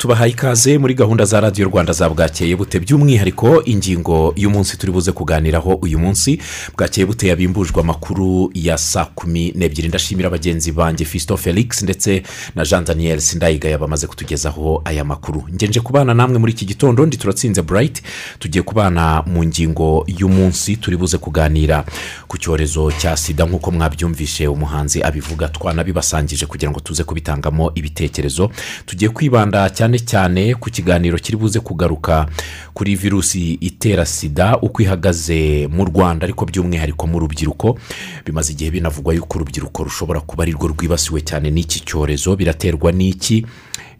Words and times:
tubahaye 0.00 0.30
ikaze 0.32 0.78
muri 0.78 0.94
gahunda 0.94 1.24
za 1.24 1.40
radiyo 1.40 1.68
rwanda 1.68 1.92
za 1.92 2.08
bwakeye 2.08 2.56
bute. 2.56 2.80
By'umwihariko 2.80 3.62
ingingo 3.64 4.32
y'umunsi 4.36 4.76
turi 4.76 4.92
buze 4.92 5.12
kuganiraho 5.12 5.74
uyu 5.74 5.98
munsi 5.98 6.40
bwakeye 6.76 7.06
bute 7.06 7.28
yabimbujwe 7.28 7.80
amakuru 7.80 8.50
ya 8.54 8.78
saa 8.78 9.04
kumi 9.04 9.52
n'ebyiri. 9.56 9.88
Ndashimira 9.88 10.30
bagenzi 10.30 10.72
banjye 10.72 11.04
fisito 11.04 11.36
felix 11.36 11.82
ndetse 11.82 12.22
na 12.54 12.64
jean 12.64 12.84
daniel 12.84 13.20
sindayigaya 13.20 13.78
bamaze 13.78 14.06
kutugezaho 14.06 14.82
aya 14.84 15.04
makuru. 15.04 15.44
Ngenje 15.54 15.80
kubana 15.80 16.14
namwe 16.14 16.38
muri 16.38 16.52
iki 16.52 16.64
gitondo 16.64 17.06
ndi 17.06 17.16
turatsinze 17.16 17.62
burayiti 17.62 18.02
tugiye 18.38 18.62
kubana 18.62 19.22
mu 19.26 19.44
ngingo 19.44 20.04
y'umunsi 20.08 20.76
turi 20.76 20.96
buze 20.96 21.18
kuganira 21.18 21.84
ku 22.28 22.38
cyorezo 22.38 22.92
cya 22.92 23.16
sida. 23.16 23.44
Nk'uko 23.46 23.70
mwabyumvishe 23.70 24.48
umuhanzi 24.48 25.02
abivuga 25.02 25.48
twanabibasangije 25.48 26.46
kugira 26.46 26.70
ngo 26.70 26.80
tuze 26.80 27.04
kubitangamo 27.04 27.72
ibitekerezo. 27.74 28.50
Tugiye 28.86 29.10
kwibanda 29.10 29.70
cyane 29.70 29.90
cyane 30.00 30.54
ku 30.54 30.70
kiganiro 30.70 31.18
kiri 31.18 31.36
buze 31.36 31.60
kugaruka 31.60 32.26
kuri 32.74 32.94
virusi 32.96 33.52
itera 33.60 34.06
sida 34.06 34.58
uko 34.62 34.82
ihagaze 34.82 35.68
mu 35.72 35.84
rwanda 35.84 36.24
ariko 36.24 36.44
by'umwihariko 36.46 37.06
mu 37.06 37.18
rubyiruko 37.18 37.78
bimaze 38.26 38.52
igihe 38.52 38.70
binavugwa 38.70 39.14
yuko 39.14 39.38
urubyiruko 39.38 39.84
rushobora 39.84 40.20
kuba 40.20 40.42
ari 40.42 40.52
rwo 40.52 40.68
rwibasiwe 40.68 41.20
cyane 41.20 41.50
n'iki 41.50 41.80
cyorezo. 41.84 42.36
Biraterwa 42.36 42.92
n'iki? 42.92 43.46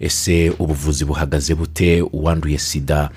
Ese 0.01 0.53
ubuvuzi 0.59 1.05
buhagaze 1.05 1.55
bute? 1.55 2.03
Uwanduye 2.03 2.59
sida 2.59 3.11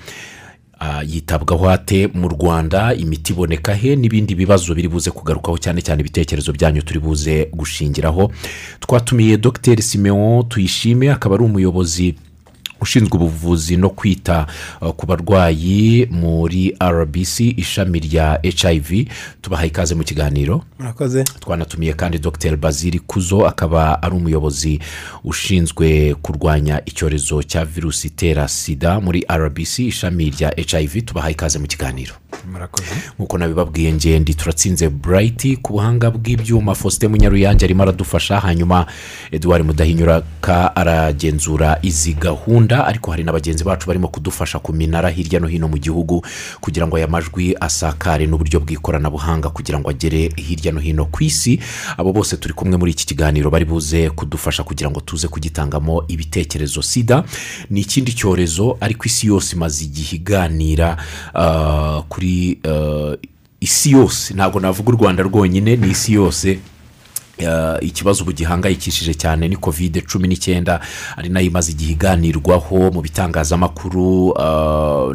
yitabwaho 1.06 1.70
ate 1.70 2.06
mu 2.14 2.28
rwanda? 2.28 2.94
Imiti 2.94 3.32
iboneka 3.32 3.74
he? 3.74 3.96
N'ibindi 3.96 4.34
bibazo 4.34 4.74
biri 4.74 4.88
buze 4.88 5.10
kugarukaho 5.10 5.58
cyane 5.58 5.80
cyane 5.82 6.00
ibitekerezo 6.00 6.52
byanyu 6.52 6.82
turi 6.82 7.00
buze 7.00 7.48
gushingiraho. 7.52 8.32
Twatumiye 8.80 9.36
dogiteri 9.36 9.82
simeon 9.82 10.48
tuyishime 10.48 11.10
akaba 11.10 11.34
ari 11.34 11.44
umuyobozi 11.44 12.14
ushinzwe 12.84 13.16
ubuvuzi 13.16 13.76
no 13.76 13.90
kwita 13.90 14.46
ku 14.96 15.06
barwayi 15.06 16.06
muri 16.10 16.76
rbc 16.80 17.40
ishami 17.56 17.98
rya 18.00 18.38
hiv 18.44 19.08
tubahaye 19.42 19.68
ikaze 19.68 19.94
mu 19.94 20.04
kiganiro. 20.04 20.62
Twanatumiye 21.40 21.92
kandi 21.92 22.18
dr. 22.18 22.56
Bazili 22.56 22.98
kuzo 22.98 23.46
akaba 23.46 24.02
ari 24.02 24.14
umuyobozi 24.16 24.80
ushinzwe 25.24 26.14
kurwanya 26.22 26.80
icyorezo 26.86 27.42
cya 27.42 27.64
virusi 27.64 28.06
itera 28.08 28.48
sida 28.48 29.00
muri 29.00 29.24
rbc 29.28 29.78
ishami 29.78 30.30
rya 30.30 30.52
hiv 30.78 31.04
tubahaye 31.04 31.32
ikaze 31.32 31.58
mu 31.58 31.66
kiganiro. 31.66 32.14
Nk'uko 33.18 33.38
nabibabwiye 33.38 33.92
ngende 33.92 34.34
turatsinze 34.34 34.88
burayiti 34.88 35.56
ku 35.56 35.72
buhanga 35.72 36.10
bw'ibyuma. 36.10 36.74
Faustin 36.74 37.10
munyaruyange 37.10 37.64
arimo 37.64 37.82
aradufasha 37.82 38.40
hanyuma 38.40 38.86
eduard 39.32 39.64
mudahinyuraka 39.66 40.76
aragenzura 40.76 41.78
izi 41.82 42.12
gahunda 42.14 42.86
ariko 42.86 43.10
hari 43.10 43.24
na 43.24 43.32
bagenzi 43.32 43.64
bacu 43.64 43.86
barimo 43.86 44.08
kudufasha 44.08 44.58
ku 44.58 44.72
minara 44.72 45.08
hirya 45.10 45.40
no 45.40 45.46
hino 45.48 45.68
mu 45.68 45.78
gihugu 45.78 46.22
kugira 46.60 46.86
ngo 46.86 46.96
aya 46.96 47.08
majwi 47.08 47.56
asakare 47.60 48.26
n'uburyo 48.26 48.60
bw'ikoranabuhanga 48.60 49.48
kugira 49.50 49.78
ngo 49.80 49.90
agere 49.90 50.30
hirya 50.36 50.72
no 50.72 50.80
hino 50.80 51.04
ku 51.04 51.24
isi. 51.24 51.60
Abo 51.96 52.12
bose 52.12 52.36
turi 52.36 52.54
kumwe 52.54 52.76
muri 52.76 52.92
iki 52.92 53.06
kiganiro 53.06 53.50
bari 53.50 53.64
buze 53.64 54.10
kudufasha 54.10 54.62
kugira 54.62 54.90
ngo 54.90 55.00
tuze 55.00 55.28
kugitangamo 55.28 56.04
ibitekerezo 56.08 56.82
sida. 56.82 57.24
Ni 57.70 57.80
ikindi 57.80 58.12
cyorezo 58.12 58.76
ariko 58.80 59.04
isi 59.06 59.26
yose 59.26 59.56
imaze 59.56 59.84
igihe 59.84 60.16
iganira 60.16 60.96
kuri 62.08 62.23
isi 63.60 63.90
yose. 63.90 64.34
Ntabwo 64.34 64.60
navuga 64.60 64.88
u 64.92 64.96
rwanda 64.96 65.22
rwonyine 65.22 65.76
ni 65.76 65.90
isi 65.90 66.12
yose. 66.12 66.58
Ikibazo 67.80 68.22
ubu 68.22 68.32
gihangayikishije 68.32 69.14
cyane 69.14 69.48
ni 69.48 69.56
kovide 69.56 70.00
cumi 70.00 70.28
n'icyenda. 70.28 70.80
Ari 71.16 71.28
na 71.28 71.40
yo 71.40 71.46
imaze 71.46 71.72
igihe 71.72 71.92
iganirwaho 71.92 72.90
mu 72.94 73.00
bitangazamakuru 73.02 74.34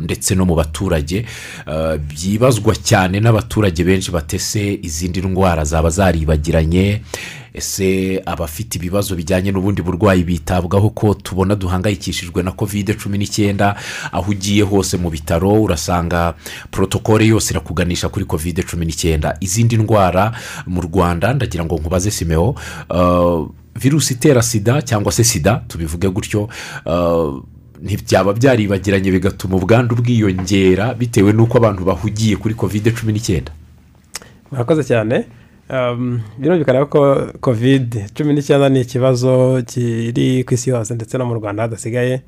ndetse 0.03 0.35
no 0.35 0.45
mu 0.45 0.55
baturage. 0.55 1.25
Byibazwa 2.09 2.75
cyane 2.75 3.19
n'abaturage 3.19 3.83
benshi 3.83 4.11
batese 4.11 4.79
izindi 4.83 5.21
ndwara 5.21 5.63
zaba 5.63 5.89
zaribagiranye. 5.89 7.01
Ese 7.53 8.21
abafite 8.25 8.75
ibibazo 8.77 9.15
bijyanye 9.15 9.51
n'ubundi 9.51 9.81
burwayi 9.81 10.23
bitabwaho 10.23 10.89
ko 10.89 11.13
tubona 11.13 11.55
duhangayikishijwe 11.55 12.43
na 12.43 12.51
kovide 12.51 12.93
cumi 12.93 13.17
n'icyenda 13.17 13.75
aho 14.11 14.31
ugiye 14.31 14.63
hose 14.63 14.97
mu 14.97 15.09
bitaro 15.09 15.61
urasanga 15.61 16.33
porotokole 16.71 17.25
yose 17.27 17.53
irakuganisha 17.53 18.09
kuri 18.09 18.25
kovide 18.25 18.63
cumi 18.63 18.85
n'icyenda. 18.85 19.37
Izindi 19.39 19.77
ndwara 19.77 20.31
mu 20.67 20.81
rwanda 20.81 21.33
ndagira 21.33 21.65
ngo 21.65 21.75
nkubaze 21.77 22.11
simeo 22.11 22.55
virusi 23.75 24.13
itera 24.13 24.41
sida 24.41 24.81
cyangwa 24.81 25.11
se 25.11 25.23
sida 25.23 25.63
tubivuge 25.67 26.09
gutyo 26.09 26.49
ntibyaba 27.81 28.33
byaribagiranye 28.33 29.11
bigatuma 29.11 29.55
ubwandu 29.55 29.95
bwiyongera 29.95 30.93
bitewe 30.93 31.31
n'uko 31.33 31.57
abantu 31.57 31.83
bahugiye 31.87 32.35
kuri 32.35 32.53
kovide 32.53 32.91
cumi 32.91 33.13
n'icyenda. 33.13 33.51
Murakoze 34.51 34.83
cyane. 34.83 35.25
Birumvikana 36.39 36.85
ko 36.85 37.27
kovide 37.41 38.05
cumi 38.15 38.33
n'icyenda 38.33 38.69
ni 38.69 38.81
ikibazo 38.81 39.61
kiri 39.67 40.43
ku 40.43 40.53
isi 40.53 40.69
yose 40.69 40.93
ndetse 40.93 41.17
no 41.17 41.25
mu 41.25 41.33
rwanda 41.33 41.63
hadasigaye. 41.63 42.21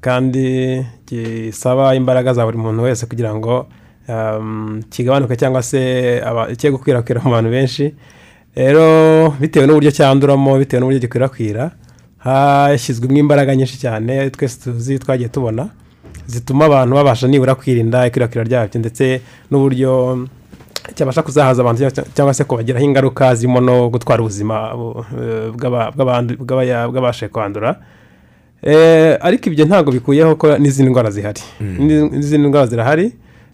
Kandi 0.00 0.82
gisaba 1.06 1.94
imbaraga 1.94 2.34
za 2.34 2.44
buri 2.44 2.58
muntu 2.58 2.82
wese 2.82 3.06
kugira 3.06 3.34
ngo 3.34 3.66
kigabanuke 4.90 5.36
cyangwa 5.36 5.62
se 5.62 6.20
cye 6.58 6.70
gukwirakwira 6.70 7.20
mu 7.24 7.30
bantu 7.30 7.50
benshi. 7.50 7.94
Rero 8.54 9.30
bitewe 9.40 9.66
n'uburyo 9.66 9.90
cyanduramo 9.90 10.58
bitewe 10.58 10.80
n'uburyo 10.80 11.00
gikwirakwira 11.00 11.70
hashyizwemo 12.18 13.18
imbaraga 13.18 13.56
nyinshi 13.56 13.78
cyane 13.78 14.30
twese 14.30 14.60
tuzi 14.64 14.98
twagiye 14.98 15.28
tubona 15.28 15.68
zituma 16.26 16.64
abantu 16.66 16.94
babasha 16.94 17.28
nibura 17.28 17.54
kwirinda 17.54 18.06
ikwirakwira 18.06 18.44
ryabyo 18.44 18.80
ndetse 18.80 19.20
n'uburyo 19.50 20.18
cyabasha 20.94 21.22
kuzahaza 21.22 21.62
abantu 21.62 21.90
cyangwa 22.14 22.34
se 22.34 22.44
kubagiraho 22.44 22.84
ingaruka 22.84 23.34
zirimo 23.34 23.60
no 23.60 23.88
gutwara 23.90 24.22
ubuzima 24.22 24.74
bw'abashe 26.88 27.28
kwandura. 27.28 27.76
Ariko 29.20 29.50
ibyo 29.50 29.64
ntabwo 29.66 29.92
bikuyeho 29.92 30.36
ko 30.36 30.58
n'izindi 30.58 30.90
ndwara 30.90 31.10
zihari. 31.10 31.40
N'izindi 31.60 32.48
ndwara 32.48 32.66
zirahari 32.66 33.12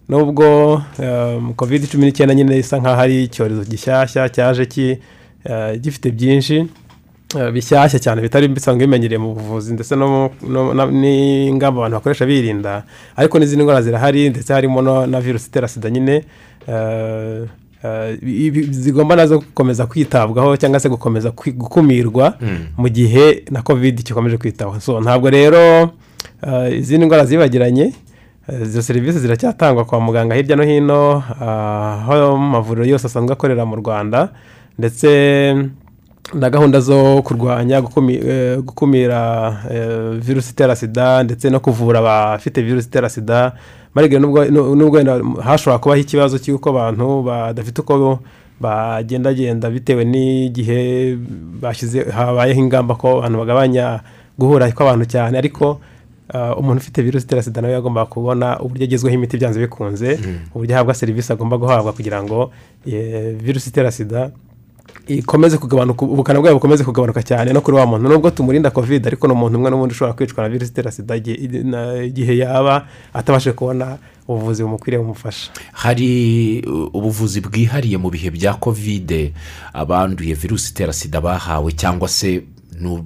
nubwo 0.09 0.81
kovide 1.55 1.87
cumi 1.87 2.05
n'icyenda 2.05 2.33
nyine 2.35 2.57
isa 2.57 2.77
nk'aho 2.79 3.01
ari 3.01 3.23
icyorezo 3.23 3.63
gishyashya 3.65 4.29
cyaje 4.29 4.65
gifite 5.81 6.11
byinshi 6.11 6.65
bishyashya 7.53 7.99
cyane 7.99 8.21
bitari 8.21 8.47
bisanzwe 8.49 8.85
bimenyereye 8.85 9.17
mu 9.21 9.33
buvuzi 9.37 9.73
ndetse 9.73 9.93
n'ingamba 9.95 11.77
abantu 11.81 11.95
bakoresha 11.97 12.25
birinda. 12.25 12.83
Ariko 13.15 13.39
n'izindi 13.39 13.63
ndwara 13.63 13.81
zirahari 13.81 14.29
ndetse 14.29 14.53
harimo 14.53 14.81
na 14.81 15.21
virusi 15.21 15.47
itera 15.49 15.67
sida 15.67 15.89
nyine 15.89 16.23
zigomba 18.71 19.15
na 19.15 19.27
zo 19.27 19.39
gukomeza 19.39 19.85
kwitabwaho 19.85 20.57
cyangwa 20.57 20.79
se 20.79 20.89
gukomeza 20.89 21.31
gukumirwa 21.31 22.33
mu 22.77 22.89
gihe 22.89 23.43
na 23.51 23.61
kovide 23.61 24.03
gikomeje 24.03 24.37
kwitaho. 24.37 24.99
Ntabwo 25.01 25.29
rero 25.29 25.89
izindi 26.77 27.05
ndwara 27.05 27.25
zibagiranye 27.25 27.93
izo 28.63 28.81
serivisi 28.81 29.19
ziracyatangwa 29.19 29.85
kwa 29.85 29.99
muganga 29.99 30.35
hirya 30.35 30.55
no 30.55 30.63
hino 30.63 31.23
aho 31.41 32.13
amavuriro 32.35 32.85
yose 32.85 33.07
asanzwe 33.07 33.33
akorera 33.33 33.65
mu 33.65 33.75
rwanda 33.75 34.29
ndetse 34.79 35.09
na 36.33 36.49
gahunda 36.49 36.79
zo 36.79 37.21
kurwanya 37.21 37.81
gukumira 38.61 39.51
virusi 40.19 40.51
itera 40.51 40.75
sida 40.75 41.23
ndetse 41.23 41.49
no 41.49 41.59
kuvura 41.59 41.99
abafite 41.99 42.61
virusi 42.61 42.87
itera 42.87 43.09
sida 43.09 43.51
nubwo 43.95 44.97
wenda 44.97 45.21
hashobora 45.43 45.79
kubaho 45.79 46.01
ikibazo 46.01 46.37
cy'uko 46.39 46.69
abantu 46.69 47.23
badafite 47.23 47.79
uko 47.81 48.19
bagendagenda 48.59 49.69
bitewe 49.69 50.05
n'igihe 50.05 51.17
bashyize 51.61 52.03
habayeho 52.11 52.59
ingamba 52.59 52.95
ko 52.95 53.17
abantu 53.19 53.37
bagabanya 53.39 53.99
guhura 54.39 54.71
kw'abantu 54.71 55.05
cyane. 55.07 55.37
Ariko 55.37 55.79
umuntu 56.59 56.77
ufite 56.81 57.01
virusi 57.01 57.25
itera 57.25 57.41
sida 57.41 57.61
nawe 57.61 57.73
yagomba 57.73 58.05
kubona 58.05 58.59
uburyo 58.59 58.83
agezweho 58.85 59.15
imiti 59.15 59.37
byanze 59.37 59.59
bikunze 59.59 60.19
uburyo 60.53 60.75
ahabwa 60.75 60.93
serivisi 60.93 61.33
agomba 61.33 61.57
guhabwa 61.57 61.93
kugira 61.93 62.23
ngo 62.23 62.51
virusi 63.41 63.69
itera 63.69 63.91
sida 63.91 64.29
ikomeze 65.09 65.57
kugabanuka 65.57 66.05
ubukana 66.05 66.39
bwayo 66.39 66.55
bukomeze 66.55 66.83
kugabanuka 66.83 67.23
cyane 67.23 67.53
no 67.53 67.61
kuri 67.61 67.77
wa 67.77 67.85
muntu. 67.85 68.09
Nubwo 68.09 68.29
tumurinda 68.31 68.69
kovide 68.71 69.07
ariko 69.09 69.27
ni 69.27 69.33
umuntu 69.33 69.57
umwe 69.57 69.69
n'ubundi 69.71 69.91
ushobora 69.93 70.13
kwicwa 70.13 70.43
na 70.43 70.49
virusi 70.49 70.71
itera 70.71 70.91
sida 70.91 71.15
igihe 71.15 72.37
yaba 72.37 72.85
atabashije 73.13 73.51
kubona 73.53 73.97
ubuvuzi 74.27 74.63
bumukwiriye 74.63 75.01
bumufasha. 75.01 75.51
Hari 75.73 76.61
ubuvuzi 76.93 77.41
bwihariye 77.41 77.97
mu 77.97 78.09
bihe 78.09 78.29
bya 78.29 78.53
kovide 78.53 79.33
abanduye 79.73 80.33
virusi 80.33 80.71
itera 80.71 80.93
sida 80.93 81.21
bahawe 81.21 81.71
cyangwa 81.71 82.07
se 82.07 82.43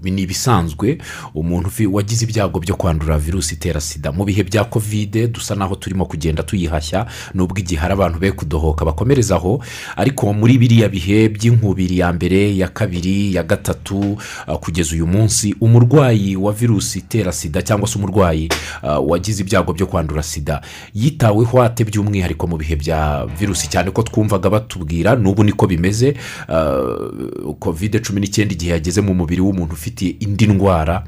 ni 0.04 0.22
ibisanzwe 0.22 0.98
umuntu 1.36 1.70
wagize 1.92 2.26
ibyago 2.26 2.60
byo 2.60 2.76
kwandura 2.76 3.18
virusi 3.18 3.56
itera 3.56 3.82
sida. 3.82 4.12
Mu 4.12 4.26
bihe 4.26 4.44
bya 4.44 4.64
kovide 4.64 5.28
dusa 5.28 5.56
naho 5.56 5.76
turimo 5.76 6.06
kugenda 6.06 6.44
tuyihashya 6.44 7.06
nubwo 7.34 7.58
igihe 7.60 7.82
hari 7.82 7.94
abantu 7.94 8.20
be 8.20 8.32
kudohoka. 8.32 8.86
Bakomereza 8.86 9.36
aho 9.36 9.64
ariko 9.98 10.34
muri 10.34 10.58
biriya 10.58 10.90
bihe 10.90 11.30
by'inkubiri 11.30 11.98
ya 11.98 12.14
mbere 12.14 12.58
ya 12.58 12.68
kabiri 12.68 13.36
ya 13.36 13.44
gatatu 13.44 14.18
uh, 14.48 14.56
kugeza 14.60 14.94
uyu 14.96 15.08
munsi 15.08 15.56
umurwayi 15.62 16.36
wa 16.36 16.52
virusi 16.54 17.00
itera 17.00 17.32
sida 17.32 17.62
cyangwa 17.62 17.88
se 17.88 17.98
umurwayi 17.98 18.50
uh, 18.84 19.10
wagize 19.12 19.42
ibyago 19.44 19.74
byo 19.74 19.88
kwandura 19.88 20.24
sida 20.24 20.62
yitaweho 20.94 21.64
ate 21.64 21.84
by'umwihariko 21.84 22.48
mu 22.48 22.58
bihe 22.58 22.76
bya 22.76 23.26
virusi 23.40 23.68
cyane 23.70 23.92
ko 23.92 24.04
twumvaga 24.04 24.50
batubwira 24.50 25.16
n'ubu 25.16 25.44
niko 25.44 25.68
bimeze 25.68 26.14
uh, 26.50 27.54
kovide 27.60 28.00
cumi 28.00 28.22
n'icyenda 28.22 28.54
igihe 28.54 28.72
yageze 28.72 29.02
mu 29.02 29.14
mubiri 29.14 29.42
w'umuntu 29.42 29.63
ufite 29.74 30.16
indi 30.20 30.48
ndwara 30.48 31.04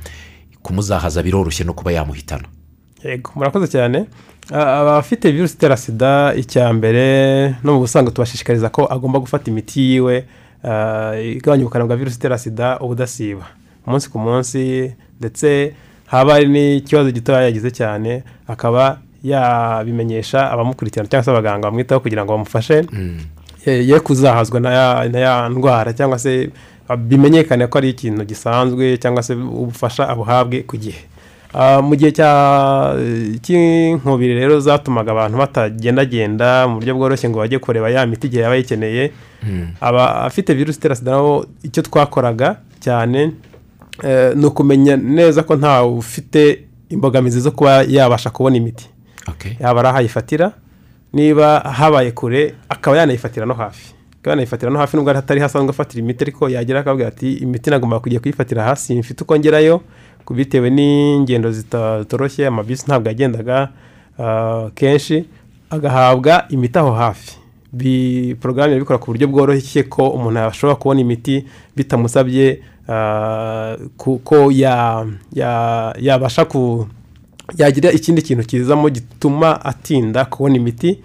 kumuzahaza 0.64 1.24
biroroshye 1.24 1.64
no 1.66 1.74
kuba 1.74 1.92
yamuhitana. 1.92 2.44
Yego 3.04 3.32
murakoze 3.36 3.68
cyane. 3.68 4.06
Abafite 4.52 5.32
virusi 5.32 5.54
itera 5.56 5.78
sida 5.78 6.34
icya 6.38 6.74
mbere 6.74 7.56
no 7.64 7.74
mu 7.74 7.80
busanzwe 7.80 8.14
tubashishikariza 8.14 8.70
ko 8.70 8.86
agomba 8.86 9.20
gufata 9.20 9.52
imiti 9.52 9.82
yiwe 9.82 10.26
igabanya 11.36 11.64
ubukana 11.64 11.86
bwa 11.86 11.96
virusi 11.96 12.18
itera 12.18 12.38
sida 12.38 12.80
ubudasiba. 12.80 13.46
Umunsi 13.88 14.10
ku 14.10 14.20
munsi 14.20 14.94
ndetse 15.20 15.74
haba 16.06 16.34
hari 16.34 16.48
n'ikibazo 16.48 17.12
gitoya 17.12 17.42
yagize 17.42 17.72
cyane 17.72 18.24
akaba 18.48 18.98
yabimenyesha 19.24 20.52
abamukurikirana 20.52 21.10
cyangwa 21.10 21.24
se 21.26 21.32
abaganga 21.32 21.68
bamwitaho 21.68 22.02
kugira 22.02 22.26
ngo 22.26 22.32
bamufashe 22.34 22.86
ye 23.66 23.88
ye 23.88 24.00
kuzahazwa 24.00 24.60
na 24.60 25.20
ya 25.20 25.50
ndwara 25.50 25.94
cyangwa 25.94 26.20
se 26.20 26.50
bimenyekane 26.98 27.68
ko 27.68 27.78
ari 27.78 27.90
ikintu 27.90 28.26
gisanzwe 28.26 28.98
cyangwa 28.98 29.24
se 29.24 29.34
ubufasha 29.34 30.10
abuhabwe 30.10 30.62
ku 30.70 30.78
gihe. 30.78 31.02
Ah, 31.56 31.82
mu 31.82 31.96
gihe 31.96 32.12
cya- 32.12 32.94
cy'inkubiri 33.42 34.36
rero 34.36 34.60
zatumaga 34.60 35.12
abantu 35.16 35.38
batagendagenda 35.40 36.68
mu 36.68 36.76
buryo 36.84 36.94
bworoshye 36.96 37.30
ngo 37.32 37.40
bajye 37.40 37.60
kureba 37.64 37.90
ya 37.90 38.06
miti 38.06 38.28
igihe 38.28 38.44
yaba 38.44 38.56
ayikeneye 38.60 39.12
aba 39.82 40.28
afite 40.28 40.52
virusi 40.54 40.78
itera 40.80 40.96
sida 40.96 41.12
nabo 41.16 41.46
icyo 41.64 41.82
twakoraga 41.84 42.60
cyane 42.84 43.32
eh, 44.04 44.36
ni 44.36 44.46
ukumenya 44.46 44.98
neza 45.00 45.44
ko 45.48 45.56
ntawe 45.56 45.88
ufite 45.96 46.68
imbogamizi 46.90 47.40
zo 47.40 47.52
kuba 47.52 47.84
yabasha 47.88 48.30
kubona 48.30 48.58
imiti. 48.58 48.90
Okay. 49.28 49.56
yaba 49.60 49.80
ari 49.80 49.88
aho 49.90 49.98
ayifatira 49.98 50.52
niba 51.14 51.60
habaye 51.60 52.12
kure 52.12 52.54
akaba 52.70 52.98
yanayifatira 52.98 53.46
no 53.46 53.54
hafi. 53.54 53.95
Akaba 54.26 54.32
yanayifatira 54.32 54.72
no 54.72 54.80
hafi 54.80 54.98
nubwo 54.98 55.14
hatari 55.14 55.40
hasanzwe 55.42 55.70
afatira 55.70 56.00
imiti 56.04 56.24
ariko 56.24 56.50
yagera 56.50 56.80
akabwira 56.80 57.08
ati 57.10 57.34
imiti 57.46 57.70
nagomba 57.70 58.00
kujya 58.00 58.20
kuyifatira 58.20 58.64
hasi 58.64 58.96
mfite 59.00 59.22
uko 59.24 59.38
ngerayo 59.38 59.82
bitewe 60.34 60.70
n'ingendo 60.70 61.52
zitoroshye 61.52 62.48
amabisi 62.48 62.84
ntabwo 62.88 63.08
yagendaga 63.10 63.70
ah, 64.20 64.70
kenshi 64.76 65.26
agahabwa 65.70 66.46
imiti 66.50 66.80
aho 66.80 66.92
hafi. 66.92 67.38
Porogaramu 68.40 68.72
irabikora 68.74 68.98
ku 69.00 69.06
buryo 69.12 69.28
bworoshye 69.28 69.84
ko 69.84 70.10
umuntu 70.10 70.40
ashobora 70.40 70.76
kubona 70.76 71.02
imiti 71.02 71.46
bitamusabye 71.76 72.62
ah, 72.90 73.76
ko 73.98 74.52
ya- 74.52 75.06
ya- 75.34 75.94
yabasha 76.00 76.46
ku 76.46 76.88
yagira 77.58 77.92
ikindi 77.92 78.22
kintu 78.22 78.44
kizamo 78.48 78.90
gituma 78.90 79.62
atinda 79.66 80.26
kubona 80.26 80.56
imiti 80.56 81.00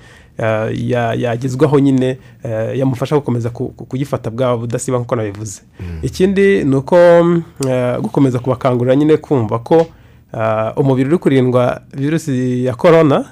yagezwaho 1.20 1.78
nyine 1.78 2.18
eh, 2.44 2.78
yamufasha 2.78 3.16
gukomeza 3.16 3.50
ku- 3.50 3.68
ku- 3.68 3.84
kuyifata 3.86 4.30
bwa 4.30 4.58
budasiba 4.58 4.98
nk'uko 4.98 5.16
nabivuze. 5.16 5.62
Ikindi 6.02 6.64
ni 6.64 6.76
uko 6.76 6.96
eh, 7.68 7.98
gukomeza 8.00 8.38
kubakangurira 8.38 8.96
nyine 8.96 9.16
kumva 9.16 9.58
ko 9.58 9.86
eh, 10.34 10.72
umubiri 10.76 11.08
uri 11.08 11.18
kurindwa 11.18 11.80
virusi 11.94 12.64
ya 12.64 12.74
korona 12.74 13.24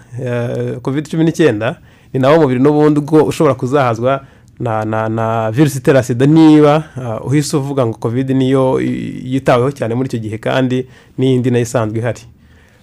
covid 0.82 1.08
cumi 1.10 1.24
n'icyenda 1.24 1.76
ni 2.12 2.20
nawo 2.20 2.40
mubiri 2.40 2.60
n'ubundi 2.60 3.00
ubwo 3.00 3.22
ushobora 3.24 3.54
kuzahazwa 3.54 4.24
na 4.60 4.84
na 4.84 5.08
na 5.08 5.50
virusi 5.50 5.78
itera 5.78 6.02
sida. 6.02 6.26
Niba 6.26 6.84
uh, 6.96 7.26
uhise 7.26 7.56
uvuga 7.56 7.86
ngo 7.86 7.98
covid 7.98 8.30
niyo 8.30 8.80
yitaweho 9.24 9.70
cyane 9.70 9.94
muri 9.94 10.06
icyo 10.08 10.18
gihe 10.18 10.38
kandi 10.38 10.86
n'iyindi 11.18 11.50
na 11.50 11.58
yo 11.58 11.62
isanzwe 11.62 11.98
ihari. 11.98 12.20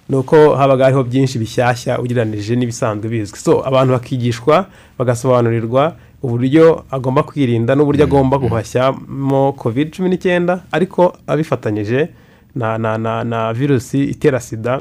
Ni 0.08 0.16
uko 0.16 0.54
habaga 0.54 0.84
hariho 0.84 1.02
byinshi 1.04 1.38
bishyashya 1.38 1.98
ugereranije 1.98 2.56
n'ibisanzwe 2.56 3.08
bizwi. 3.08 3.38
So 3.38 3.62
abantu 3.66 3.92
bakigishwa 3.92 4.66
bagasobanurirwa 4.98 5.96
uburyo 6.22 6.84
agomba 6.90 7.22
kwirinda 7.22 7.74
n'uburyo 7.74 8.04
agomba 8.04 8.38
guhashyamo 8.38 9.52
covid 9.52 9.90
cumi 9.94 10.08
n'icyenda 10.08 10.62
ariko 10.72 11.12
abifatanyije 11.26 12.08
na 12.54 12.78
na 12.78 12.98
na 12.98 13.24
na 13.24 13.52
virusi 13.52 14.04
itera 14.04 14.40
sida 14.40 14.80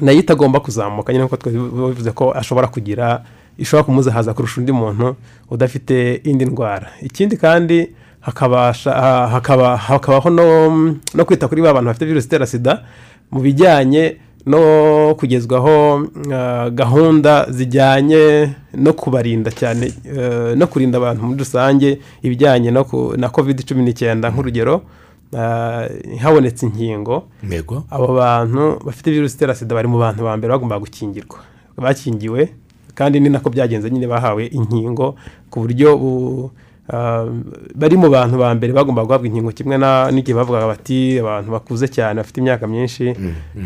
na 0.00 0.12
yo 0.12 0.18
itagomba 0.20 0.60
kuzamuka 0.60 1.12
nyine 1.12 1.24
nk'uko 1.24 1.36
twabivuze 1.36 2.10
ko 2.12 2.32
ashobora 2.32 2.66
kugira 2.66 3.24
ishobora 3.58 3.84
kumuzahaza 3.84 4.34
kurusha 4.34 4.60
undi 4.60 4.72
muntu 4.72 5.16
udafite 5.50 6.20
indi 6.24 6.44
ndwara. 6.46 6.86
Ikindi 7.02 7.36
kandi 7.36 7.90
hakabasha 8.20 8.92
ha- 8.92 9.28
hakaba 9.28 9.76
hakabaho 9.76 10.30
no 11.14 11.24
kwita 11.24 11.48
kuri 11.48 11.62
ba 11.62 11.72
bantu 11.74 11.86
bafite 11.90 12.06
virusi 12.06 12.26
itera 12.26 12.46
sida 12.46 12.84
mu 13.30 13.40
bijyanye 13.40 14.16
no 14.46 15.14
kugezwaho 15.14 16.06
ah, 16.32 16.70
gahunda 16.70 17.46
zijyanye 17.50 18.50
no 18.74 18.92
kubarinda 18.92 19.50
cyane 19.50 19.92
eh, 20.04 20.56
no 20.56 20.66
kurinda 20.66 20.98
abantu 20.98 21.22
muri 21.26 21.38
rusange 21.38 21.98
ibijyanye 22.22 22.70
na 23.16 23.28
covid 23.28 23.64
cumi 23.68 23.82
n'icyenda 23.84 24.30
nk'urugero 24.30 24.82
ah, 25.36 25.86
habonetse 26.22 26.66
inkingo. 26.66 27.24
Abo 27.90 28.14
bantu 28.14 28.78
bafite 28.84 29.10
virusi 29.10 29.36
itera 29.36 29.54
sida 29.54 29.74
bari 29.74 29.88
mu 29.88 29.98
bantu 29.98 30.24
ba 30.24 30.36
mbere 30.36 30.50
bagomba 30.52 30.78
gukingirwa. 30.78 31.38
Bakingiwe 31.76 32.48
kandi 32.94 33.20
ni 33.20 33.28
nako 33.28 33.50
byagenze 33.50 33.90
nyine 33.90 34.06
bahawe 34.06 34.46
inkingo 34.46 35.14
ku 35.50 35.60
buryo 35.60 35.96
bu- 35.96 36.50
bari 37.74 37.96
mu 37.96 38.08
bantu 38.10 38.38
ba 38.38 38.54
mbere 38.54 38.72
bagomba 38.72 39.04
guhabwa 39.04 39.26
inkingo 39.26 39.52
kimwe 39.52 39.78
na- 39.78 40.10
n'igihe 40.10 40.34
bavugaga 40.36 40.66
bati 40.66 41.18
abantu 41.22 41.50
bakuze 41.52 41.86
cyane 41.88 42.16
bafite 42.20 42.38
imyaka 42.40 42.66
myinshi. 42.66 43.14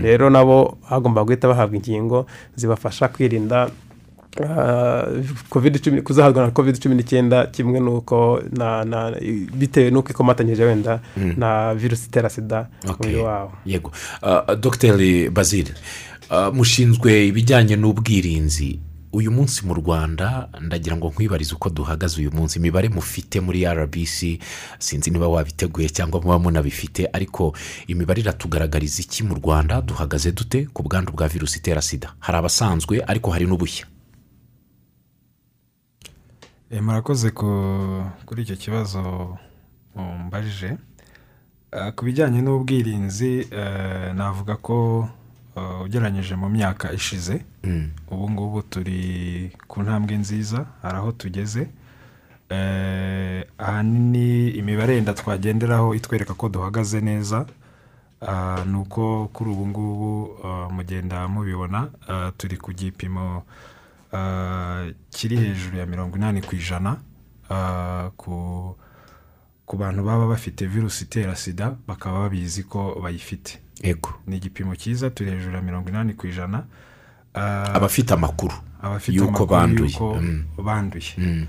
Rero 0.02 0.30
nabo 0.30 0.76
bagomba 0.90 1.24
guhita 1.24 1.48
bahabwa 1.48 1.76
inkingo 1.76 2.26
zibafasha 2.56 3.08
kwirinda 3.08 3.68
covid 5.50 5.78
cumi 5.80 6.02
kuzahazwa 6.02 6.42
na 6.46 6.50
covid 6.50 6.78
cumi 6.82 6.94
n'icyenda 6.94 7.46
kimwe 7.46 7.80
n'uko 7.80 8.42
na- 8.52 8.84
na- 8.84 9.14
bitewe 9.54 9.90
n'uko 9.90 10.10
ikomatanyije 10.10 10.64
wenda 10.64 11.00
na 11.36 11.74
virusi 11.74 12.06
itera 12.08 12.28
sida 12.28 12.66
mu 12.84 12.90
Okay. 12.90 13.06
mubiri 13.06 13.22
wabo. 13.22 13.52
Yego. 13.66 13.90
Ah, 14.22 14.54
dogiteri 14.54 15.30
bazil 15.30 15.70
mushinzwe 16.52 17.26
ibijyanye 17.30 17.76
n'ubwirinzi 17.76 18.78
uyu 19.14 19.30
munsi 19.30 19.62
mu 19.66 19.74
rwanda 19.78 20.48
ndagira 20.60 20.96
ngo 20.98 21.08
nkwibarize 21.14 21.54
uko 21.54 21.70
duhagaze 21.70 22.18
uyu 22.20 22.32
munsi. 22.34 22.58
Imibare 22.58 22.88
mufite 22.90 23.40
muri 23.40 23.62
rbc 23.64 24.18
sinzi 24.78 25.10
niba 25.10 25.28
wabiteguye 25.30 25.88
cyangwa 25.88 26.18
muba 26.20 26.38
munabifite 26.38 27.06
ariko 27.12 27.54
imibare 27.86 28.20
iratugaragariza 28.26 29.02
iki 29.06 29.22
mu 29.22 29.34
rwanda? 29.38 29.80
Duhagaze 29.82 30.32
dute 30.32 30.66
ku 30.74 30.82
bwandu 30.82 31.12
bwa 31.12 31.28
virusi 31.28 31.58
itera 31.58 31.82
sida? 31.82 32.14
Hari 32.18 32.38
abasanzwe 32.38 33.04
ariko 33.06 33.30
hari 33.30 33.46
n'ubushya. 33.46 33.86
Eh, 36.70 36.82
murakoze 36.82 37.30
ku- 37.30 38.04
kuri 38.26 38.42
icyo 38.42 38.56
kibazo 38.56 39.00
mumbajije 39.94 40.76
Eh, 41.74 41.90
ku 41.94 42.04
bijyanye 42.06 42.38
n'ubwirinzi 42.42 43.46
eh, 43.50 44.14
navuga 44.14 44.54
ko 44.62 45.08
ugereranyije 45.56 46.34
mu 46.36 46.48
myaka 46.48 46.92
ishize. 46.92 47.44
Mm. 47.64 47.90
ubu 48.10 48.30
ngubu 48.30 48.62
turi 48.62 49.50
ku 49.68 49.82
ntambwe 49.82 50.16
nziza 50.16 50.66
hari 50.82 50.96
aho 50.98 51.12
tugeze. 51.12 51.68
Ahanini 53.58 54.48
imibare 54.50 54.94
yenda 54.94 55.12
twagenderaho 55.14 55.94
itwereka 55.94 56.34
ko 56.34 56.48
duhagaze 56.48 57.00
neza. 57.00 57.46
Ni 58.66 58.76
uko 58.76 59.28
kuri 59.32 59.50
ubu 59.50 59.66
ngubu 59.66 60.10
mugenda 60.70 61.28
mubibona. 61.28 61.88
Turi 62.36 62.56
ku 62.56 62.72
gipimo 62.72 63.42
kiri 65.10 65.36
hejuru 65.36 65.76
ya 65.78 65.86
mirongo 65.86 66.16
inani 66.16 66.42
ku 66.42 66.54
ijana. 66.56 66.96
Ku 68.16 68.76
ku 69.66 69.76
bantu 69.76 70.04
baba 70.04 70.26
bafite 70.26 70.66
virusi 70.66 71.04
itera 71.04 71.36
sida 71.36 71.76
bakaba 71.86 72.18
babizi 72.28 72.62
ko 72.64 73.00
bayifite. 73.02 73.58
Ni 74.26 74.36
igipimo 74.36 74.76
cyiza 74.76 75.10
turi 75.10 75.30
hejuru 75.30 75.54
ya 75.56 75.62
mirongo 75.62 75.88
inani 75.88 76.14
ku 76.14 76.26
ijana 76.26 76.64
Ah, 77.34 77.74
abafite 77.74 78.12
amakuru 78.14 78.54
y'uko 79.26 79.46
banduye. 79.46 79.88
Mm. 80.20 80.44
Mm. 81.18 81.46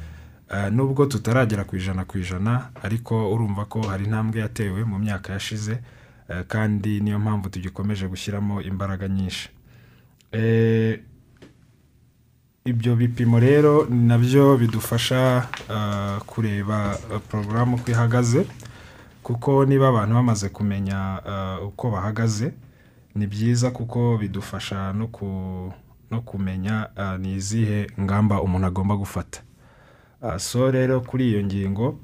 Eh, 0.50 0.72
nubwo 0.72 1.06
tutaragera 1.06 1.64
ku 1.64 1.76
ijana 1.76 2.06
ku 2.06 2.18
ijana 2.18 2.70
ariko 2.84 3.34
urumva 3.34 3.66
ko 3.66 3.82
hari 3.82 4.06
intambwe 4.06 4.40
yatewe 4.42 4.84
mu 4.84 4.98
myaka 5.00 5.34
yashize 5.34 5.78
eh, 6.30 6.44
kandi 6.48 7.02
niyo 7.02 7.20
mpamvu 7.20 7.50
tugikomeje 7.50 8.08
gushyiramo 8.08 8.62
imbaraga 8.62 9.08
nyinshi 9.08 9.50
Eh, 10.32 11.00
ibyo 12.66 12.96
bipimo 12.96 13.40
rero 13.40 13.86
na 13.90 14.18
byo 14.18 14.58
bidufasha 14.58 15.48
eh, 15.70 16.18
kureba 16.26 16.98
eh, 17.14 17.20
porogaramu 17.30 17.76
uko 17.76 17.92
ihagaze 17.92 18.46
kuko 19.26 19.66
niba 19.66 19.90
abantu 19.90 20.14
bamaze 20.16 20.50
kumenya 20.50 21.22
uh, 21.26 21.68
uko 21.68 21.92
bahagaze 21.92 22.54
ni 23.16 23.26
byiza 23.28 23.72
kuko 23.72 24.18
bidufasha 24.18 24.94
no, 24.94 25.08
ku, 25.08 25.26
no 26.12 26.22
kumenya 26.22 26.90
uh, 26.98 27.18
ni 27.20 27.34
izihe 27.36 27.88
ngamba 28.00 28.42
umuntu 28.42 28.68
agomba 28.68 28.96
gufata. 28.98 29.42
Uh, 30.22 30.38
so 30.38 30.72
rero 30.72 31.02
kuri 31.02 31.30
iyo 31.30 31.44
ngingo 31.44 32.00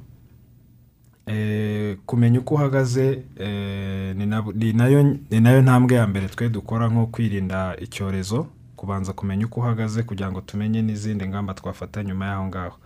eh, 1.25 1.97
kumenya 2.05 2.39
uko 2.39 2.55
uhagaze 2.55 3.23
eh, 3.37 4.15
ni 4.15 4.25
na- 4.25 4.45
ni 4.55 5.39
na 5.41 5.49
yo 5.51 5.61
ntambwe 5.61 5.95
ya 5.97 6.07
mbere 6.07 6.27
twe 6.27 6.49
dukora 6.49 6.87
nko 6.89 7.05
kwirinda 7.07 7.75
icyorezo 7.79 8.47
kubanza 8.75 9.13
kumenya 9.13 9.45
uko 9.45 9.59
uhagaze 9.59 10.03
kugira 10.03 10.31
ngo 10.31 10.41
tumenye 10.41 10.81
n'izindi 10.81 11.27
ngamba 11.27 11.53
twafata 11.53 12.03
nyuma 12.03 12.25
y'aho 12.25 12.45
ngaho. 12.47 12.77
Ah, 12.77 12.81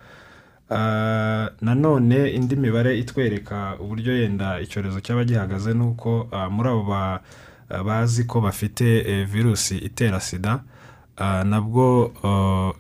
nanone 1.62 2.30
indi 2.32 2.56
mibare 2.56 2.98
itwereka 3.00 3.76
uburyo 3.80 4.18
yenda 4.18 4.60
icyorezo 4.62 5.00
cyaba 5.02 5.24
gihagaze 5.24 5.74
ni 5.74 5.84
uko 5.84 6.28
ah, 6.32 6.50
muri 6.50 6.70
abo 6.70 6.94
ah, 6.96 7.20
bazi 7.86 8.24
ko 8.24 8.42
bafite 8.42 9.00
eh, 9.06 9.28
virusi 9.28 9.78
itera 9.78 10.20
sida 10.20 10.64
ah, 11.18 11.44
nabwo 11.44 12.14
ah, 12.24 12.72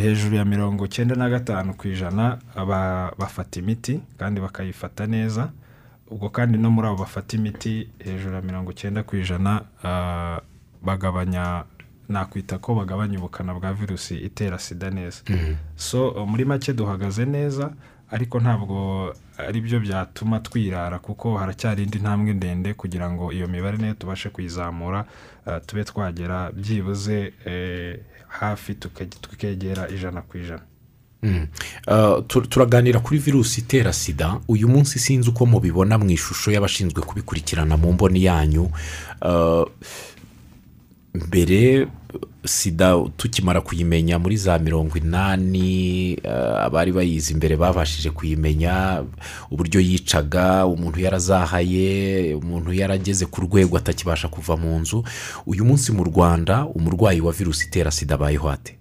hejuru 0.00 0.36
ya 0.36 0.44
mirongo 0.44 0.84
icyenda 0.86 1.14
na 1.14 1.28
gatanu 1.30 1.74
ku 1.74 1.88
ijana 1.88 2.38
ba- 2.56 3.12
bafata 3.18 3.60
imiti 3.60 4.00
kandi 4.18 4.40
bakayifata 4.40 5.06
neza. 5.06 5.50
Ubwo 6.10 6.28
kandi 6.30 6.58
no 6.58 6.70
muri 6.70 6.88
abo 6.88 6.96
bafata 6.96 7.36
imiti 7.36 7.88
hejuru 7.98 8.34
ya 8.34 8.42
mirongo 8.42 8.70
icyenda 8.72 9.02
ku 9.02 9.16
ijana 9.16 9.62
ah, 9.84 10.40
bagabanya 10.82 11.64
nakwita 12.08 12.58
ko 12.58 12.74
bagabanya 12.74 13.18
ubukana 13.18 13.54
bwa 13.54 13.72
virusi 13.74 14.16
itera 14.16 14.58
sida 14.58 14.90
neza. 14.90 15.22
So 15.76 16.08
uh, 16.10 16.28
muri 16.28 16.44
make 16.44 16.72
duhagaze 16.72 17.24
neza 17.24 17.72
ariko 18.10 18.40
ntabwo 18.40 19.14
ari 19.38 19.60
byo 19.60 19.80
byatuma 19.80 20.40
twirara 20.40 20.98
kuko 20.98 21.38
haracyari 21.38 21.82
indi 21.82 21.98
ntambwe 21.98 22.32
ndende 22.34 22.74
kugira 22.74 23.10
ngo 23.10 23.32
iyo 23.32 23.48
mibare 23.48 23.76
na 23.76 23.86
yo 23.86 23.94
tubashe 23.94 24.28
kuyizamura 24.30 25.04
uh, 25.46 25.58
tube 25.66 25.84
twagera 25.84 26.52
byibuze 26.52 27.32
eh, 27.44 27.98
hafi 28.28 28.72
tuke- 28.74 29.06
tukegera 29.20 29.88
ijana 29.88 30.22
ku 30.22 30.38
ijana. 30.38 30.62
Mm. 31.22 31.46
Uh, 31.88 32.24
tu- 32.26 32.46
turaganira 32.46 33.00
kuri 33.00 33.18
virusi 33.18 33.60
itera 33.60 33.92
sida. 33.92 34.40
Uyu 34.48 34.68
munsi 34.68 34.98
sinzi 34.98 35.30
uko 35.30 35.46
mubibona 35.46 35.98
mu 35.98 36.10
ishusho 36.10 36.50
y'abashinzwe 36.52 37.02
kubikurikirana 37.02 37.76
mu 37.76 37.92
mboni 37.92 38.24
yanyu. 38.24 38.70
Mbere 41.16 41.86
sida 42.44 42.94
tukimara 43.16 43.60
kuyimenya 43.60 44.18
muri 44.18 44.36
za 44.36 44.58
mirongo 44.58 44.98
inani 44.98 46.16
uh, 46.24 46.62
abari 46.64 46.92
bayizi 46.92 47.32
imbere 47.32 47.56
babashije 47.56 48.10
kuyimenya 48.10 49.02
uburyo 49.50 49.80
yicaga 49.80 50.66
umuntu 50.66 51.00
yarazahaye 51.00 52.34
umuntu 52.34 52.72
yarageze 52.72 53.26
ku 53.26 53.40
rwego 53.40 53.76
atakibasha 53.76 54.28
kuva 54.28 54.56
mu 54.56 54.78
nzu. 54.78 55.04
Uyu 55.46 55.64
munsi 55.64 55.92
mu 55.92 56.04
rwanda 56.04 56.64
umurwayi 56.66 57.20
wa 57.20 57.32
virusi 57.32 57.66
itera 57.66 57.90
sida 57.90 58.14
abayeho 58.14 58.50
ate? 58.50 58.78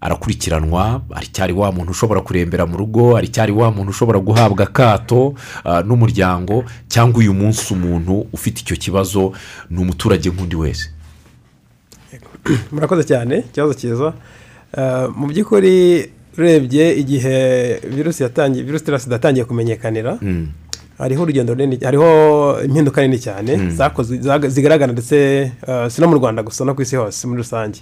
Arakurikiranwa 0.00 1.02
aracyari 1.14 1.52
wa 1.52 1.72
muntu 1.72 1.90
ushobora 1.90 2.20
kurembera 2.20 2.66
mu 2.66 2.76
rugo 2.76 3.16
aracyari 3.16 3.52
wa 3.52 3.70
muntu 3.70 3.90
ushobora 3.90 4.18
guhabwa 4.20 4.64
akato 4.64 5.34
ah, 5.64 5.82
n'umuryango 5.82 6.64
cyangwa 6.88 7.18
uyu 7.18 7.34
munsi 7.34 7.74
umuntu 7.74 8.26
ufite 8.32 8.60
icyo 8.60 8.76
kibazo 8.76 9.32
ni 9.70 9.78
umuturage 9.80 10.30
nk'undi 10.30 10.56
wese. 10.56 10.90
Murakoze 12.72 13.04
cyane 13.04 13.38
ikibazo 13.38 13.74
cyiza. 13.74 14.12
Eh, 14.76 15.08
mu 15.16 15.26
by'ukuri 15.26 15.74
urebye 16.38 16.94
igihe 17.00 17.36
virusi 17.88 18.22
yatangiye 18.22 18.64
virusi 18.64 18.82
itera 18.84 18.98
sida 18.98 19.14
yatangiye 19.16 19.44
kumenyekanira 19.44 20.18
Mm. 20.22 20.48
hariho 20.98 21.22
urugendo 21.22 21.54
runini 21.54 21.78
hariho 21.84 22.08
impinduka 22.64 23.02
nini 23.02 23.18
cyane 23.18 23.56
zaga- 23.70 24.48
zigaragara 24.48 24.92
ndetse 24.92 25.16
eh, 25.68 25.90
si 25.90 26.00
no 26.00 26.08
mu 26.08 26.14
rwanda 26.18 26.42
gusa 26.42 26.64
no 26.64 26.74
ku 26.74 26.82
isi 26.82 26.96
hose 26.96 27.26
muri 27.26 27.38
rusange. 27.42 27.80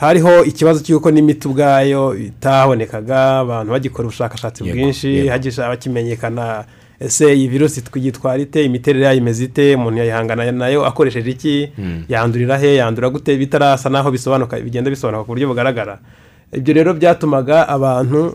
Hariho 0.00 0.44
ikibazo 0.44 0.80
cy'uko 0.84 1.10
n'imiti 1.10 1.48
ubwayo 1.48 2.14
itabonekaga 2.16 3.38
abantu 3.38 3.72
bagikora 3.72 4.08
ubushakashatsi 4.08 4.62
bwinshi 4.64 5.28
hagisha 5.28 5.64
hakimenyekana 5.66 6.64
ese 7.00 7.34
iyi 7.34 7.48
virusi 7.48 7.80
twitwara 7.82 8.42
ite 8.42 8.64
imiterere 8.64 9.04
yayo 9.04 9.18
imeze 9.18 9.44
ite 9.44 9.74
umuntu 9.74 9.98
yayihangana 9.98 10.52
na 10.52 10.68
yo 10.68 10.84
akoresheje 10.86 11.30
iki 11.30 11.72
yandurira 12.08 12.58
he 12.58 12.74
yandura 12.76 13.08
gute 13.10 13.36
bitarasa 13.36 13.88
n'aho 13.90 14.10
bisobanuka 14.10 14.60
bigenda 14.60 14.90
bisobanuka 14.90 15.24
ku 15.24 15.32
buryo 15.32 15.48
bugaragara. 15.48 15.98
Ibyo 16.52 16.74
rero 16.74 16.94
byatumaga 16.94 17.68
abantu 17.68 18.34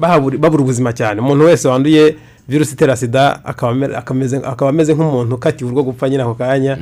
babura 0.00 0.62
ubuzima 0.62 0.92
cyane. 0.92 1.20
Umuntu 1.20 1.44
wese 1.44 1.68
wanduye 1.68 2.16
virusi 2.48 2.74
itera 2.74 2.96
sida 2.96 3.44
akaba 3.44 4.68
ameze 4.70 4.94
nk'umuntu 4.94 5.34
ukatiwe 5.34 5.70
urwo 5.70 5.82
gupfa 5.82 6.08
nyine 6.08 6.22
ako 6.22 6.34
kanya. 6.34 6.78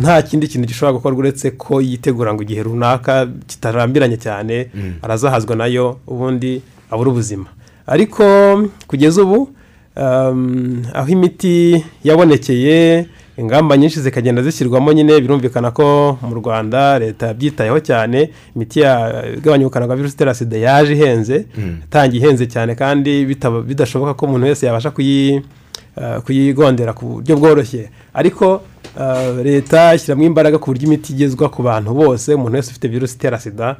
Nta 0.00 0.22
kindi 0.22 0.48
kintu 0.48 0.66
gishobora 0.68 0.92
gukorwa 0.92 1.18
uretse 1.18 1.50
ko 1.50 1.80
yitegura 1.80 2.34
ngo 2.34 2.42
igihe 2.42 2.62
runaka 2.62 3.26
kitarambiranye 3.46 4.16
cyane 4.16 4.66
arazahazwa 5.02 5.56
na 5.56 5.66
yo 5.66 5.96
ubundi 6.06 6.62
abura 6.90 7.10
ubuzima. 7.10 7.46
Ariko 7.86 8.24
kugeza 8.86 9.22
ubu 9.22 9.48
um, 9.96 10.82
aho 10.94 11.08
imiti 11.08 11.84
yabonekeye 12.04 13.06
ingamba 13.38 13.76
nyinshi 13.76 14.00
zikagenda 14.00 14.42
zishyirwamo 14.42 14.92
nyine 14.92 15.20
birumvikana 15.20 15.70
ko 15.70 16.18
mu 16.22 16.34
rwanda 16.34 16.98
leta 16.98 17.26
yabyitayeho 17.26 17.80
cyane 17.80 18.30
imiti 18.56 18.80
ya- 18.80 19.24
igabanya 19.36 19.64
ubukana 19.66 19.86
bwa 19.86 19.96
virusi 19.96 20.14
itera 20.14 20.34
sida 20.34 20.56
yaje 20.56 20.92
ihenze 20.92 21.46
yatangiye 21.82 22.22
ihenze 22.22 22.46
cyane 22.46 22.74
kandi 22.74 23.24
bidashoboka 23.66 24.14
ko 24.14 24.26
umuntu 24.26 24.46
wese 24.46 24.66
yabasha 24.66 24.88
uh, 24.88 26.18
kuyigondera 26.24 26.92
ku 26.92 27.04
buryo 27.06 27.36
bworoshye. 27.36 27.90
Ariko 28.14 28.62
uh, 28.96 29.44
leta 29.44 29.94
ishyiramo 29.94 30.24
imbaraga 30.24 30.58
ku 30.58 30.66
buryo 30.72 30.86
imiti 30.88 31.12
igezwa 31.12 31.48
ku 31.48 31.62
bantu 31.62 31.94
bose 31.94 32.34
umuntu 32.34 32.56
wese 32.56 32.70
ufite 32.70 32.88
virusi 32.88 33.14
itera 33.16 33.38
sida 33.38 33.76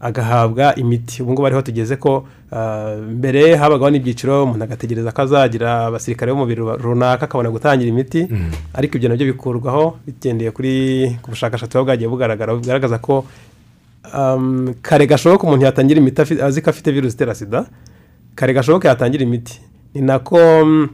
agahabwa 0.00 0.74
imiti. 0.74 1.22
Ubu 1.22 1.32
ngubu 1.32 1.46
ariho 1.46 1.62
tugeze 1.62 1.96
ko 1.96 2.26
uh, 2.52 2.94
mbere 3.02 3.56
habagaho 3.56 3.90
n'ibyiciro 3.90 4.44
umuntu 4.44 4.64
agategereza 4.64 5.12
ko 5.12 5.22
azagira 5.22 5.86
abasirikare 5.86 6.32
b'umubiri 6.32 6.60
runaka 6.60 7.24
akabona 7.26 7.50
gutangira 7.50 7.88
imiti. 7.90 8.28
Ariko 8.74 8.96
ibyo 8.96 9.08
na 9.08 9.16
byo 9.16 9.26
bikurwaho 9.26 9.98
bigendeye 10.06 10.50
kuri 10.50 10.72
ku 11.22 11.30
bushakashatsi 11.30 11.74
buba 11.74 11.84
bwagiye 11.84 12.08
bugaragara 12.08 12.54
bugaragaza 12.54 12.98
ko 12.98 13.24
kare 14.82 15.06
gashoboka 15.06 15.44
umuntu 15.44 15.64
yatangira 15.64 16.00
imiti 16.00 16.40
azi 16.42 16.62
ko 16.62 16.70
afite 16.70 16.92
virusi 16.92 17.14
itera 17.16 17.34
sida 17.34 17.66
kare 18.34 18.54
gashoboka 18.54 18.88
yatangira 18.88 19.22
imiti. 19.22 19.60
Ni 19.94 20.00
nako 20.00 20.38
mm, 20.64 20.88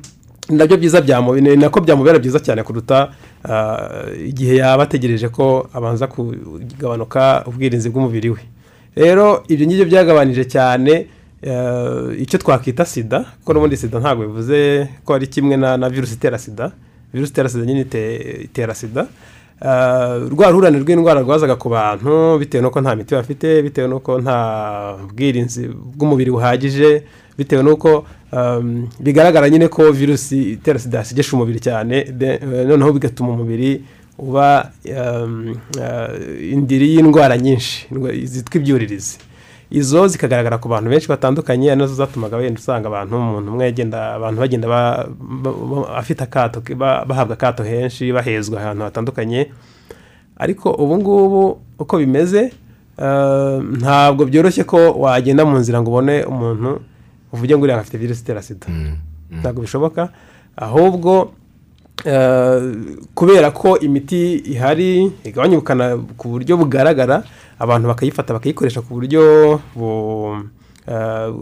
na 0.48 0.66
byo 0.66 0.76
byiza 0.76 1.00
ni 1.40 1.56
nako 1.56 1.80
byamubera 1.80 2.18
byiza 2.18 2.40
cyane 2.40 2.62
kuruta 2.62 3.12
ah, 3.44 4.08
igihe 4.16 4.56
yaba 4.56 4.82
ategereje 4.82 5.28
ko 5.28 5.68
abanza 5.72 6.06
kugabanuka 6.06 7.44
ubwirinzi 7.46 7.90
bw'umubiri 7.90 8.30
we. 8.30 8.40
Rero 8.96 9.42
ibyo 9.48 9.66
ngibyo 9.66 9.84
byagabanije 9.84 10.44
cyane 10.44 11.06
eh, 11.42 12.22
icyo 12.22 12.38
twakwita 12.38 12.84
sida 12.84 13.24
kuko 13.40 13.52
n'ubundi 13.52 13.76
sida 13.76 13.98
ntabwo 14.00 14.26
bivuze 14.26 14.88
ko 15.04 15.14
ari 15.14 15.26
kimwe 15.26 15.56
na, 15.56 15.76
virusi 15.88 16.14
itera 16.14 16.38
sida. 16.38 16.72
Virusi 17.12 17.30
itera 17.32 17.48
sida 17.48 17.64
nyine 17.66 17.80
ite- 17.80 18.42
itera 18.48 18.74
sida. 18.74 19.06
Ah, 19.62 20.18
rwa 20.30 20.50
ruhurirane 20.50 20.78
rw'indwara 20.82 21.20
rwazaga 21.22 21.56
ku 21.56 21.68
bantu 21.68 22.38
bitewe 22.38 22.62
n'uko 22.62 22.80
nta 22.80 22.96
miti 22.96 23.14
bafite 23.14 23.62
bitewe 23.62 23.88
n'uko 23.88 24.18
nta 24.20 24.36
bwirinzi 25.14 25.68
bw'umubiri 25.94 26.30
buhagije 26.30 27.02
bitewe 27.38 27.62
n'uko 27.62 28.04
um, 28.32 28.88
bigaragara 29.00 29.48
nyine 29.50 29.68
ko 29.68 29.92
virusi 29.92 30.52
itera 30.58 30.78
sida 30.78 30.98
yasigesha 30.98 31.36
umubiri 31.36 31.60
cyane 31.60 31.96
eh, 32.20 32.66
noneho 32.66 32.92
bigatuma 32.92 33.30
umubiri 33.32 33.84
uba 34.18 34.70
um, 34.84 35.56
uh, 35.78 36.52
indiri 36.52 36.94
y'indwara 36.94 37.38
nyinshi 37.38 37.86
zitwa 38.24 38.56
ibyuririzi. 38.60 39.18
Izo 39.70 40.06
zikagaragara 40.08 40.58
ku 40.58 40.68
bantu 40.68 40.90
benshi 40.90 41.08
batandukanye 41.08 41.70
ari 41.70 41.80
na 41.80 41.86
zo 41.86 41.94
zatumaga 41.94 42.36
wenda 42.36 42.60
usanga 42.60 42.86
abantu 42.88 43.16
umuntu 43.16 43.50
umwe 43.52 43.66
agenda 43.66 44.14
abantu 44.14 44.38
bagenda 44.40 44.68
ba- 44.68 45.08
ba- 45.42 45.52
ba- 45.52 45.96
afite 45.98 46.20
akato 46.22 46.62
bahabwa 47.08 47.34
akato 47.34 47.62
henshi 47.64 48.12
bahezwa 48.12 48.60
ahantu 48.60 48.82
hatandukanye. 48.84 49.50
Ariko 50.36 50.70
ubu 50.70 50.98
ngubu 50.98 51.58
uko 51.78 51.98
bimeze 51.98 52.52
eh, 52.98 53.58
ntabwo 53.80 54.24
byoroshye 54.26 54.64
ko 54.64 54.92
wagenda 54.94 55.42
mu 55.44 55.58
nzira 55.58 55.82
ngo 55.82 55.90
ubone 55.90 56.22
umuntu 56.24 56.80
uvuge 57.32 57.56
ngo 57.56 57.62
uriya 57.64 57.80
afite 57.80 57.98
virusi 57.98 58.22
itera 58.22 58.42
sida. 58.42 58.66
Ntabwo 59.30 59.60
bishoboka 59.62 60.08
ahubwo 60.56 61.32
kubera 63.14 63.50
ko 63.50 63.78
imiti 63.78 64.34
ihari 64.50 65.12
igabanya 65.24 65.56
ubukana 65.56 65.96
ku 66.16 66.28
buryo 66.28 66.56
bugaragara 66.56 67.22
abantu 67.58 67.88
bakayifata 67.88 68.34
bakayikoresha 68.34 68.80
ku 68.82 68.94
buryo 68.94 69.60
bu- 69.76 70.44
eh, 70.88 71.32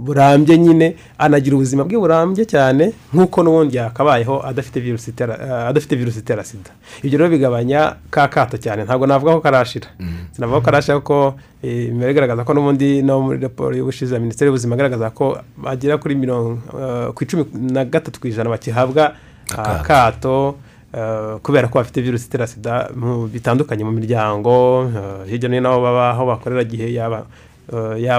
burambye 0.00 0.58
nyine. 0.58 0.96
Anagira 1.18 1.56
ubuzima 1.56 1.84
bwe 1.84 1.98
burambye 2.00 2.44
cyane 2.48 2.92
nk'uko 3.12 3.42
n'ubundi 3.44 3.76
yakabayeho 3.76 4.40
adafite 4.46 4.80
virusi 4.80 5.10
itera 5.10 5.34
eh, 5.36 5.68
adafite 5.68 5.96
virusi 5.96 6.18
itera 6.24 6.44
sida. 6.44 6.70
Ibyo 7.04 7.18
rero 7.18 7.30
bigabanya 7.30 7.96
ka 8.10 8.28
kato 8.28 8.56
cyane. 8.56 8.84
Ntabwo 8.88 9.06
navuga 9.06 9.32
ko 9.36 9.40
karashira. 9.40 9.88
Sinavuga 10.32 10.60
ko 10.60 10.64
karashira 10.64 10.98
kuko 11.04 11.34
eh, 11.62 11.88
imibare 11.92 12.12
igaragaza 12.12 12.44
ko 12.44 12.54
n'ubundi 12.54 13.02
no 13.02 13.20
muri 13.20 13.38
raporo 13.44 13.76
y'ubushize 13.76 14.14
ya 14.14 14.20
minisiteri 14.20 14.48
y'ubuzima 14.48 14.74
igaragaza 14.74 15.10
ko 15.10 15.36
bagera 15.58 15.98
kuri 16.00 16.14
mirongo 16.14 16.56
eh, 16.80 17.12
ku 17.12 17.24
icumi 17.24 17.44
na 17.52 17.84
gatatu 17.84 18.20
ku 18.20 18.26
ijana 18.28 18.48
bakihabwa 18.50 19.12
Akato. 19.56 20.56
eh, 20.94 21.36
kubera 21.42 21.68
ko 21.68 21.78
bafite 21.78 22.00
virusi 22.02 22.26
itera 22.26 22.46
sida 22.46 22.88
bitandukanye 23.32 23.84
mu 23.84 23.92
miryango 23.92 24.84
eh, 24.88 25.30
hirya 25.30 25.48
no 25.48 25.54
hino 25.54 25.68
aho 25.70 25.80
baba 25.82 26.10
aho 26.10 26.26
bakorera 26.26 26.62
igihe 26.62 26.92
yaba 26.92 27.24
eh, 27.72 28.14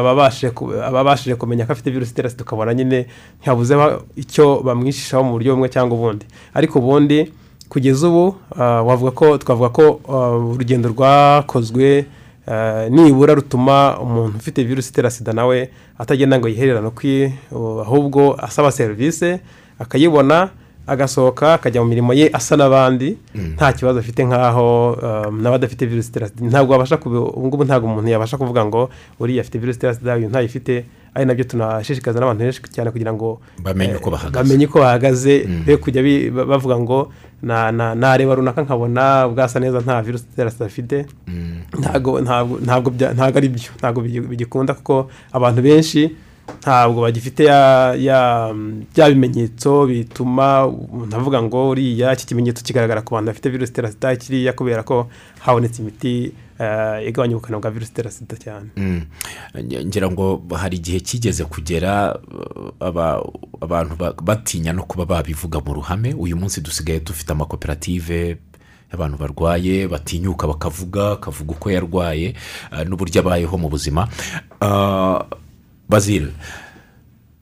ababashije 0.87 1.35
kumenya 1.35 1.65
ko 1.65 1.71
afite 1.73 1.89
virusi 1.91 2.11
itera 2.11 2.29
sida 2.29 2.43
ukabona 2.43 2.73
nyine 2.73 3.05
ntihabuze 3.41 3.73
icyo 4.15 4.61
bamwishishaho 4.61 5.23
mu 5.23 5.31
buryo 5.31 5.53
bumwe 5.57 5.69
cyangwa 5.69 5.97
ubundi 5.97 6.25
ariko 6.53 6.79
ubundi 6.79 7.33
kugeza 7.69 8.07
ubu 8.07 8.35
wavuga 8.57 9.11
ko 9.11 9.37
twavuga 9.37 9.69
ko 9.69 9.85
urugendo 10.53 10.89
rwakozwe 10.89 12.05
nibura 12.89 13.33
rutuma 13.33 13.97
umuntu 14.01 14.37
ufite 14.37 14.63
virusi 14.63 14.89
itera 14.89 15.09
sida 15.09 15.33
nawe 15.33 15.69
atagenda 15.97 16.37
ngo 16.39 16.47
yihererane 16.49 16.89
kwi 16.89 17.33
ahubwo 17.85 18.33
asaba 18.41 18.71
serivisi 18.71 19.37
akayibona 19.79 20.49
agasohoka 20.89 21.53
akajya 21.53 21.81
mu 21.81 21.87
mirimo 21.89 22.13
ye 22.13 22.29
asa 22.33 22.55
n'abandi 22.57 23.17
nta 23.55 23.73
kibazo 23.73 23.99
afite 23.99 24.25
nk'aho 24.25 24.67
um, 24.97 25.41
nawe 25.41 25.55
adafite 25.55 25.85
virusi 25.85 26.09
itera 26.09 26.27
sida. 26.27 26.45
Ntabwo 26.47 26.73
wabasha 26.73 26.97
ubu 27.05 27.47
ngubu 27.47 27.63
ntabwo 27.63 27.85
umuntu 27.89 28.09
yabasha 28.09 28.37
kuvuga 28.37 28.65
ngo 28.65 28.89
uriya 29.19 29.41
afite 29.41 29.57
virusi 29.59 29.77
itera 29.79 29.93
sida 29.93 30.15
uyu 30.17 30.29
ntayifite 30.29 30.85
ari 31.15 31.25
na 31.25 31.33
byo 31.33 31.43
tunashishikariza 31.43 32.19
n'abantu 32.19 32.41
benshi 32.43 32.61
cyane 32.73 32.91
kugira 32.91 33.13
ngo 33.13 33.41
Bamenye 33.63 33.93
eh, 33.93 33.99
uko 34.01 34.09
bahagaze. 34.11 34.35
bamenye 34.37 34.65
uko 34.69 34.77
bahagaze 34.79 35.33
be 35.65 35.77
kujya 35.77 36.01
bavuga 36.45 36.75
ngo 36.79 36.99
na- 37.41 37.71
na- 37.71 37.95
nareba 37.95 38.35
runaka 38.35 38.61
nkabona 38.61 39.27
bwasa 39.27 39.59
neza 39.59 39.79
nta 39.81 40.01
virusi 40.01 40.25
itera 40.33 40.51
sida 40.51 40.65
afite. 40.65 41.05
Ntabwo 41.79 42.21
ntabwo 42.21 43.37
ari 43.37 43.49
byo 43.49 43.69
ntabwo 43.79 43.99
bigi- 44.01 44.21
bigikunda 44.21 44.73
kuko 44.73 45.09
abantu 45.33 45.61
benshi 45.61 46.13
ntabwo 46.61 47.01
bagifite 47.01 47.45
ya 47.45 47.93
ya 47.95 48.49
bya 48.95 49.09
bimenyetso 49.09 49.85
bituma 49.87 50.67
umuntu 50.67 51.15
avuga 51.15 51.41
ngo 51.43 51.69
uriya 51.69 52.13
iki 52.13 52.25
kimenyetso 52.25 52.63
kigaragara 52.63 53.01
ku 53.01 53.13
bantu 53.15 53.27
bafite 53.31 53.49
virusi 53.49 53.71
itera 53.71 53.91
sida 53.91 54.15
kiriya 54.15 54.53
kubera 54.53 54.83
ko 54.83 55.07
habonetse 55.39 55.81
imiti 55.81 56.33
eh, 56.59 57.07
igabanya 57.07 57.35
ubukana 57.37 57.59
bwa 57.59 57.71
virusi 57.71 57.91
itera 57.91 58.11
sida 58.11 58.35
cyane. 58.35 58.69
Mm. 58.75 59.01
Ngira 59.87 60.11
ngo 60.11 60.41
hari 60.55 60.77
igihe 60.77 60.99
kigeze 60.99 61.45
kugera 61.45 62.19
aba- 62.79 63.23
abantu 63.61 63.95
ba- 63.95 64.13
batinya 64.21 64.73
no 64.73 64.83
kuba 64.83 65.05
babivuga 65.05 65.59
mu 65.63 65.73
ruhame. 65.73 66.13
Uyu 66.13 66.35
munsi 66.37 66.61
dusigaye 66.61 66.99
dufite 66.99 67.31
amakoperative 67.31 68.37
y'abantu 68.91 69.17
barwaye 69.17 69.87
batinyuka 69.87 70.47
bakavuga 70.47 71.11
akavuga 71.11 71.51
uko 71.53 71.71
yarwaye 71.71 72.35
uh, 72.73 72.83
n'uburyo 72.83 73.21
abayeho 73.21 73.55
mu 73.57 73.69
buzima. 73.69 74.09
Bazil 75.89 76.27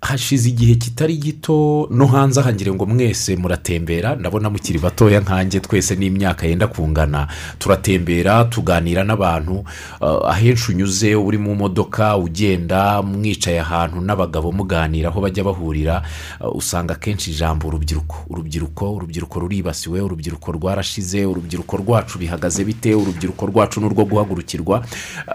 hashize 0.01 0.49
igihe 0.49 0.75
kitari 0.75 1.17
gito 1.17 1.87
no 1.91 2.07
hanze 2.07 2.39
aha 2.39 2.53
ngo 2.53 2.85
mwese 2.85 3.35
muratembera 3.35 4.15
ndabona 4.15 4.49
mukiri 4.49 4.79
batoya 4.79 5.19
nkanjye 5.19 5.59
twese 5.59 5.95
n'imyaka 5.95 6.47
yenda 6.47 6.67
kungana. 6.67 7.27
Turatembera 7.59 8.45
tuganira 8.45 9.03
n'abantu 9.03 9.65
uh, 10.01 10.31
ahenshi 10.31 10.71
unyuze 10.71 11.15
uri 11.15 11.37
mu 11.37 11.55
modoka 11.55 12.17
ugenda 12.17 13.01
mwicaye 13.01 13.59
ahantu 13.59 14.01
n'abagabo 14.01 14.51
muganira 14.51 15.09
aho 15.09 15.21
bajya 15.21 15.43
bahurira 15.43 16.03
uh, 16.39 16.55
usanga 16.55 16.93
akenshi 16.93 17.31
ijambo 17.31 17.67
urubyiruko 17.67 18.15
urubyiruko 18.29 18.93
urubyiruko 18.95 19.39
ruribasiwe 19.39 20.01
urubyiruko 20.01 20.51
rwarashize 20.51 21.25
urubyiruko 21.25 21.77
rwacu 21.77 22.19
bihagaze 22.19 22.63
bite 22.63 22.95
urubyiruko 22.95 23.45
rwacu 23.45 23.79
ni 23.79 23.85
urwo 23.85 24.05
guhagurukirwa. 24.05 24.85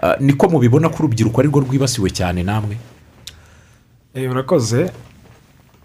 Uh, 0.03 0.21
niko 0.21 0.49
mubibona 0.49 0.89
ko 0.89 0.95
urubyiruko 1.03 1.41
ari 1.41 1.49
rwo 1.49 1.59
rwibasiwe 1.59 2.09
cyane 2.09 2.43
namwe? 2.43 2.77
Urakoze. 4.15 4.91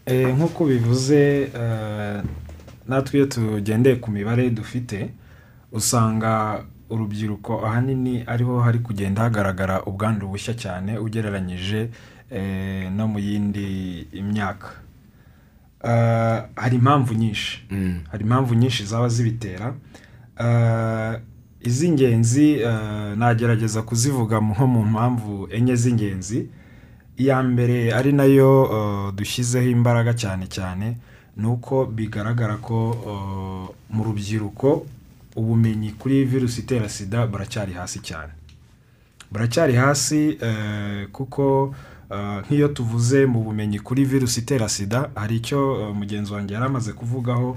Eh, 0.06 0.34
nk'uko 0.36 0.64
bivuze 0.64 1.42
eh, 1.54 2.22
natwe 2.88 3.18
iyo 3.18 3.26
tugendeye 3.26 3.96
ku 3.96 4.10
mibare 4.10 4.50
dufite 4.50 5.10
usanga 5.72 6.64
urubyiruko 6.90 7.66
ahanini 7.66 8.24
ariho 8.26 8.60
hari 8.60 8.78
kugenda 8.78 9.22
hagaragara 9.22 9.82
ubwandu 9.84 10.28
bushya 10.28 10.54
cyane 10.54 10.98
ugereranyije 10.98 11.90
eh, 12.30 12.92
no 12.92 13.08
mu 13.08 13.18
yindi 13.18 14.06
myaka. 14.32 14.68
Eh, 15.84 16.42
hari 16.56 16.76
impamvu 16.76 17.14
nyinshi. 17.14 17.62
Hari 18.10 18.22
impamvu 18.24 18.54
nyinshi 18.54 18.84
zaba 18.84 19.08
zibitera. 19.08 19.74
Eh, 20.40 21.20
iz'ingenzi 21.60 22.52
eh, 22.52 23.16
nagerageza 23.16 23.82
kuzivuga 23.82 24.40
nko 24.40 24.66
mu 24.66 24.84
mpamvu 24.84 25.48
enye 25.52 25.76
z'ingenzi. 25.76 26.48
Iya 27.18 27.42
mbere 27.42 27.92
ari 27.94 28.12
na 28.12 28.24
yo 28.24 29.12
dushyizeho 29.16 29.68
imbaraga 29.68 30.14
cyane 30.14 30.46
cyane 30.46 30.96
ni 31.36 31.46
uko 31.46 31.86
bigaragara 31.86 32.56
ko 32.56 32.78
mu 33.90 34.04
rubyiruko 34.04 34.86
ubumenyi 35.36 35.90
kuri 35.98 36.24
virusi 36.24 36.60
itera 36.60 36.88
sida 36.88 37.26
buracyari 37.26 37.72
hasi 37.72 37.98
cyane. 38.02 38.32
Buracyari 39.32 39.74
hasi 39.74 40.38
eh, 40.40 41.06
kuko 41.12 41.74
eh, 42.10 42.42
nk'iyo 42.46 42.68
tuvuze 42.68 43.26
mu 43.26 43.42
bumenyi 43.42 43.78
kuri 43.78 44.04
virusi 44.04 44.40
itera 44.40 44.68
sida 44.68 45.10
hari 45.14 45.36
icyo 45.36 45.80
eh, 45.80 45.94
mugenzi 45.94 46.32
wanjye 46.32 46.54
yari 46.54 46.66
amaze 46.66 46.92
kuvugaho 46.92 47.56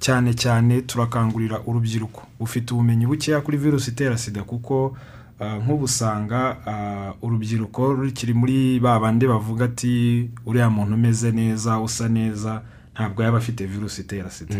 cyane 0.00 0.34
cyane 0.34 0.82
turakangurira 0.82 1.60
urubyiruko. 1.66 2.22
Ufite 2.40 2.74
ubumenyi 2.74 3.06
bukeya 3.06 3.40
kuri 3.40 3.56
virusi 3.56 3.90
itera 3.90 4.18
sida 4.18 4.42
kuko 4.42 4.96
nk'ubu 5.40 5.84
usanga 5.84 6.56
eh, 6.66 7.24
urubyiruko 7.24 7.92
rukiri 7.94 8.34
muri 8.34 8.80
ba 8.80 9.00
bandi 9.00 9.26
bavuga 9.26 9.64
ati 9.64 10.30
uriya 10.46 10.70
muntu 10.70 10.94
umeze 10.94 11.32
neza 11.32 11.80
usa 11.80 12.08
neza 12.08 12.62
ntabwo 12.94 13.22
yaba 13.22 13.38
afite 13.38 13.66
virusi 13.66 14.00
itera 14.02 14.30
sida. 14.30 14.54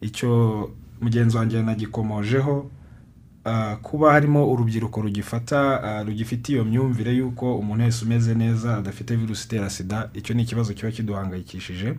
Icyo 0.00 0.70
mugenzi 1.00 1.36
wanjye 1.36 1.56
yanagikomojeho 1.56 2.70
ah, 3.44 3.76
kuba 3.82 4.12
harimo 4.12 4.52
urubyiruko 4.52 5.00
rugifata 5.02 6.02
rugifite 6.02 6.48
iyo 6.52 6.64
myumvire 6.64 7.12
y'uko 7.16 7.58
umuntu 7.58 7.84
wese 7.84 8.04
umeze 8.04 8.34
neza 8.34 8.76
adafite 8.76 9.16
virusi 9.16 9.44
itera 9.46 9.70
sida 9.70 10.10
icyo 10.14 10.34
ni 10.34 10.42
ikibazo 10.42 10.74
kiba 10.74 10.90
kiduhangayikishije 10.90 11.94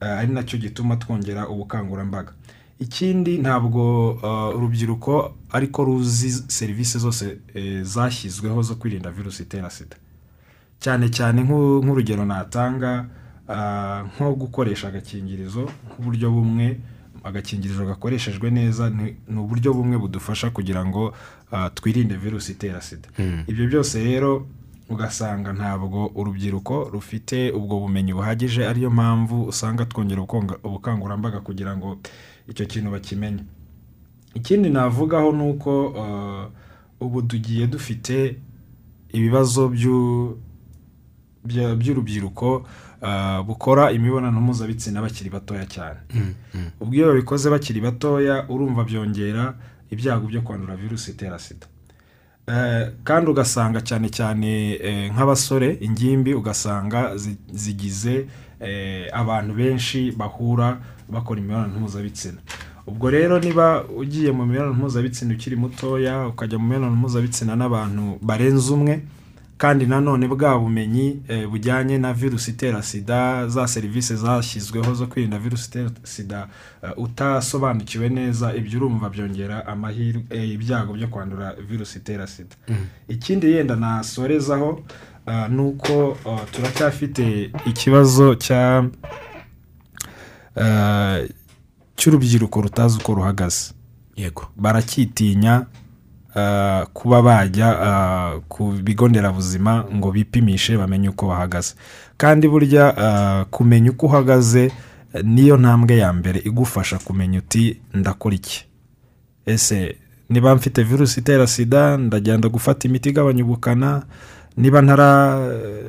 ari 0.00 0.32
na 0.32 0.42
cyo 0.42 0.58
gituma 0.58 0.96
twongera 0.96 1.48
ubukangurambaga. 1.48 2.32
Ikindi 2.78 3.38
ntabwo 3.38 3.82
ah, 4.22 4.48
urubyiruko 4.56 5.34
ariko 5.50 5.84
ruzi 5.84 6.30
serivisi 6.48 6.98
zose 6.98 7.38
eh, 7.54 7.82
zashyizweho 7.82 8.62
zo 8.62 8.74
kwirinda 8.74 9.10
virusi 9.10 9.42
itera 9.42 9.70
sida. 9.70 9.96
Cyane 10.80 11.08
cyane 11.08 11.42
nk'u- 11.42 11.80
nk'urugero 11.84 12.24
natanga 12.24 13.06
ah, 13.48 14.04
nko 14.16 14.34
gukoresha 14.34 14.88
agakingirizo 14.88 15.68
nk'uburyo 15.88 16.30
bumwe 16.30 16.80
agakingirizo 17.24 17.86
gakoreshejwe 17.86 18.50
neza 18.50 18.90
ni 18.90 19.16
uburyo 19.40 19.72
bumwe 19.74 19.98
budufasha 19.98 20.50
kugira 20.50 20.84
ngo 20.84 21.12
ah, 21.52 21.70
twirinde 21.70 22.16
virusi 22.16 22.52
itera 22.52 22.80
sida. 22.80 23.08
Ibyo 23.48 23.66
byose 23.66 24.04
rero 24.04 24.46
ugasanga 24.88 25.52
ntabwo 25.52 26.06
urubyiruko 26.14 26.90
rufite 26.92 27.50
ubwo 27.50 27.80
bumenyi 27.80 28.12
buhagije 28.14 28.68
ariyo 28.68 28.90
mpamvu 28.90 29.42
usanga 29.50 29.84
twongera 29.88 30.22
ubukangurambaga 30.62 31.40
kugira 31.40 31.76
ngo 31.76 31.98
icyo 32.48 32.66
kintu 32.66 32.90
bakimenye. 32.90 33.42
Ikindi 34.34 34.68
navugaho 34.70 35.32
ni 35.32 35.50
uko 35.50 35.94
ah, 35.98 36.48
ubu 37.00 37.22
tugiye 37.22 37.66
dufite 37.66 38.36
ibibazo 39.12 39.68
by'urubyiruko 41.44 42.66
ah, 43.02 43.42
bukora 43.42 43.90
imibonano 43.92 44.40
mpuzabitsina 44.40 45.02
bakiri 45.02 45.30
batoya 45.30 45.66
cyane. 45.66 45.98
Ubwo 46.80 46.94
iyo 46.94 47.06
babikoze 47.08 47.50
bakiri 47.50 47.80
batoya 47.80 48.44
urumva 48.48 48.84
byongera 48.84 49.54
ibyago 49.90 50.26
byo 50.26 50.40
kwandura 50.42 50.76
virusi 50.76 51.10
itera 51.10 51.38
sida. 51.38 51.66
Eh, 52.46 52.92
kandi 53.04 53.30
ugasanga 53.30 53.80
cyane 53.80 54.08
cyane 54.10 54.78
nk'abasore 55.14 55.78
ingimbi 55.80 56.34
ugasanga 56.34 57.16
zi- 57.16 57.36
zigize 57.52 58.26
abantu 59.12 59.54
benshi 59.54 60.12
bahura 60.12 60.78
bakora 61.08 61.40
imibonano 61.40 61.78
mpuzabitsina. 61.78 62.38
Ubwo 62.86 63.10
rero 63.10 63.38
niba 63.38 63.84
ugiye 63.96 64.32
mu 64.32 64.46
mibonano 64.46 64.74
mpuzabitsina 64.74 65.34
ukiri 65.34 65.56
mutoya 65.56 66.26
ukajya 66.28 66.58
mu 66.58 66.66
mibonano 66.68 66.96
mpuzabitsina 66.96 67.56
n'abantu 67.56 68.18
barenze 68.22 68.72
umwe 68.72 69.00
kandi 69.58 69.86
nanone 69.86 70.28
bwa 70.28 70.58
bumenyi 70.58 71.22
eh, 71.28 71.48
bujyanye 71.48 71.98
na 71.98 72.12
virusi 72.12 72.50
itera 72.50 72.82
sida 72.82 73.48
za 73.48 73.66
serivisi 73.68 74.16
zashyizweho 74.16 74.94
zo 74.94 75.06
kwirinda 75.06 75.38
virusi 75.38 75.68
itera 75.68 75.90
sida 76.02 76.48
eh, 76.82 76.90
utasobanukiwe 76.96 78.08
neza 78.08 78.54
ibyo 78.54 78.78
urumva 78.78 79.08
byongera 79.08 79.66
amahirwe 79.66 80.22
eh, 80.30 80.50
ibyago 80.50 80.92
byo 80.92 81.08
kwandura 81.08 81.54
virusi 81.68 81.98
itera 81.98 82.26
sida. 82.26 82.56
Ikindi 83.08 83.52
yenda 83.52 83.76
nasorezaho 83.76 84.82
ah, 85.26 85.48
ni 85.48 85.60
uko 85.60 86.18
ah, 86.28 86.44
turacyafite 86.52 87.50
ikibazo 87.66 88.34
cya 88.34 88.84
cy'urubyiruko 91.96 92.60
rutazi 92.60 92.98
uko 93.00 93.14
ruhagaze. 93.14 93.72
Yego. 94.16 94.42
Baracyitinya 94.56 95.66
ah, 96.34 96.86
kuba 96.92 97.22
bajya 97.22 97.68
ah, 97.80 98.40
ku 98.48 98.72
bigo 98.82 99.08
nderabuzima 99.08 99.84
ngo 99.94 100.12
bipimishe 100.12 100.76
bamenye 100.76 101.08
uko 101.08 101.26
bahagaze. 101.28 101.74
Kandi 102.16 102.48
burya 102.48 103.46
kumenya 103.50 103.90
uko 103.90 104.06
uhagaze 104.06 104.72
eh, 105.14 105.24
niyo 105.24 105.56
ntambwe 105.56 105.96
ya 105.96 106.12
mbere 106.12 106.40
igufasha 106.40 106.98
kumenya 106.98 107.38
uti 107.38 107.80
ndakora 107.94 108.34
iki. 108.34 108.64
Ese 109.46 109.96
niba 110.30 110.54
mfite 110.54 110.82
virusi 110.82 111.20
itera 111.20 111.46
sida 111.46 111.96
ndagenda 111.96 112.48
gufata 112.48 112.88
imiti 112.88 113.08
igabanya 113.08 113.44
ubukana. 113.44 114.02
Niba 114.56 114.82
ntara 114.82 115.38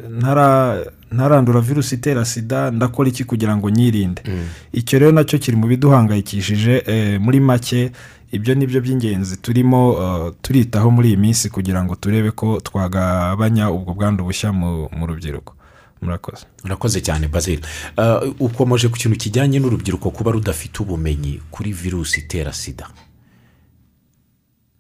ntara 0.10 0.78
ntarandura 1.12 1.62
virusi 1.62 1.96
itera 1.96 2.26
sida 2.26 2.72
ndakora 2.72 3.10
iki 3.10 3.24
kugira 3.24 3.58
ngo 3.58 3.70
nyirinde? 3.70 4.22
Icyo 4.74 5.00
rero 5.00 5.12
na 5.12 5.24
cyo 5.24 5.40
kiri 5.40 5.58
mu 5.58 5.68
biduhangayikishije 5.68 6.84
eh, 6.86 7.22
muri 7.22 7.40
make 7.40 7.92
ibyo 8.32 8.56
ni 8.56 8.68
byo 8.68 8.82
by'ingenzi. 8.82 9.38
Turimo 9.38 9.96
eh, 10.02 10.34
turitaho 10.42 10.92
muri 10.92 11.08
iyi 11.08 11.18
minsi 11.18 11.50
kugira 11.50 11.84
ngo 11.84 11.96
turebe 11.96 12.32
ko 12.32 12.60
twagabanya 12.64 13.72
ubwo 13.72 13.94
bwandu 13.94 14.24
bushya 14.24 14.52
mu 14.54 15.06
rubyiruko. 15.08 15.54
Murakoze. 16.02 16.46
Urakoze 16.66 17.02
cyane 17.02 17.28
bazil 17.28 17.60
ukomeje 18.40 18.88
ku 18.88 18.98
kintu 18.98 19.18
kijyanye 19.18 19.58
n'urubyiruko 19.60 20.12
kuba 20.12 20.32
rudafite 20.32 20.80
ubumenyi 20.84 21.40
kuri 21.52 21.72
virusi 21.74 22.20
itera 22.20 22.54
sida. 22.54 22.86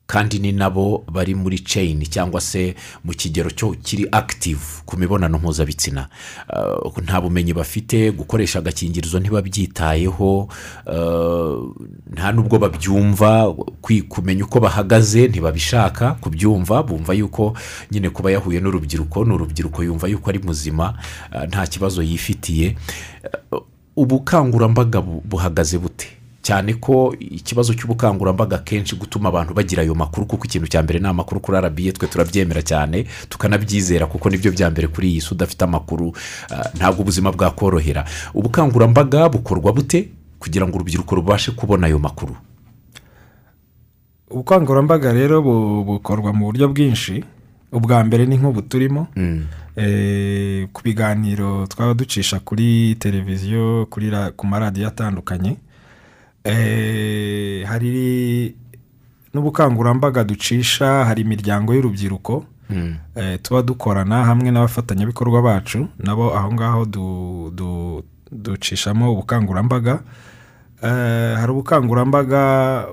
Kandi 0.07 0.39
ni 0.39 0.51
nabo 0.51 1.03
bari 1.11 1.35
muri 1.35 1.59
chain 1.59 1.99
cyangwa 2.09 2.41
se 2.41 2.75
mu 3.03 3.11
kigero 3.13 3.49
cyo 3.51 3.75
kiri 3.83 4.07
active 4.11 4.59
ku 4.85 4.97
mibonano 4.97 5.37
mpuzabitsina. 5.37 6.07
Uh, 6.49 6.97
nta 7.03 7.21
bumenyi 7.21 7.53
bafite 7.53 8.11
gukoresha 8.11 8.59
agakingirizo 8.59 9.19
ntibabyitayeho 9.19 10.47
uh, 10.87 11.75
nta 12.13 12.31
n'ubwo 12.31 12.59
babyumva 12.59 13.53
kumenya 14.09 14.45
uko 14.45 14.59
bahagaze 14.59 15.27
ntibabishaka 15.27 16.11
kubyumva 16.23 16.83
bumva 16.83 17.13
yuko 17.13 17.53
nyine 17.91 18.09
kuba 18.09 18.31
yahuye 18.31 18.59
n'urubyiruko 18.59 19.25
ni 19.25 19.33
urubyiruko 19.33 19.83
yumva 19.83 20.07
yuko 20.07 20.29
ari 20.29 20.39
muzima 20.39 20.93
uh, 21.35 21.43
nta 21.43 21.67
kibazo 21.67 22.01
yifitiye. 22.03 22.75
Ubukangurambaga 23.95 25.01
bu- 25.01 25.21
buhagaze 25.25 25.77
bute? 25.77 26.07
Cyane 26.47 26.73
ko 26.79 27.11
ikibazo 27.19 27.73
cy'ubukangurambaga 27.75 28.57
kenshi 28.63 28.95
gutuma 28.95 29.27
abantu 29.29 29.51
bagira 29.53 29.83
ayo 29.83 29.91
makuru 29.95 30.23
kuko 30.31 30.45
ikintu 30.47 30.67
cya 30.71 30.79
mbere 30.83 30.99
ni 31.03 31.07
amakuru 31.11 31.41
kuri 31.43 31.57
arabiye 31.59 31.91
twe 31.91 32.07
turabyemera 32.07 32.61
cyane 32.63 33.03
tukanabyizera 33.29 34.05
kuko 34.07 34.29
ni 34.31 34.37
byo 34.39 34.51
bya 34.55 34.71
mbere 34.71 34.87
kuri 34.87 35.07
iyi 35.11 35.21
si 35.21 35.33
udafite 35.35 35.61
amakuru 35.67 36.15
ah, 36.51 36.69
ntabwo 36.79 37.01
ubuzima 37.03 37.31
bwakorohera. 37.35 38.05
Ubukangurambaga 38.33 39.27
bukorwa 39.29 39.73
bute 39.75 40.07
kugira 40.39 40.63
ngo 40.67 40.75
urubyiruko 40.79 41.15
rubashe 41.19 41.51
kubona 41.51 41.87
ayo 41.91 41.99
makuru? 41.99 42.35
Ubukangurambaga 44.31 45.11
rero 45.13 45.41
bu- 45.41 45.83
bukorwa 45.83 46.33
mu 46.33 46.45
buryo 46.45 46.67
bwinshi. 46.71 47.23
Ubwa 47.71 48.03
mbere 48.03 48.25
ni 48.25 48.37
nk'ubu 48.37 48.61
turimo. 48.61 49.07
Eh, 49.75 50.67
ku 50.73 50.81
biganiro 50.83 51.67
twaba 51.67 51.93
ducisha 51.93 52.39
kuri 52.39 52.95
televiziyo 52.95 53.85
ku 54.35 54.43
maradiyo 54.47 54.87
atandukanye. 54.87 55.57
Hari 57.67 58.55
n'ubukangurambaga 59.33 60.23
ducisha 60.23 61.05
hari 61.05 61.21
imiryango 61.21 61.73
y'urubyiruko 61.73 62.45
Eh, 63.15 63.39
tuba 63.41 63.61
dukorana 63.61 64.25
hamwe 64.25 64.51
n'abafatanyabikorwa 64.51 65.41
bacu 65.41 65.87
nabo 66.03 66.35
aho 66.37 66.53
ngaho 66.53 66.85
du- 66.85 67.51
du- 67.55 68.03
ducishamo 68.31 69.11
ubukangurambaga. 69.13 69.99
Eh, 70.83 71.35
hari 71.39 71.51
ubukangurambaga 71.51 72.41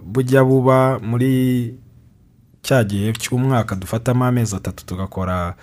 bujya 0.07 0.45
buba 0.47 0.99
muri 1.03 1.75
cya 2.63 2.85
gihe 2.85 3.13
cy'umwaka 3.19 3.75
dufatamo 3.77 4.25
amezi 4.25 4.55
atatu 4.57 4.87
tugakora 4.87 5.55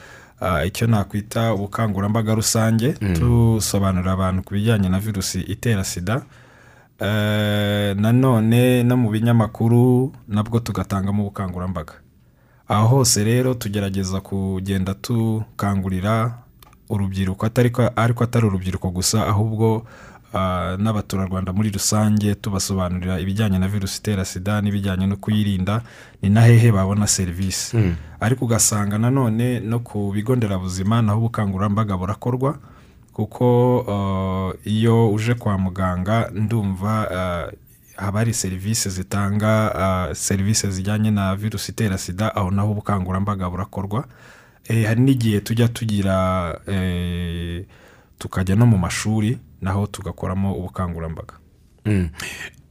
icyo 0.67 0.87
nakwita 0.87 1.53
ubukangurambaga 1.53 2.35
rusange 2.35 2.93
dusobanurira 3.19 4.11
abantu 4.11 4.43
ku 4.43 4.53
bijyanye 4.53 4.89
na 4.89 4.99
virusi 4.99 5.39
itera 5.41 5.83
sida. 5.87 6.15
Eh, 6.15 6.25
nanone 7.95 8.83
no 8.83 8.97
mu 8.97 9.09
binyamakuru 9.09 10.11
nabwo 10.27 10.59
tugatangamo 10.59 11.23
ubukangurambaga 11.23 11.93
aho 12.67 12.87
hose 12.87 13.23
rero 13.23 13.53
tugerageza 13.53 14.21
kugenda 14.21 14.95
dukangurira 15.03 16.37
urubyiruko 16.89 17.45
atari 17.45 17.69
ko- 17.69 17.91
ariko 17.95 18.23
atari 18.23 18.45
urubyiruko 18.45 18.89
gusa 18.91 19.27
ahubwo 19.27 19.85
ah, 20.33 20.77
n'abaturarwanda 20.79 21.53
muri 21.53 21.69
rusange 21.71 22.35
tubasobanurira 22.35 23.19
ibijyanye 23.19 23.59
na 23.59 23.67
virusi 23.67 23.99
itera 23.99 24.25
sida 24.25 24.61
n'ibijyanye 24.61 25.07
no 25.07 25.17
kuyirinda 25.17 25.81
ni 26.21 26.29
na 26.29 26.41
hehe 26.41 26.71
babona 26.71 27.07
serivisi. 27.07 27.77
Ariko 28.19 28.45
ugasanga 28.45 28.97
nanone 28.97 29.59
no 29.59 29.79
ku 29.79 30.11
bigo 30.13 30.35
nderabuzima 30.35 31.01
naho 31.01 31.17
ubukangurambaga 31.19 31.97
burakorwa 31.97 32.55
kuko 33.25 33.45
ah, 33.89 34.69
iyo 34.69 35.11
uje 35.13 35.33
kwa 35.33 35.57
muganga 35.57 36.31
ndumva 36.33 37.11
ah, 37.11 37.51
haba 37.95 38.19
hari 38.19 38.33
serivisi 38.33 38.89
zitanga 38.89 39.75
ah, 39.75 40.15
serivisi 40.15 40.71
zijyanye 40.71 41.11
na 41.11 41.35
virusi 41.35 41.71
itera 41.71 41.97
sida 41.97 42.35
aho 42.35 42.51
naho 42.51 42.71
ubukangurambaga 42.71 43.49
burakorwa. 43.49 44.05
Eh, 44.67 44.85
hari 44.87 45.01
n'igihe 45.01 45.39
tujya 45.39 45.67
tugira 45.67 46.59
eh, 46.67 47.65
tukajya 48.17 48.55
no 48.55 48.65
mu 48.65 48.77
mashuri 48.77 49.37
naho 49.61 49.87
tugakoramo 49.87 50.53
ubukangurambaga. 50.55 51.33
Mm. 51.85 52.09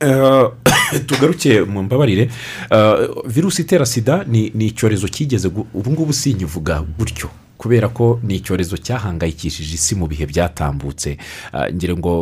Eh, 0.00 0.50
tugaruke 1.06 1.60
mu 1.62 1.82
mbabarire. 1.82 2.30
Eh, 2.70 3.08
virusi 3.26 3.62
itera 3.62 3.86
sida 3.86 4.24
ni 4.24 4.46
icyorezo 4.66 5.08
cyigeze 5.08 5.48
gu- 5.48 5.66
ubu 5.74 5.90
ngubu 5.90 6.12
sinkivuga 6.12 6.82
gutyo. 6.98 7.30
Kubera 7.60 7.88
ko 7.92 8.16
ni 8.24 8.40
icyorezo 8.40 8.76
cyahangayikishije 8.80 9.74
isi 9.76 9.92
mu 9.94 10.08
bihe 10.08 10.24
byatambutse. 10.26 11.10
Eh, 11.52 11.74
ngira 11.74 11.92
ngo 11.96 12.12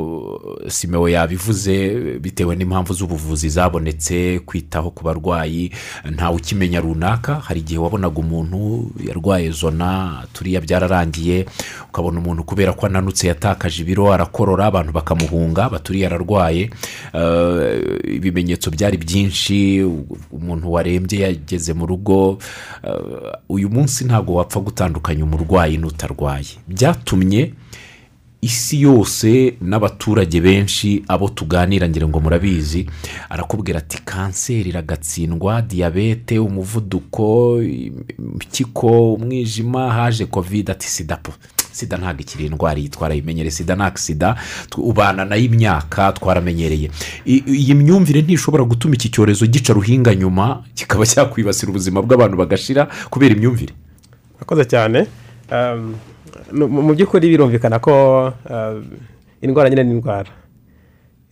simewo 0.66 1.06
yabivuze 1.08 1.94
bitewe 2.18 2.56
n'impamvu 2.56 2.92
z'ubuvuzi 2.94 3.48
zabonetse 3.48 4.40
kwitaho 4.42 4.90
ku 4.90 5.04
barwayi 5.06 5.70
ntawe 6.10 6.36
ukimenya 6.36 6.80
runaka. 6.82 7.34
Hari 7.46 7.60
igihe 7.60 7.78
wabonaga 7.78 8.18
umuntu 8.18 8.90
yarwaye 8.98 9.50
zona 9.54 10.26
turiya 10.34 10.60
byararangiye 10.60 11.46
ukabona 11.88 12.18
umuntu 12.18 12.42
kubera 12.42 12.72
ko 12.74 12.86
ananutse 12.90 13.28
yatakaje 13.30 13.82
ibiro 13.86 14.10
arakorora 14.12 14.66
abantu 14.66 14.92
bakamuhunga 14.92 15.68
baturiye 15.70 16.06
ararwaye. 16.10 16.70
Eh, 17.14 18.10
ibimenyetso 18.18 18.70
byari 18.74 18.96
byinshi 18.98 19.86
umuntu 20.34 20.66
warembye 20.72 21.20
yageze 21.30 21.72
mu 21.78 21.86
rugo. 21.86 22.38
Eh, 22.82 23.38
uyu 23.48 23.70
munsi 23.70 24.02
ntabwo 24.04 24.34
wapfa 24.34 24.60
gutandukanya 24.60 25.27
umurwayi 25.28 25.76
n'utarwaye. 25.78 26.56
Byatumye 26.68 27.52
isi 28.40 28.80
yose 28.82 29.54
n'abaturage 29.60 30.40
benshi 30.40 31.02
abo 31.08 31.28
tuganira 31.28 31.88
ngira 31.88 32.08
ngo 32.08 32.20
murabizi 32.20 32.86
arakubwira 33.28 33.78
ati 33.78 33.98
kanseri 34.04 34.70
iragatsindwa 34.70 35.62
diyabete 35.62 36.38
umuvuduko 36.38 37.58
impyiko 37.62 39.14
umwijima 39.14 39.90
haje 39.92 40.26
kovide 40.26 40.72
ati 40.72 40.86
sida 40.88 41.18
sida 41.72 41.96
ntabwo 41.96 42.20
ikiri 42.22 42.46
indwara 42.46 42.78
iyi 42.78 42.88
twarayimenyereye 42.88 43.50
sida 43.50 43.74
nta 43.76 43.92
sida 43.96 44.36
ubana 44.76 45.24
na 45.24 45.34
yo 45.36 45.44
imyaka 45.44 46.12
twaramenyereye. 46.12 46.90
Iyi 47.26 47.74
myumvire 47.74 48.22
ntishobora 48.22 48.64
gutuma 48.64 48.94
iki 48.94 49.08
cyorezo 49.10 49.46
gica 49.46 49.72
ruhinga 49.74 50.14
nyuma 50.14 50.62
kikaba 50.74 51.06
cyakwibasira 51.06 51.70
ubuzima 51.70 52.02
bw'abantu 52.02 52.36
bagashira 52.36 52.86
kubera 53.10 53.34
imyumvire. 53.34 53.74
Murakoze 54.38 54.64
cyane. 54.64 55.06
Mu 56.54 56.92
by'ukuri 56.94 57.28
birumvikana 57.28 57.78
ko 57.82 57.92
indwara 59.42 59.68
nyine 59.70 59.84
ni 59.84 59.92
indwara. 59.98 60.30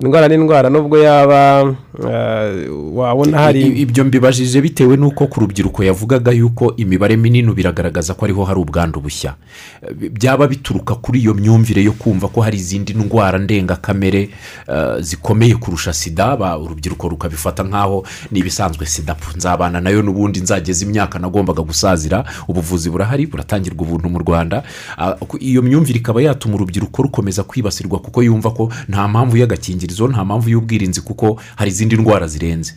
Indwara 0.01 0.29
ni 0.29 0.35
indwara 0.35 0.71
nubwo 0.71 0.99
yaba 0.99 1.63
uh, 1.63 2.97
wabona 2.99 3.39
hari 3.39 3.63
ibyo 3.67 4.05
mbibajije 4.05 4.61
bitewe 4.61 4.97
n'uko 4.97 5.27
ku 5.27 5.41
rubyiruko 5.41 5.85
yavugaga 5.85 6.33
yuko 6.33 6.75
imibare 6.77 7.17
minini 7.17 7.53
biragaragaza 7.53 8.15
ko 8.15 8.25
ariho 8.25 8.45
hari 8.45 8.61
ubwandu 8.61 9.01
bushya. 9.01 9.35
Eh, 9.83 10.11
byaba 10.13 10.47
bituruka 10.49 10.95
kuri 10.95 11.21
iyo 11.21 11.35
myumvire 11.35 11.83
yo 11.85 11.93
kumva 11.93 12.29
ko 12.29 12.41
hari 12.41 12.59
izindi 12.59 12.95
ndwara 12.95 13.39
ndengakamere 13.39 14.29
eh, 14.69 15.01
zikomeye 15.01 15.55
kurusha 15.55 15.93
sida 15.93 16.37
ba- 16.37 16.59
urubyiruko 16.59 17.09
rukabifata 17.09 17.63
nk'aho 17.65 18.05
ni 18.31 18.41
ibisanzwe 18.41 18.87
sida. 18.87 19.17
Nzabana 19.37 19.81
na 19.81 19.91
yo 19.91 20.03
n'ubundi 20.03 20.41
nzageza 20.41 20.85
imyaka 20.85 21.19
nagombaga 21.19 21.63
gusazira 21.63 22.25
ubuvuzi 22.49 22.91
burahari 22.91 23.27
buratangirwa 23.27 23.83
ubuntu 23.83 24.09
mu 24.09 24.19
rwanda. 24.19 24.63
Ah, 24.99 25.17
iyo 25.41 25.63
myumvire 25.63 25.99
ikaba 25.99 26.23
yatuma 26.23 26.55
urubyiruko 26.55 27.03
rukomeza 27.03 27.43
kwibasirwa 27.43 27.99
kuko 27.99 28.23
yumva 28.23 28.51
ko 28.51 28.73
nta 28.89 29.09
mpamvu 29.09 29.37
y'agakingirizo 29.87 30.09
nta 30.09 30.25
mpamvu 30.25 30.49
y'ubwirinzi 30.51 31.01
kuko 31.01 31.39
hari 31.57 31.71
izindi 31.71 31.97
ndwara 31.97 32.27
zirenze. 32.27 32.75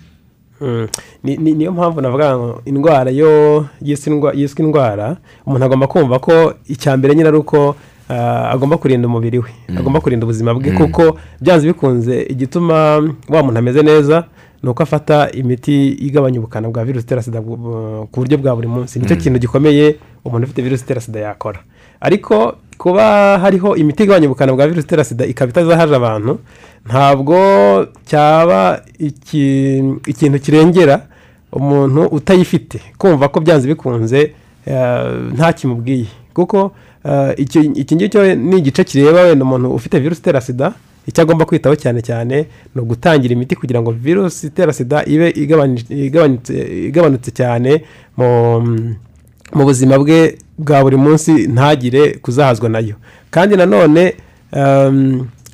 Mm. 0.61 0.87
Ni- 1.23 1.37
niyo 1.53 1.71
mpamvu 1.71 2.01
navuga 2.01 2.37
ngo 2.37 2.61
indwara 2.65 3.11
yo 3.11 3.65
yiswe 3.81 4.11
indwa- 4.13 4.35
yiswe 4.35 4.65
indwara 4.65 5.17
umuntu 5.45 5.65
agomba 5.65 5.87
kumva 5.87 6.19
ko 6.19 6.53
icya 6.67 6.97
mbere 6.97 7.15
nyine 7.15 7.27
ari 7.29 7.37
uko 7.37 7.75
ah, 8.09 8.51
agomba 8.51 8.77
kurinda 8.77 9.07
umubiri 9.07 9.39
we. 9.39 9.49
Agomba 9.77 10.01
kurinda 10.01 10.25
ubuzima 10.25 10.53
bwe 10.53 10.71
kuko 10.71 11.17
byanze 11.41 11.67
bikunze 11.67 12.25
igituma 12.29 12.99
wa 13.29 13.43
muntu 13.43 13.59
ameze 13.59 13.81
neza 13.83 14.25
ni 14.63 14.69
uko 14.69 14.83
afata 14.83 15.31
imiti 15.31 15.89
igabanya 15.95 16.39
ubukana 16.39 16.67
bwa 16.69 16.83
virusi 16.85 17.05
itera 17.05 17.21
sida 17.23 17.39
bu- 17.41 18.07
ku 18.11 18.19
buryo 18.19 18.37
bwa 18.37 18.55
buri 18.55 18.67
munsi. 18.67 18.99
Nicyo 18.99 19.15
kintu 19.15 19.39
gikomeye 19.39 19.95
umuntu 20.25 20.43
ufite 20.45 20.61
virusi 20.61 20.83
itera 20.83 21.01
sida 21.01 21.19
yakora. 21.19 21.59
Ariko 22.01 22.55
kuba 22.77 23.37
hariho 23.39 23.75
imiti 23.75 24.03
igabanya 24.03 24.27
ubukana 24.27 24.53
bwa 24.53 24.67
virusi 24.67 24.85
itera 24.87 25.03
sida 25.03 25.25
ikaba 25.25 25.49
itazahaje 25.51 25.95
abantu 25.95 26.39
ntabwo 26.87 27.37
cyaba 28.05 28.81
iki- 28.99 29.83
ikintu 30.07 30.39
kirengera 30.39 31.05
umuntu 31.51 32.01
utayifite. 32.07 32.79
Kumva 32.97 33.27
ko 33.27 33.39
byanze 33.39 33.67
bikunze 33.67 34.31
eh, 34.65 35.11
nta 35.35 35.53
kimubwiye. 35.53 36.05
Kuko 36.33 36.71
eh, 37.05 37.33
iki 37.37 37.95
ngicyo 37.95 38.35
ni 38.35 38.57
igice 38.57 38.83
kireba 38.83 39.21
wenda 39.21 39.45
umuntu 39.45 39.73
ufite 39.75 39.99
virusi 39.99 40.21
itera 40.21 40.41
sida. 40.41 40.73
Icyo 41.07 41.21
agomba 41.23 41.45
kwitaho 41.45 41.75
cyane 41.75 42.01
cyane 42.01 42.45
ni 42.75 42.81
ugutangira 42.81 43.33
imiti 43.33 43.55
kugira 43.55 43.81
ngo 43.81 43.91
virusi 43.91 44.47
itera 44.47 44.73
sida 44.73 45.03
ibe 45.05 45.29
igabanutse- 45.33 47.31
cyane 47.33 47.81
mu 48.17 49.63
buzima 49.65 49.97
bwe 49.97 50.37
bwa 50.59 50.83
buri 50.83 50.97
munsi 50.97 51.47
ntagire 51.47 52.19
kuzahazwa 52.21 52.69
na 52.69 52.79
yo. 52.79 52.95
Kandi 53.31 53.55
nanone 53.55 54.13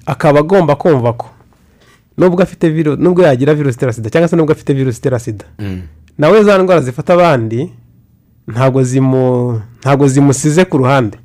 akaba 0.06 0.40
agomba 0.40 0.76
kumva 0.76 1.14
ko 1.14 1.28
nubwo 2.18 2.44
afite 2.44 2.70
virusi 2.70 3.02
nubwo 3.02 3.22
yagira 3.24 3.54
virusi 3.54 3.76
itera 3.78 3.94
sida 3.94 4.10
cyangwa 4.10 4.28
se 4.28 4.36
nubwo 4.36 4.52
afite 4.54 4.74
virusi 4.74 4.98
itera 5.00 5.20
sida 5.20 5.46
nawe 6.18 6.44
za 6.44 6.58
ndwara 6.58 6.82
zifata 6.82 7.14
abandi 7.14 7.72
ntabwo 8.48 10.08
zimusize 10.08 10.66
ku 10.66 10.78
ruhande. 10.78 11.18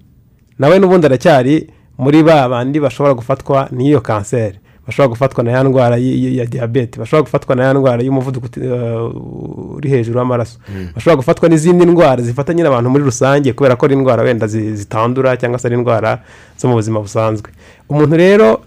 Nawe 0.58 0.78
n'ubundi 0.78 1.06
aracyari 1.06 1.70
muri 1.98 2.22
ba 2.22 2.48
bandi 2.48 2.80
bashobora 2.80 3.14
gufatwa 3.14 3.68
n'iyo 3.72 4.00
kanseri. 4.00 4.58
Bashobora 4.90 5.08
gufatwa 5.08 5.44
na 5.44 5.50
ya 5.50 5.62
ndwara 5.64 5.96
ya 5.96 6.46
diyabete 6.46 6.98
bashobora 6.98 7.22
gufatwa 7.22 7.56
na 7.56 7.64
ya 7.64 7.74
ndwara 7.74 8.02
y'umuvuduko 8.02 8.46
uh, 8.60 9.76
uri 9.78 9.88
hejuru 9.88 10.18
w'amaraso 10.18 10.58
bashobora 10.94 11.16
gufatwa 11.16 11.48
n'izindi 11.48 11.86
ndwara 11.86 12.22
zifata 12.22 12.54
nyine 12.54 12.68
abantu 12.68 12.90
muri 12.90 13.04
rusange 13.04 13.52
kubera 13.52 13.76
ko 13.76 13.86
ari 13.86 13.94
indwara 13.94 14.22
wenda 14.22 14.46
zi- 14.46 14.74
zitandura 14.76 15.36
cyangwa 15.36 15.58
se 15.58 15.68
ari 15.68 15.76
indwara 15.76 16.18
zo 16.58 16.68
mu 16.68 16.74
buzima 16.74 17.00
busanzwe. 17.00 17.50
Umuntu 17.88 18.16
rero 18.16 18.60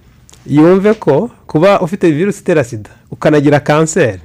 yumve 0.47 0.93
ko 0.93 1.29
kuba 1.47 1.79
ufite 1.81 2.12
virusi 2.12 2.39
itera 2.41 2.63
sida 2.63 2.89
ukanagira 3.12 3.59
kanseri 3.59 4.19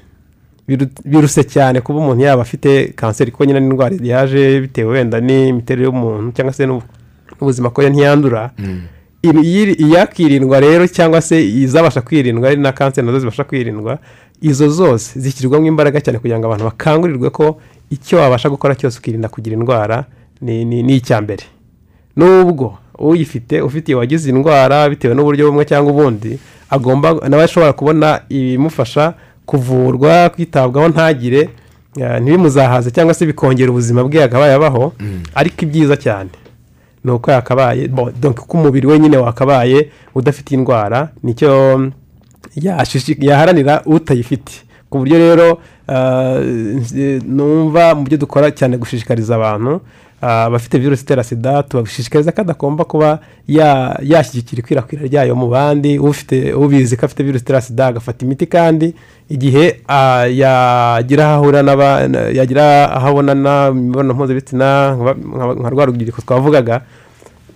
biru- 0.69 0.89
biruse 1.05 1.45
cyane 1.45 1.81
kuba 1.81 1.99
umuntu 1.99 2.23
yaba 2.25 2.43
afite 2.43 2.93
kanseri 2.97 3.31
kuko 3.31 3.45
nyine 3.45 3.61
n'indwara 3.61 3.97
yaje 4.03 4.61
bitewe 4.61 4.91
wenda 4.93 5.21
n'imiterere 5.21 5.85
y'umuntu 5.87 6.33
cyangwa 6.37 6.53
se 6.53 6.67
n'ubu- 6.67 6.87
n'ubuzima 7.41 7.71
ko 7.71 7.83
ntiyandura 7.89 8.51
Iyakirindwa 9.23 10.61
rero 10.61 10.87
cyangwa 10.87 11.21
se 11.21 11.49
izabasha 11.49 12.01
kwirindwa 12.01 12.49
ari 12.49 12.61
na 12.61 12.73
kanseri 12.73 13.07
na 13.07 13.13
zo 13.13 13.19
zibasha 13.19 13.45
kwirindwa 13.45 13.99
izo 14.43 14.69
zose 14.71 15.21
zishyirwamo 15.21 15.67
imbaraga 15.67 16.01
cyane 16.01 16.19
kugira 16.19 16.39
ngo 16.39 16.47
abantu 16.47 16.65
bakangurirwe 16.65 17.31
ko 17.31 17.59
icyo 17.91 18.19
wabasha 18.19 18.49
gukora 18.51 18.75
cyose 18.75 18.99
ukirinda 18.99 19.29
kugira 19.29 19.57
indwara 19.57 20.05
ni 20.41 20.95
icya 20.97 21.21
mbere. 21.21 21.43
Nubwo 22.17 22.79
uyifite 22.99 23.61
ufite 23.63 23.95
wagize 23.95 24.31
indwara 24.31 24.89
bitewe 24.89 25.15
n'uburyo 25.15 25.47
bumwe 25.51 25.65
cyangwa 25.65 25.91
ubundi 25.93 26.39
agomba 26.71 27.29
nawe 27.29 27.43
ashobora 27.45 27.73
kubona 27.73 28.21
ibimufasha 28.29 29.15
kuvurwa 29.47 30.31
kwitabwaho 30.31 30.89
ntagire 30.89 31.49
eh, 31.99 32.21
ntibimuzahaze 32.23 32.91
cyangwa 32.91 33.15
se 33.15 33.27
bikongera 33.27 33.71
ubuzima 33.71 34.05
bwe 34.05 34.21
yakabaye 34.21 34.55
abaho 34.55 34.93
ariko 35.35 35.57
ibyiza 35.67 35.97
cyane. 35.97 36.31
Ni 37.09 37.15
uko 37.17 37.31
yakabaye 37.33 37.89
bo- 37.89 38.13
donc 38.21 38.37
ko 38.47 38.59
umubiri 38.61 38.87
we 38.87 38.99
nyine 38.99 39.17
wakabaye 39.17 39.89
udafite 40.15 40.53
indwara 40.55 41.09
ni 41.25 41.33
cyo 41.35 41.49
yaharanira 43.21 43.83
utayifite. 43.87 44.53
Ku 44.91 44.99
buryo 44.99 45.19
rero 45.19 45.59
ah, 45.89 46.41
numva 47.25 47.95
mu 47.95 48.05
byo 48.05 48.17
dukora 48.19 48.51
cyane 48.51 48.77
gushishikariza 48.77 49.37
abantu 49.37 49.81
abafite 50.21 50.79
virusi 50.79 51.03
itera 51.03 51.23
sida 51.25 51.63
tubashishikariza 51.63 52.33
ko 52.33 52.41
adagomba 52.41 52.85
kuba 52.85 53.19
ya- 53.49 53.95
yashyigikira 54.03 54.61
ikwirakwira 54.61 55.03
ryayo 55.07 55.35
mu 55.37 55.47
bandi 55.49 55.99
ufite 55.99 56.53
ubizi 56.55 56.97
ko 56.97 57.07
afite 57.07 57.23
virusi 57.23 57.43
itera 57.45 57.61
sida 57.61 57.87
agafata 57.87 58.25
imiti 58.27 58.47
kandi 58.47 58.95
igihe 59.31 59.81
ah, 59.89 60.27
yagira 60.27 61.39
aho 62.97 63.09
abonana 63.09 63.69
imibonano 63.71 64.15
mpuzabitsina 64.15 64.97
nka- 64.99 65.71
rwa 65.71 65.85
rubyiruko 65.87 66.23
twavugaga 66.23 66.83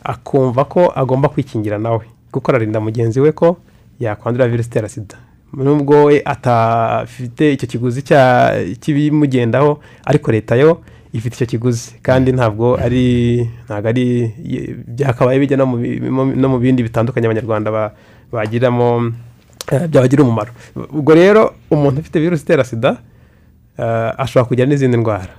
akumva 0.04 0.64
ko 0.64 0.92
agomba 0.94 1.28
kwikingira 1.28 1.78
nawe 1.78 2.00
kuko 2.32 2.50
ararinda 2.50 2.80
mugenzi 2.80 3.20
we 3.20 3.32
ko 3.32 3.56
yakwandura 4.00 4.48
virusi 4.48 4.68
itera 4.68 4.88
sida. 4.88 5.16
Nubwo 5.52 6.04
we 6.04 6.22
atafite 6.24 7.52
icyo 7.52 7.66
kiguzi 7.68 8.02
cy'ibimugendaho 8.80 9.80
ariko 10.04 10.32
leta 10.32 10.56
yo 10.56 10.80
ifite 11.12 11.34
icyo 11.36 11.46
kiguzi. 11.46 11.94
Kandi 12.02 12.32
ntabwo 12.32 12.76
ari 12.80 13.44
ntabwo 13.68 13.88
ari 13.88 14.06
byakabaye 14.88 15.38
bijya 15.38 15.56
no 15.56 16.48
mu 16.48 16.58
bindi 16.58 16.82
bitandukanye 16.82 17.26
abanyarwanda 17.26 17.70
ba- 17.70 17.92
bagiramo 18.32 19.12
eh, 19.72 19.86
byabagira 19.88 20.22
umumaro. 20.24 20.50
Ubwo 20.92 21.12
rero 21.14 21.52
umuntu 21.70 22.00
ufite 22.00 22.20
virusi 22.20 22.42
itera 22.44 22.64
sida 22.64 22.96
eh, 23.78 24.10
ashobora 24.18 24.48
kugira 24.48 24.66
n'izindi 24.68 24.96
ndwara. 24.96 25.32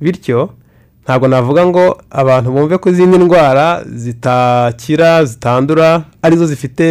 Bityo 0.00 0.52
ntabwo 1.04 1.28
navuga 1.28 1.66
ngo 1.66 1.84
abantu 2.10 2.48
bumve 2.52 2.78
ko 2.78 2.90
izindi 2.90 3.18
ndwara 3.18 3.84
zitakira 3.84 5.24
zitandura 5.24 6.04
ari 6.22 6.36
zo 6.36 6.46
zifite 6.46 6.84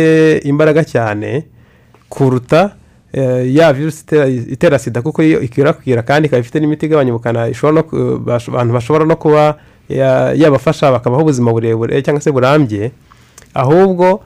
imbaraga 0.45 0.83
cyane 0.85 1.45
kuruta 2.09 2.75
ya 3.53 3.73
virusi 3.73 4.03
itera- 4.53 4.79
sida 4.79 5.01
kuko 5.01 5.23
iyo 5.23 5.41
ikwirakwira 5.41 6.01
kandi 6.01 6.27
ikaba 6.27 6.39
ifite 6.41 6.59
n'imiti 6.59 6.85
igabanya 6.85 7.11
ubukana 7.13 7.45
abantu 8.47 8.73
bashobora 8.73 9.05
no 9.05 9.15
kuba 9.15 9.57
ya- 9.89 10.33
yabafasha 10.33 10.91
bakabaho 10.91 11.21
ubuzima 11.21 11.51
burebure 11.51 12.01
cyangwa 12.01 12.21
se 12.21 12.31
burambye 12.31 12.91
ahubwo 13.53 14.23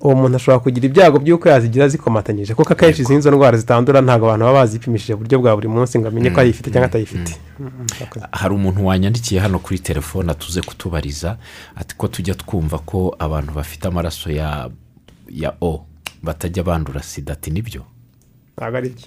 uwo 0.00 0.14
muntu 0.14 0.36
ashobora 0.36 0.58
kugira 0.62 0.86
ibyago 0.86 1.18
by'uko 1.18 1.48
yazigira 1.48 1.88
zikomatanyije 1.88 2.54
kuko 2.54 2.72
akenshi 2.72 3.02
izi 3.02 3.14
nizo 3.14 3.30
ndwara 3.30 3.58
zitandura 3.58 4.00
ntabwo 4.00 4.26
abantu 4.30 4.44
baba 4.46 4.58
bazipimishije 4.62 5.14
mu 5.14 5.20
buryo 5.26 5.38
bwa 5.42 5.54
buri 5.58 5.68
munsi 5.68 5.98
ngo 5.98 6.08
amenye 6.08 6.30
ko 6.30 6.40
ayifite 6.40 6.70
cyangwa 6.70 6.86
atayifite. 6.86 7.34
hari 8.30 8.54
umuntu 8.54 8.86
wanyandikiye 8.86 9.40
hano 9.40 9.58
kuri 9.58 9.78
telefone 9.82 10.30
atuze 10.32 10.62
kutubariza 10.62 11.36
ati 11.76 11.94
ko 11.98 12.06
tujya 12.08 12.34
twumva 12.34 12.78
ko 12.78 13.16
abantu 13.18 13.52
bafite 13.52 13.88
amaraso 13.90 14.30
ya 14.30 14.70
ya 15.30 15.52
o 15.60 15.82
batajya 16.22 16.62
bandura 16.62 17.02
sida 17.02 17.32
ati 17.32 17.50
ni 17.50 17.62
byo? 17.62 17.82
Ntabwo 18.58 18.76
ari 18.78 18.88
byo 18.94 19.06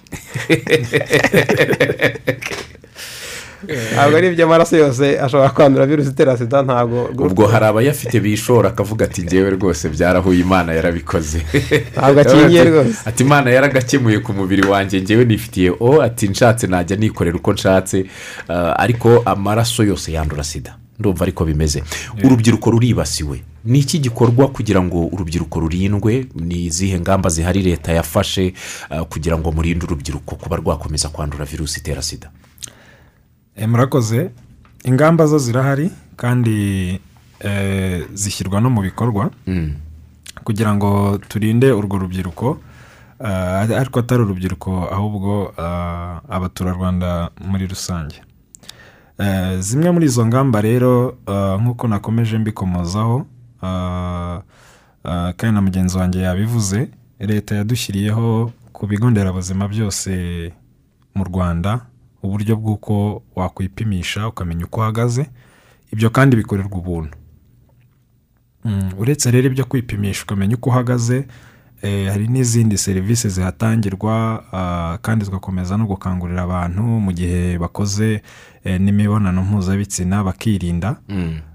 ntabwo 3.94 4.16
ari 4.16 4.26
iby'amaraso 4.28 4.76
yose 4.76 5.04
ashobora 5.24 5.50
kwandura 5.54 5.86
virusi 5.86 6.10
itera 6.10 6.36
sida 6.36 6.62
ntabwo 6.62 6.98
ubwo 7.26 7.46
hari 7.46 7.66
abayafite 7.66 8.16
bishora 8.24 8.68
akavuga 8.68 9.04
ati 9.04 9.22
ngewe 9.22 9.50
rwose 9.56 9.84
byarahuye 9.94 10.40
imana 10.40 10.70
yarabikoze. 10.78 11.38
Ntabwo 11.96 12.20
akingiye 12.20 12.64
rwose. 12.64 12.98
ati 13.08 13.22
imana 13.22 13.50
yaragakemuye 13.50 14.18
ku 14.18 14.32
mubiri 14.38 14.62
wanjye 14.72 14.96
ngewe 15.02 15.24
nifitiye 15.24 15.70
o 15.80 16.02
ati 16.02 16.28
nshatse 16.28 16.66
najya 16.66 16.96
nikorera 16.96 17.36
uko 17.36 17.52
nshatse. 17.52 18.06
Ah, 18.48 18.74
ariko 18.84 19.22
amaraso 19.24 19.84
yose 19.84 20.12
yandura 20.12 20.44
sida. 20.44 20.81
Ndumva 20.98 21.22
ariko 21.24 21.44
bimeze. 21.44 21.82
Urubyiruko 22.24 22.70
ruribasiwe. 22.70 23.42
Ni 23.64 23.78
iki 23.78 23.98
gikorwa 23.98 24.48
kugira 24.48 24.82
ngo 24.82 25.06
urubyiruko 25.06 25.60
rurindwe? 25.60 26.26
Ni 26.34 26.64
izihe 26.64 27.00
ngamba 27.00 27.30
zihari 27.30 27.62
leta 27.62 27.92
yafashe 27.92 28.54
ah, 28.90 29.04
kugira 29.04 29.38
ngo 29.38 29.52
murinde 29.52 29.84
urubyiruko 29.86 30.36
kuba 30.36 30.56
rwakomeza 30.56 31.08
kwandura 31.08 31.44
virusi 31.44 31.80
itera 31.80 32.02
sida? 32.02 32.30
Eh, 33.56 33.68
murakoze. 33.68 34.30
Ingamba 34.84 35.26
zo 35.26 35.38
zirahari 35.38 35.90
kandi 36.16 37.00
eh, 37.40 38.04
zishyirwa 38.14 38.60
no 38.60 38.70
mu 38.70 38.82
bikorwa 38.82 39.30
Mm. 39.46 39.74
kugira 40.44 40.74
ngo 40.74 41.18
turinde 41.28 41.72
urwo 41.72 41.98
rubyiruko 41.98 42.58
ah, 43.20 43.60
ariko 43.78 44.00
atari 44.00 44.22
urubyiruko 44.22 44.88
ahubwo 44.90 45.54
ah, 45.58 46.20
abaturarwanda 46.28 47.30
muri 47.40 47.66
rusange. 47.66 48.16
Eh, 48.16 48.22
zimwe 49.58 49.90
muri 49.90 50.06
izo 50.06 50.26
ngamba 50.26 50.60
rero 50.60 51.18
ah, 51.26 51.56
nk'uko 51.60 51.88
nakomeje 51.88 52.38
mbikomozaho 52.38 53.26
ah, 53.62 54.40
ah, 55.04 55.32
kandi 55.36 55.54
na 55.54 55.60
mugenzi 55.62 55.98
wanjye 55.98 56.20
yabivuze 56.20 56.88
leta 57.18 57.54
yadushyiriyeho 57.54 58.52
ku 58.72 58.86
bigo 58.86 59.10
nderabuzima 59.10 59.68
byose 59.68 60.10
mu 61.14 61.24
rwanda 61.24 61.80
uburyo 62.22 62.56
bw'uko 62.56 63.22
wakwipimisha 63.36 64.28
ukamenya 64.28 64.64
uko 64.64 64.80
uhagaze 64.80 65.26
ibyo 65.92 66.10
kandi 66.10 66.36
bikorerwa 66.36 66.78
ubuntu. 66.78 67.16
Mm, 68.64 68.90
uretse 68.98 69.30
rero 69.30 69.46
ibyo 69.46 69.64
kwipimisha 69.64 70.22
ukamenya 70.22 70.56
uko 70.56 70.70
uhagaze 70.70 71.16
Eh, 71.18 71.26
hari 71.82 72.28
n'izindi 72.28 72.78
serivisi 72.78 73.28
zihatangirwa 73.28 74.44
ah, 74.52 74.98
kandi 75.02 75.24
tugakomeza 75.24 75.76
no 75.76 75.86
gukangurira 75.86 76.42
abantu 76.42 76.82
mu 76.82 77.12
gihe 77.12 77.58
bakoze 77.58 78.22
eh, 78.64 78.80
n'imibonano 78.80 79.42
mpuzabitsina 79.42 80.24
bakirinda. 80.24 80.96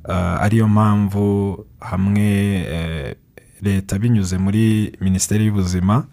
Ah, 0.04 0.40
ariyo 0.42 0.68
mpamvu 0.68 1.66
hamwe 1.80 2.28
eh, 2.76 3.16
leta 3.62 4.00
binyuze 4.00 4.38
muri 4.38 4.92
minisiteri 5.02 5.46
y'ubuzima 5.46 6.04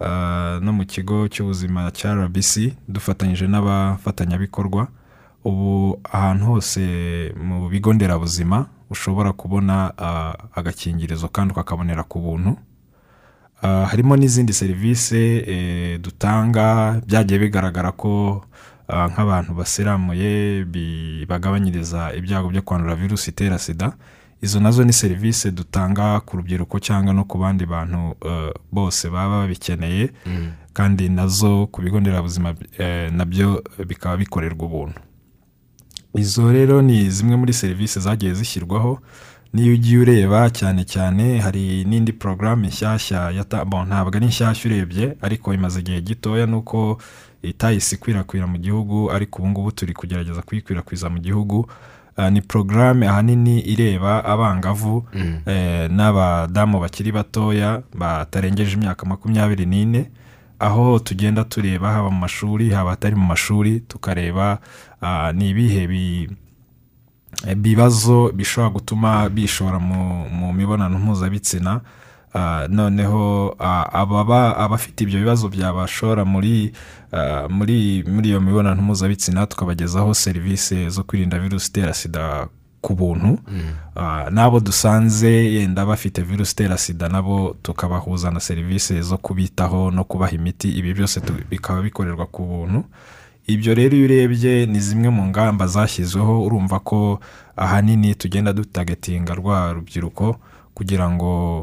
ah, 0.00 0.58
no 0.62 0.72
mu 0.72 0.84
kigo 0.86 1.28
cy'ubuzima 1.28 1.90
cya 1.90 2.14
rbc 2.14 2.72
dufatanyije 2.88 3.46
n'abafatanyabikorwa. 3.48 4.88
Ubu 5.44 6.00
ahantu 6.12 6.44
hose 6.46 6.80
mu 7.36 7.68
bigo 7.68 7.92
nderabuzima 7.92 8.66
ushobora 8.90 9.32
kubona 9.32 9.92
agakingirizo 10.54 11.28
kandi 11.28 11.52
ukakabonera 11.52 12.02
ku 12.02 12.18
buntu. 12.20 12.56
Harimo 13.62 14.16
n'izindi 14.16 14.52
serivisi 14.52 15.42
eh, 15.46 15.98
dutanga 16.00 17.00
byagiye 17.06 17.38
bigaragara 17.40 17.92
ko 17.92 18.44
ah, 18.88 19.06
nk'abantu 19.08 19.54
basiramuye 19.54 20.64
bibagabanyiriza 20.64 22.12
ibyago 22.18 22.48
byo 22.50 22.62
kwandura 22.62 22.94
virusi 22.94 23.30
itera 23.30 23.58
sida. 23.58 23.92
Izo 24.42 24.60
na 24.60 24.70
zo 24.70 24.84
ni 24.84 24.92
serivisi 24.92 25.50
dutanga 25.50 26.20
ku 26.20 26.36
rubyiruko 26.36 26.78
cyangwa 26.82 27.14
no 27.14 27.24
ku 27.24 27.38
bandi 27.38 27.66
bantu 27.66 28.14
eh, 28.26 28.50
bose 28.72 29.10
baba 29.10 29.38
babikeneye. 29.46 30.10
Kandi 30.72 31.08
na 31.08 31.26
zo 31.28 31.66
ku 31.66 31.82
bigo 31.82 32.00
nderabuzima 32.00 32.54
eh, 32.78 33.12
na 33.12 33.24
byo 33.24 33.62
bikaba 33.86 34.16
bikorerwa 34.16 34.66
ubuntu. 34.66 35.00
Izo 36.14 36.52
rero 36.52 36.82
ni 36.82 37.10
zimwe 37.10 37.36
muri 37.36 37.52
serivisi 37.52 38.00
zagiye 38.00 38.34
zishyirwaho 38.34 38.98
niyo 39.52 39.74
ugiye 39.74 39.98
ureba 39.98 40.50
cyane 40.50 40.84
cyane 40.84 41.38
hari 41.38 41.84
n'indi 41.84 42.12
porogaramu 42.12 42.66
nshyashya 42.66 43.30
yata- 43.30 43.64
bon, 43.64 43.86
ntabwo 43.88 44.16
ari 44.16 44.26
nshyashya 44.26 44.70
urebye 44.70 45.16
ariko 45.22 45.54
imaze 45.54 45.80
igihe 45.80 46.00
gitoya 46.00 46.46
nuko 46.46 46.98
itahise 47.42 47.96
ikwirakwira 47.96 48.46
mu 48.46 48.58
gihugu 48.58 49.10
ariko 49.12 49.42
ubu 49.42 49.48
ngubu 49.50 49.72
turi 49.72 49.92
kugerageza 49.94 50.42
kuyikwirakwiza 50.42 51.10
mu 51.10 51.18
gihugu. 51.18 51.66
Ah, 52.16 52.30
ni 52.30 52.40
porogaramu 52.42 53.04
ahanini 53.08 53.60
ireba 53.60 54.24
abangavu 54.24 55.04
eh, 55.46 55.90
n'abadamu 55.90 56.80
bakiri 56.80 57.12
batoya 57.12 57.82
batarengeje 57.94 58.72
imyaka 58.76 59.06
makumyabiri 59.06 59.66
n'ine 59.66 60.10
aho 60.58 60.98
tugenda 60.98 61.44
tureba 61.44 61.92
haba 61.92 62.10
mu 62.10 62.18
mashuri 62.20 62.70
haba 62.70 62.92
atari 62.92 63.16
mu 63.16 63.24
mashuri 63.26 63.80
tukareba 63.80 64.58
ah, 65.00 65.32
ni 65.32 65.50
ibihe 65.50 65.86
bi- 65.88 66.28
ibibazo 67.50 68.32
bishobora 68.34 68.70
gutuma 68.72 69.28
bishora 69.28 69.78
mu, 69.78 70.52
mibonano 70.52 70.98
mpuzabitsina 70.98 71.80
Ah, 72.34 72.66
noneho 72.68 73.54
ababa 73.92 74.56
abafite 74.56 75.04
ibyo 75.04 75.18
bibazo 75.20 75.48
byabashora 75.48 76.24
muri 76.24 76.72
ah, 77.12 77.44
muri 77.48 78.04
muri 78.08 78.28
iyo 78.28 78.40
mibonano 78.40 78.82
mpuzabitsina 78.82 79.46
tukabagezaho 79.46 80.14
serivisi 80.14 80.88
zo 80.90 81.02
kwirinda 81.04 81.38
virusi 81.38 81.68
itera 81.68 81.92
sida 81.94 82.48
ku 82.80 82.94
buntu. 82.94 83.38
Ah, 83.96 84.30
n'abo 84.30 84.60
dusanze 84.60 85.28
yenda 85.28 85.84
bafite 85.86 86.22
virusi 86.22 86.52
itera 86.52 86.78
sida 86.78 87.08
nabo 87.08 87.56
tukabahuza 87.62 88.30
na 88.30 88.40
serivisi 88.40 89.02
zo 89.02 89.18
kubitaho 89.18 89.90
no 89.90 90.04
kubaha 90.04 90.32
imiti. 90.32 90.72
Ibi 90.72 90.94
byose 90.94 91.20
bikaba 91.50 91.82
bikorerwa 91.82 92.26
ku 92.26 92.42
buntu. 92.44 92.84
Ibyo 93.46 93.74
rero 93.74 93.96
iyo 93.96 94.04
urebye 94.04 94.66
ni 94.66 94.80
zimwe 94.80 95.08
mu 95.10 95.26
ngamba 95.26 95.66
zashyizweho 95.66 96.44
urumva 96.44 96.78
ko 96.80 97.20
ahanini 97.56 98.14
tugenda 98.14 98.52
dutagetinga 98.52 99.34
rwa 99.34 99.72
rubyiruko 99.72 100.36
kugira 100.74 101.10
ngo 101.10 101.60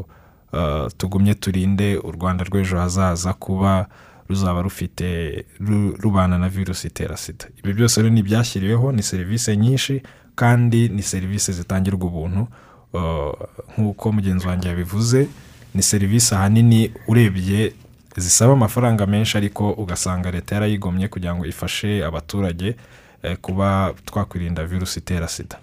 uh, 0.53 0.87
tugumye 0.97 1.33
turinde 1.33 1.97
u 1.97 2.11
rwanda 2.11 2.43
rw'ejo 2.43 2.77
hazaza 2.77 3.33
kuba 3.33 3.87
ruzaba 4.29 4.61
rufite 4.61 5.45
ru- 5.59 5.95
rubana 5.99 6.37
na 6.37 6.49
virusi 6.49 6.87
itera 6.87 7.17
sida. 7.17 7.45
Ibi 7.63 7.73
byose 7.73 8.01
rero 8.01 8.13
ni 8.13 8.19
ibyashyiriweho 8.19 8.91
ni 8.91 9.03
serivisi 9.03 9.57
nyinshi 9.57 10.01
kandi 10.35 10.89
ni 10.89 11.01
serivisi 11.03 11.53
zitangirwa 11.53 12.05
ubuntu 12.07 12.47
Uh, 12.93 13.33
nk'uko 13.77 14.11
mugenzi 14.11 14.47
wanjye 14.47 14.69
yabivuze 14.69 15.27
ni 15.75 15.83
serivisi 15.83 16.35
ahanini 16.35 16.91
urebye 17.07 17.73
zisaba 18.17 18.53
amafaranga 18.53 19.05
menshi 19.05 19.37
ariko 19.37 19.71
ugasanga 19.71 20.31
leta 20.31 20.55
yarayigomye 20.55 21.07
kugira 21.07 21.35
ngo 21.35 21.45
ifashe 21.45 22.05
abaturage 22.05 22.75
eh, 23.23 23.37
kuba 23.41 23.93
twakwirinda 24.05 24.65
virusi 24.65 24.99
itera 24.99 25.27
sida. 25.27 25.57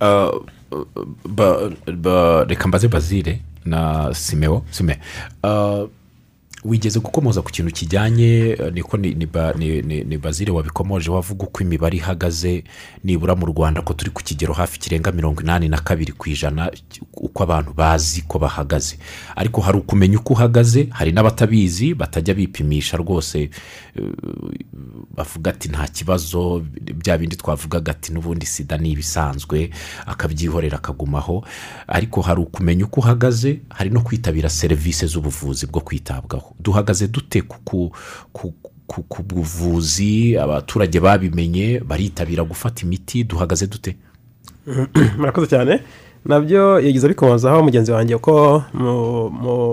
Uh, 0.00 0.44
ba- 1.24 1.70
ba- 1.96 2.44
reka 2.44 2.68
mbaze 2.68 2.88
bazire 2.88 3.40
na 3.64 4.10
simeo 4.14 4.64
sime. 4.70 4.98
Uh, 5.42 5.88
wigeze 6.64 7.00
gukomoza 7.00 7.42
ku 7.42 7.50
kintu 7.50 7.72
kijyanye 7.72 8.56
uh, 8.60 8.68
niko 8.72 8.96
ni, 8.96 9.14
ni, 9.14 9.26
ba- 9.26 9.52
ni, 9.58 9.82
ni, 9.82 10.04
ni 10.04 10.18
bazire 10.18 10.52
wabikomoje 10.52 11.10
wavuga 11.10 11.44
uko 11.46 11.62
imibare 11.62 11.96
ihagaze 11.96 12.64
nibura 13.04 13.34
mu 13.34 13.46
rwanda 13.46 13.82
ko 13.82 13.92
turi 13.94 14.10
ku 14.10 14.22
kigero 14.22 14.54
hafi 14.54 14.78
kirenga 14.78 15.12
mirongo 15.12 15.40
inani 15.42 15.68
na 15.68 15.78
kabiri 15.80 16.12
ku 16.12 16.28
ijana 16.28 16.70
uko 17.16 17.42
abantu 17.42 17.72
bazi 17.72 18.22
ko 18.28 18.38
bahagaze. 18.38 18.98
Ariko 19.36 19.60
hari 19.60 19.78
ukumenya 19.78 20.18
uko 20.18 20.32
uhagaze 20.32 20.88
hari 20.90 21.12
n'abatabizi 21.12 21.94
batajya 21.94 22.34
bipimisha 22.34 22.96
rwose 22.96 23.50
uh, 23.96 24.52
bavuga 25.10 25.50
ati 25.50 25.68
nta 25.68 25.86
kibazo 25.86 26.62
bya 26.94 27.18
bindi 27.18 27.36
twavugaga 27.36 27.92
ati 27.92 28.12
n'ubundi 28.12 28.46
sida 28.46 28.78
ni 28.78 28.90
ibisanzwe. 28.92 29.70
Akabyihorera 30.06 30.78
akagumaho. 30.78 31.44
Ariko 31.86 32.20
hari 32.20 32.40
ukumenya 32.40 32.84
uko 32.84 33.00
uhagaze 33.00 33.60
hari 33.68 33.90
no 33.90 34.00
kwitabira 34.00 34.48
serivisi 34.48 35.06
z'ubuvuzi 35.06 35.66
bwo 35.66 35.80
kwitabwaho. 35.80 36.54
Duhagaze 36.60 37.08
dute 37.08 37.42
ku, 37.42 37.92
ku, 38.32 39.22
buvuzi 39.22 40.36
abaturage 40.38 41.00
babimenye 41.00 41.80
baritabira 41.80 42.44
gufata 42.44 42.82
imiti? 42.82 43.24
Duhagaze 43.24 43.66
dute? 43.66 43.96
Murakoze 45.18 45.46
cyane. 45.46 45.80
Na 46.24 46.40
byo 46.40 46.80
yagize 46.80 47.06
abikomozaho 47.06 47.62
mugenzi 47.62 47.92
wanjye 47.92 48.18
ko 48.18 48.62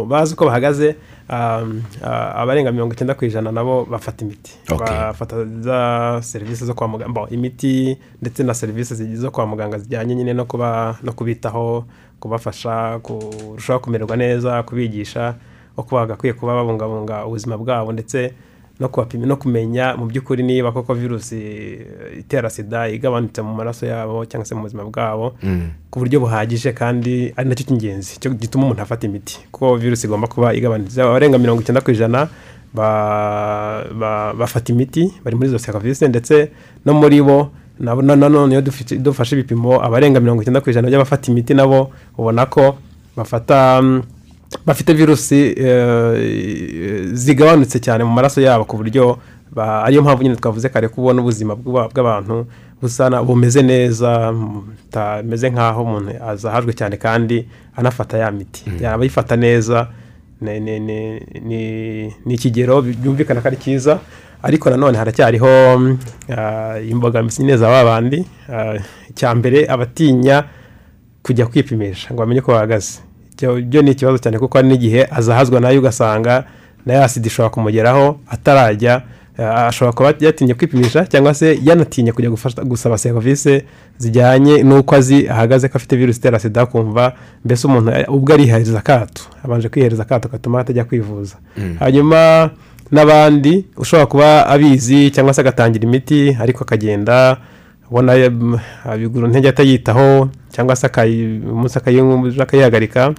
bazi 0.08 0.34
uko 0.34 0.46
bahagaze 0.46 0.96
um, 1.30 1.84
ah, 2.04 2.36
abarenga 2.42 2.72
mirongo 2.72 2.94
icyenda 2.94 3.14
ku 3.14 3.26
ijana 3.26 3.52
nabo 3.52 3.86
bafata 3.86 4.26
imiti. 4.26 4.52
Bafata 4.80 5.46
za 5.60 6.20
serivisi 6.24 6.66
zo 6.66 6.74
kwa 6.74 6.88
muganga 6.88 7.28
imiti 7.30 7.98
ndetse 8.22 8.44
na 8.44 8.54
serivisi 8.54 9.16
zo 9.16 9.32
kwa 9.32 9.46
muganga 9.46 9.78
zijyanye 9.80 10.16
nyine 10.16 10.34
no 10.34 10.46
kuba 10.46 10.98
no 11.04 11.12
kubitaho 11.14 11.86
kubafasha 12.20 13.00
kurushaho 13.00 13.80
kumererwa 13.80 14.18
neza 14.18 14.64
kubigisha 14.64 15.36
uko 15.78 15.96
bagakwiye 15.96 16.34
kuba 16.34 16.56
babungabunga 16.56 17.26
ubuzima 17.26 17.58
bwabo 17.58 17.92
ndetse 17.92 18.34
no 18.80 18.90
kubapima 18.90 19.26
no 19.26 19.36
kumenya 19.38 19.98
mu 19.98 20.06
by'ukuri 20.06 20.44
niba 20.44 20.72
koko 20.72 20.94
virusi 20.94 21.36
eh, 21.36 22.20
itera 22.20 22.50
sida 22.50 22.90
igabanutse 22.90 23.42
mu 23.42 23.54
maraso 23.58 23.86
yabo 23.86 24.26
cyangwa 24.26 24.46
se 24.46 24.56
mu 24.56 24.62
buzima 24.62 24.84
bwabo 24.86 25.34
ku 25.90 26.00
buryo 26.00 26.20
buhagije 26.20 26.72
kandi 26.78 27.34
ari 27.38 27.50
na 27.50 27.56
cyo 27.56 27.66
cy'ingenzi 27.66 28.20
cyo 28.22 28.30
gituma 28.38 28.66
umuntu 28.70 28.82
afata 28.82 29.08
imiti. 29.10 29.40
Kuko 29.52 29.76
virusi 29.82 30.06
igomba 30.08 30.28
kuba 30.28 30.54
igabanutse 30.54 31.02
abarenga 31.02 31.38
mirongo 31.42 31.62
icyenda 31.62 31.82
ku 31.82 31.90
ijana 31.92 32.30
ba- 32.74 33.84
ba- 33.94 34.34
bafata 34.38 34.72
imiti 34.74 35.10
bari 35.24 35.36
muri 35.36 35.48
izo 35.50 35.58
serivisi 35.60 36.08
ndetse 36.08 36.52
no 36.86 36.94
muri 36.94 37.22
bo 37.22 37.50
nanone 37.80 38.54
iyo 38.54 38.62
dufashe 39.02 39.36
ibipimo 39.36 39.82
abarenga 39.82 40.20
mirongo 40.20 40.42
icyenda 40.42 40.62
ku 40.62 40.70
ijana 40.70 40.88
by'abafata 40.90 41.32
imiti 41.32 41.54
nabo 41.54 41.90
ubona 42.18 42.46
ko 42.46 42.78
bafata 43.18 43.82
mm, 43.82 44.02
bafite 44.66 44.94
virusi 44.94 45.54
eh, 45.58 47.06
zigabanutse 47.14 47.80
cyane 47.80 48.04
mu 48.04 48.12
maraso 48.12 48.42
yabo 48.42 48.66
ku 48.66 48.78
buryo 48.78 49.18
ariyo 49.58 50.02
mpamvu 50.02 50.24
nyine 50.24 50.36
twavuze 50.36 50.70
kare 50.70 50.88
ko 50.88 51.02
ubona 51.02 51.22
ubuzima 51.22 51.54
bw'aba- 51.56 51.90
bw'abantu 51.90 52.46
busa 52.82 53.10
bumeze 53.24 53.62
neza 53.64 54.32
butameze 54.32 55.50
nk'aho 55.50 55.84
umuntu 55.84 56.12
azahajwe 56.30 56.74
cyane 56.74 56.96
kandi 56.98 57.48
anafata 57.76 58.18
ya 58.18 58.32
miti. 58.32 58.64
Yaba 58.82 59.02
ayifata 59.04 59.36
neza 59.36 59.88
ni- 60.42 62.14
ikigero 62.30 62.82
byumvikana 62.82 63.42
ko 63.42 63.48
ari 63.48 63.58
cyiza 63.58 64.00
ariko 64.44 64.70
nanone 64.70 64.98
haracyariho 64.98 65.48
ah, 66.38 66.78
imbogamizi 66.80 67.42
nyine 67.42 67.58
za 67.58 67.68
ba 67.70 67.84
bandi 67.84 68.26
Ah, 68.50 68.78
icya 69.10 69.36
mbere 69.36 69.66
abatinya 69.70 70.44
kujya 71.24 71.46
kwipimisha 71.48 72.14
ngo 72.14 72.20
bamenye 72.22 72.42
uko 72.42 72.52
bahagaze. 72.52 73.00
Icyo- 73.38 73.62
byo 73.62 73.82
ni 73.82 73.92
ikibazo 73.92 74.18
cyane 74.18 74.40
kuko 74.40 74.58
hari 74.58 74.68
n'igihe 74.68 75.06
azahazwa 75.12 75.60
na 75.60 75.70
yo 75.70 75.80
ugasanga 75.80 76.44
na 76.86 76.94
ya 76.94 77.08
sida 77.10 77.28
ishobora 77.28 77.50
kumugeraho 77.54 78.18
atarajya 78.30 79.02
eh, 79.38 79.46
ashobora 79.70 79.94
kuba 79.94 80.14
yatinye 80.20 80.54
kwipimisha 80.54 81.06
cyangwa 81.06 81.34
se 81.34 81.60
yanatinye 81.64 82.12
kujya 82.12 82.30
gusaba 82.66 82.98
serivisi 82.98 83.62
zijyanye 83.98 84.64
n'uko 84.64 84.96
azi 84.96 85.30
ahagaze 85.30 85.68
ko 85.70 85.78
afite 85.78 85.96
virusi 85.98 86.20
itera 86.20 86.40
sida 86.40 86.66
kumva 86.66 87.14
mbese 87.46 87.68
umuntu 87.68 87.92
eh, 87.92 88.06
ubwo 88.10 88.34
arihereza 88.34 88.80
akato. 88.80 89.22
Abanje 89.44 89.70
kwihereza 89.70 90.02
akato 90.04 90.30
gatuma 90.30 90.60
atajya 90.60 90.84
kwivuza. 90.86 91.36
Hanyuma 91.80 92.50
n'abandi 92.92 93.66
ushobora 93.78 94.06
kuba 94.06 94.48
abizi 94.48 95.12
cyangwa 95.12 95.34
se 95.34 95.42
agatangira 95.42 95.84
imiti 95.86 96.38
ariko 96.42 96.64
akagenda 96.64 97.38
ubona 97.90 98.14
abigura 98.86 99.28
intege 99.28 99.50
atayitaho 99.50 100.30
cyangwa 100.52 100.76
se 100.76 100.88
umunsi 100.88 101.78
akayi- 101.80 102.42
akayihagarika 102.42 103.14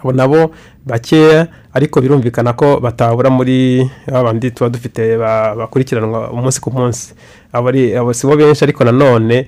abo 0.00 0.12
nabo 0.12 0.50
bakeya 0.86 1.46
ariko 1.74 2.00
birumvikana 2.00 2.52
ko 2.56 2.80
batabura 2.80 3.30
muri 3.30 3.84
ba 4.08 4.22
bandi 4.24 4.50
tuba 4.50 4.70
dufite 4.70 5.16
ba- 5.20 5.54
bakurikiranwa 5.54 6.30
umunsi 6.32 6.60
ku 6.60 6.70
munsi. 6.72 7.12
Abo 7.52 8.12
si 8.14 8.26
bo 8.26 8.36
benshi 8.36 8.64
ariko 8.64 8.84
nanone 8.84 9.46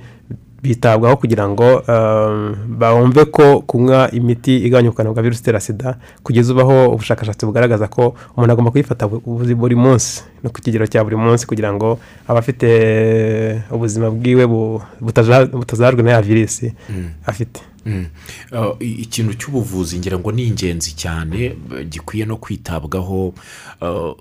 bitabwaho 0.63 1.17
kugira 1.17 1.49
ngo 1.49 1.83
um, 1.89 2.55
bumve 2.79 3.25
ko 3.25 3.61
kunywa 3.67 4.11
imiti 4.15 4.57
igabanya 4.57 4.89
ubukana 4.89 5.11
bwa 5.13 5.23
virusi 5.23 5.41
itera 5.43 5.61
sida 5.61 5.99
kugeza 6.23 6.53
ubaho 6.53 6.89
ubushakashatsi 6.95 7.47
bugaragaza 7.47 7.89
ko 7.89 8.15
umuntu 8.37 8.53
agomba 8.53 8.71
kuyifata 8.71 9.09
bu- 9.09 9.23
bu- 9.27 9.57
buri 9.59 9.75
munsi 9.75 10.23
no 10.45 10.51
ku 10.51 10.61
kigero 10.63 10.87
cya 10.87 11.03
buri 11.05 11.17
munsi 11.17 11.47
kugira 11.47 11.73
ngo 11.75 11.99
abe 12.29 12.39
afite 12.39 12.69
ubuzima 13.71 14.11
bwiwe 14.11 14.47
bu- 14.47 14.83
butaja- 15.03 15.47
butazahajwe 15.51 16.03
na 16.03 16.11
ya 16.11 16.23
virusi 16.23 16.73
afite. 17.27 17.61
Mm. 17.87 18.07
I- 18.81 19.03
ikintu 19.03 19.35
cy'ubuvuzi 19.35 19.99
ngira 19.99 20.15
ngo 20.19 20.31
ni 20.33 20.47
ingenzi 20.47 20.95
cyane 20.95 21.57
gikwiye 21.91 22.23
no 22.27 22.37
kwitabwaho. 22.39 23.35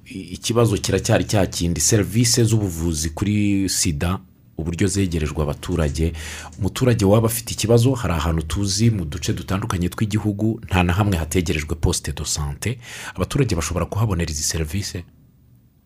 I- 0.10 0.34
ikibazo 0.34 0.74
kiracyari 0.78 1.24
cya 1.30 1.46
kindi 1.46 1.78
serivisi 1.82 2.42
z'ubuvuzi 2.44 3.10
kuri 3.14 3.70
sida 3.70 4.18
uburyo 4.62 4.88
zegerejwe 4.88 5.44
abaturage. 5.44 6.14
Umuturage 6.60 7.06
waba 7.06 7.28
afite 7.28 7.52
ikibazo 7.54 7.92
hari 7.94 8.14
ahantu 8.14 8.42
tuzi 8.42 8.90
mu 8.92 9.06
duce 9.06 9.34
dutandukanye 9.34 9.90
tw'igihugu 9.90 10.62
nta 10.68 10.84
na 10.84 10.94
hamwe 10.94 11.18
hategerejwe 11.18 11.76
posite 11.76 12.12
do 12.14 12.26
sante. 12.26 12.78
Abaturage 13.16 13.56
bashobora 13.56 13.86
kuhabonera 13.86 14.32
izi 14.32 14.44
serivisi? 14.44 15.04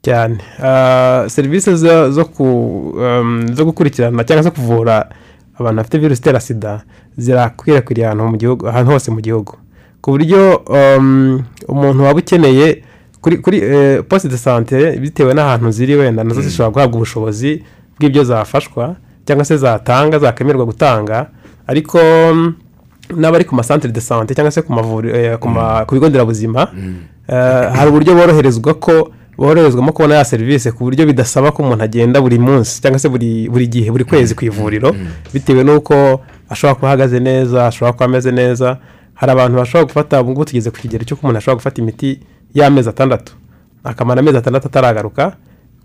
Cyane. 0.02 0.38
Ah, 0.62 1.26
serivisi 1.28 1.76
zo 1.76 2.24
um, 2.40 3.56
zo 3.56 3.66
gukurikirana 3.66 4.24
cyangwa 4.24 4.44
se 4.44 4.52
kuvura 4.52 5.10
abantu 5.60 5.78
bafite 5.78 5.98
virusi 5.98 6.22
itera 6.22 6.40
sida 6.40 6.84
zirakwirakwiriye 7.18 8.08
ahantu 8.08 8.92
hose 8.92 9.12
mu 9.12 9.22
gihugu. 9.22 9.58
Ku 10.02 10.12
buryo 10.12 10.58
um, 10.70 11.44
umuntu 11.68 12.04
waba 12.04 12.20
ukeneye 12.20 12.84
kuri 13.22 13.38
kuri 13.38 13.58
eh, 13.58 14.04
poste 14.08 14.30
de 14.30 14.38
sante 14.38 15.00
bitewe 15.00 15.34
n'ahantu 15.34 15.72
ziri 15.72 15.96
wenda 15.96 16.24
na 16.24 16.34
zo 16.34 16.42
zishobora 16.42 16.72
guhabwa 16.74 16.96
ubushobozi 16.98 17.64
bw'ibyo 18.00 18.24
zafashwa 18.24 18.96
cyangwa 19.26 19.46
se 19.46 19.58
zatanga 19.58 20.20
zakemerwa 20.20 20.66
gutanga 20.66 21.28
ariko 21.68 21.98
um, 22.32 22.54
n'abari 23.16 23.46
ku 23.46 23.56
masantere 23.56 23.94
de 23.94 24.02
sante 24.02 24.34
cyangwa 24.36 24.52
se 24.52 24.62
ku 24.62 24.74
eh, 25.14 25.38
ku 25.86 25.94
bigo 25.96 26.10
nderabuzima 26.10 26.68
eh, 27.28 27.70
hari 27.74 27.90
uburyo 27.90 28.16
boroherezwa 28.16 28.74
ko 28.74 29.12
boroherezwamo 29.38 29.92
kubona 29.92 30.16
ya 30.16 30.26
serivisi 30.26 30.72
ku 30.72 30.84
buryo 30.84 31.06
bidasaba 31.06 31.52
ko 31.52 31.64
umuntu 31.64 31.84
agenda 31.84 32.22
buri 32.22 32.40
munsi 32.40 32.82
cyangwa 32.82 33.00
se 33.00 33.10
buri 33.10 33.50
buri 33.50 33.68
gihe 33.68 33.92
buri 33.92 34.04
kwezi 34.04 34.36
ku 34.36 34.46
ivuriro 34.46 34.96
bitewe 35.34 35.64
n'uko 35.64 36.22
ashobora 36.50 36.76
kuba 36.76 36.88
ahagaze 36.88 37.20
neza 37.20 37.68
ashobora 37.68 37.94
kuba 37.94 38.06
ameze 38.06 38.32
neza. 38.32 38.78
Hari 39.14 39.32
abantu 39.32 39.58
bashobora 39.58 39.86
gufata 39.86 40.22
ubu 40.22 40.32
ngubu 40.32 40.46
tugeze 40.46 40.70
ku 40.72 40.78
kigero 40.78 41.04
cy'uko 41.04 41.22
umuntu 41.24 41.38
ashobora 41.38 41.56
gufata 41.56 41.82
imiti 41.82 42.20
y'amezi 42.54 42.90
atandatu 42.90 43.34
akamara 43.84 44.20
amezi 44.20 44.38
atandatu 44.38 44.68
ataragaruka 44.68 45.36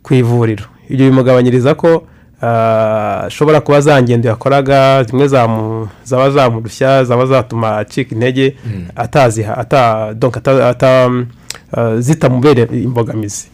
ku 0.03 0.15
ivuriro. 0.15 0.65
Ibyo 0.89 1.11
bimugabanyiriza 1.11 1.75
ko 1.75 2.03
ah, 2.43 3.25
ashobora 3.27 3.61
kuba 3.61 3.81
za 3.81 4.03
ngendo 4.03 4.29
yakoraga 4.29 5.03
zimwe 5.05 5.29
zaba 5.29 6.31
zamurushya 6.31 7.05
zaba 7.05 7.27
zatuma 7.27 7.77
acika 7.79 8.15
intege 8.15 8.57
ataziha 8.97 9.57
ata 9.59 10.15
donc 10.15 10.37
ata- 10.37 10.69
ata- 10.69 11.25
ah, 11.73 11.97
zitamubera 11.99 12.67
imbogamizi. 12.73 13.49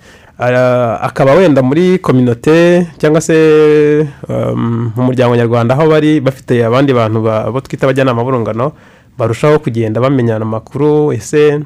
Akaba 1.01 1.33
wenda 1.35 1.63
muri 1.63 1.99
kominote 1.99 2.87
cyangwa 2.99 3.21
se 3.21 4.07
um, 4.29 4.93
mu 4.97 5.03
muryango 5.03 5.37
nyarwanda 5.37 5.75
aho 5.75 5.89
bari 5.89 6.21
bafite 6.21 6.61
abandi 6.65 6.93
bantu 6.93 7.23
ba- 7.23 7.45
abo 7.49 7.61
twita 7.61 7.87
abajyanama 7.87 8.25
b'urungano 8.25 8.73
barushaho 9.19 9.59
kugenda 9.59 10.01
bamenyana 10.01 10.45
amakuru 10.45 11.13
ese 11.13 11.61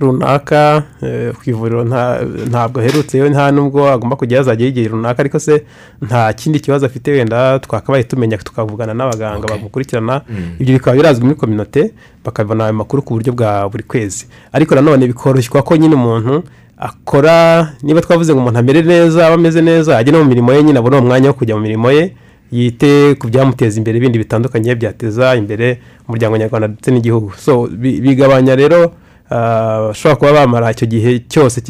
runaka 0.00 0.82
eh, 1.02 1.32
ku 1.34 1.50
ivuriro 1.50 1.84
nta- 1.84 2.20
ntabwo 2.48 2.80
aherutseyo 2.80 3.28
nta 3.28 3.50
nubwo 3.52 3.88
agomba 3.90 4.16
kujya 4.16 4.38
yazajya 4.38 4.66
igihe 4.66 4.88
runaka 4.88 5.18
ariko 5.20 5.38
se 5.38 5.64
nta 6.02 6.32
kindi 6.32 6.60
kibazo 6.60 6.86
afite 6.86 7.10
wenda 7.12 7.58
twakabaye 7.58 8.04
tumenya 8.04 8.38
tukavugana 8.38 8.94
n'abaganga 8.94 9.48
bamukurikirana. 9.48 10.20
Ibyo 10.58 10.74
bikaba 10.74 10.96
birazwi 10.96 11.24
muri 11.24 11.36
kominote 11.36 11.92
bakabona 12.24 12.64
ayo 12.64 12.72
makuru 12.72 13.02
ku 13.02 13.14
buryo 13.14 13.32
bwa 13.32 13.68
buri 13.68 13.82
kwezi. 13.84 14.26
Ariko 14.52 14.74
nanone 14.74 15.06
bikoroshywa 15.06 15.62
ko 15.62 15.76
nyine 15.76 15.94
umuntu 15.94 16.42
akora 16.78 17.72
niba 17.82 18.00
twavuze 18.00 18.32
ngo 18.32 18.40
umuntu 18.40 18.58
amere 18.58 18.82
neza 18.82 19.26
aba 19.26 19.34
ameze 19.34 19.60
neza 19.62 19.98
ajya 19.98 20.12
no 20.12 20.18
mu 20.24 20.28
mirimo 20.28 20.52
ye 20.52 20.62
nyine 20.62 20.78
abone 20.78 20.96
uwo 20.96 21.06
mwanya 21.06 21.28
wo 21.28 21.34
kujya 21.34 21.56
mu 21.56 21.62
mirimo 21.62 21.90
ye 21.90 22.14
yite 22.52 23.14
ku 23.14 23.28
byamuteza 23.28 23.78
imbere 23.78 23.98
ibindi 23.98 24.18
bitandukanye 24.18 24.74
byateza 24.74 25.36
imbere 25.36 25.78
umuryango 26.08 26.36
nyarwanda 26.36 26.68
ndetse 26.68 26.90
n'igihugu. 26.90 27.32
So 27.38 27.66
bi- 27.68 28.00
bigabanya 28.00 28.56
rero 28.56 28.92
bashobora 29.30 30.16
kuba 30.16 30.32
bamara 30.32 30.70
icyo 30.70 30.86
gihe 30.86 31.18
cyose 31.28 31.60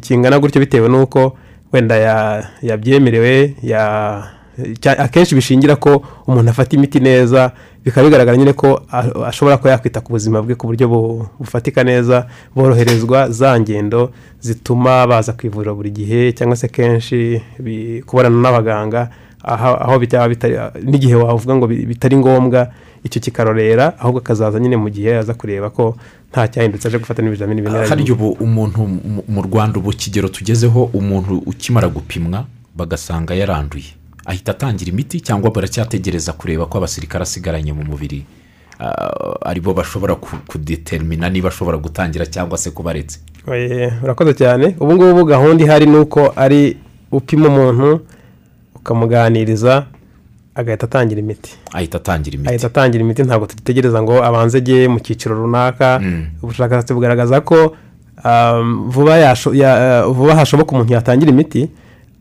kingana 0.00 0.38
gutyo 0.38 0.60
bitewe 0.60 0.88
n'uko 0.88 1.36
wenda 1.72 1.96
ya- 1.96 2.44
yabyemerewe 2.62 3.54
ya- 3.62 4.24
akenshi 4.98 5.34
bishingira 5.34 5.76
ko 5.76 6.02
umuntu 6.26 6.50
afata 6.50 6.76
imiti 6.76 7.00
neza 7.00 7.52
bikaba 7.84 8.06
bigaragara 8.08 8.36
nyine 8.36 8.52
ko 8.52 8.80
ashobora 9.26 9.56
kuba 9.56 9.70
yakwita 9.70 10.00
ku 10.00 10.12
buzima 10.12 10.42
bwe 10.42 10.54
ku 10.54 10.66
buryo 10.66 10.88
bu- 10.88 11.26
bufatika 11.38 11.84
neza 11.84 12.26
boroherezwa 12.56 13.30
za 13.30 13.60
ngendo 13.60 14.10
zituma 14.40 15.06
baza 15.06 15.32
ku 15.32 15.46
ivuriro 15.46 15.74
buri 15.74 15.90
gihe 15.90 16.32
cyangwa 16.32 16.56
se 16.56 16.68
kenshi 16.68 17.40
kubonana 18.06 18.34
n'abaganga 18.42 19.08
aho 19.44 19.98
byaba 20.02 20.28
bitari 20.28 20.56
n'igihe 20.82 21.14
wavuga 21.14 21.54
ngo 21.56 21.66
bi- 21.66 21.86
bitari 21.86 22.16
ngombwa 22.16 22.68
icyo 23.04 23.20
kikarorera 23.22 23.94
ahubwo 24.00 24.18
akazaza 24.18 24.58
nyine 24.58 24.76
mu 24.76 24.90
gihe 24.90 25.16
aza 25.22 25.34
kureba 25.38 25.70
ko 25.70 25.94
nta 26.32 26.48
cyahindutse 26.48 26.88
aje 26.88 26.98
gufata 26.98 27.22
n'ibizamini 27.22 27.60
na 27.62 27.70
hari 27.88 28.10
ubu 28.12 28.30
umuntu 28.40 28.80
mu- 28.86 29.24
rwanda 29.42 29.78
ubu 29.78 29.90
kigero 29.90 30.28
tugezeho 30.28 30.84
umuntu 30.92 31.38
ukimara 31.46 31.88
gupimwa 31.88 32.44
bagasanga 32.76 33.34
yaranduye. 33.34 33.96
Ahita 34.26 34.52
atangira 34.52 34.90
imiti 34.92 35.20
cyangwa 35.20 35.50
baracyategereza 35.50 36.32
kureba 36.32 36.66
ko 36.66 36.78
abasirikare 36.78 37.22
asigaranye 37.22 37.72
mu 37.72 37.84
mubiri 37.84 38.24
ah, 38.78 39.40
ari 39.42 39.60
bo 39.60 39.72
bashobora 39.74 40.14
ku- 40.14 40.36
kudetermina 40.46 41.28
niba 41.32 41.48
ashobora 41.48 41.78
gutangira 41.80 42.26
cyangwa 42.26 42.58
se 42.58 42.70
kuba 42.70 42.90
aretse. 42.90 43.18
Oye, 43.46 43.92
urakoze 44.04 44.34
cyane. 44.34 44.76
Ubu 44.80 44.94
ngubu 44.94 45.24
gahunda 45.24 45.64
ihari 45.64 45.86
ni 45.86 45.96
uko 45.96 46.32
ari 46.36 46.76
upima 47.10 47.48
umuntu 47.48 48.00
ukamuganiriza 48.76 49.86
agahita 50.60 50.86
atangira 50.86 51.20
imiti. 51.20 51.50
Ahita 51.72 51.96
atangira 51.98 52.34
imiti. 52.34 52.50
Ahita 52.50 52.66
atangira 52.66 53.04
imiti 53.04 53.22
ntabwo 53.22 53.46
tugitegereza 53.46 54.02
ngo 54.02 54.24
abanze 54.24 54.58
ajye 54.58 54.88
mu 54.88 54.98
cyiciro 55.00 55.34
runaka. 55.34 56.00
Ubushakashatsi 56.42 56.94
bugaragaza 56.94 57.40
ko 57.40 57.76
um, 58.24 58.90
vuba 58.90 59.14
uh, 59.16 60.12
vuba 60.12 60.34
hashoboka 60.34 60.72
umuntu 60.72 60.92
yatangira 60.92 61.30
imiti 61.30 61.70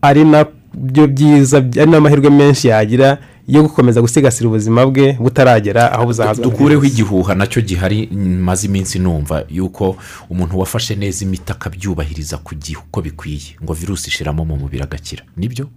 ari 0.02 0.26
na 0.26 0.46
byo 0.74 1.08
byiza 1.08 1.58
ari 1.58 1.90
n'amahirwe 1.92 2.30
menshi 2.30 2.68
yagira 2.68 3.18
yo 3.48 3.64
gukomeza 3.64 4.02
gusigasira 4.02 4.50
ubuzima 4.50 4.86
bwe 4.86 5.16
butaragera 5.20 5.92
aho 5.92 6.06
buzahazwa 6.06 6.46
na 6.46 6.52
dukureho 6.52 6.84
igihuha 6.84 7.36
na 7.36 7.48
cyo 7.48 7.62
gihari 7.62 8.08
maze 8.44 8.68
iminsi 8.68 9.00
numva 9.00 9.44
yuko 9.50 9.96
umuntu 10.30 10.60
wafashe 10.60 10.96
neza 10.96 11.26
imiti 11.26 11.52
akabyubahiriza 11.52 12.38
ku 12.38 12.56
gihe 12.56 12.78
uko 12.78 13.02
bikwiye 13.02 13.56
ngo 13.64 13.74
virusi 13.74 14.10
ishiramo 14.12 14.46
mu 14.46 14.58
mubiri 14.58 14.84
agakira. 14.84 15.24
Nibyo? 15.38 15.68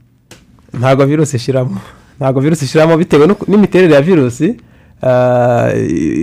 Ntabwo 0.74 1.06
virusi 1.06 1.36
ishiramo. 1.36 1.80
Ntabwo 2.20 2.40
virusi 2.40 2.64
ishiramo 2.64 2.96
bitewe 2.96 3.24
n'imiterere 3.48 3.94
ya 3.94 4.02
virusi 4.02 4.56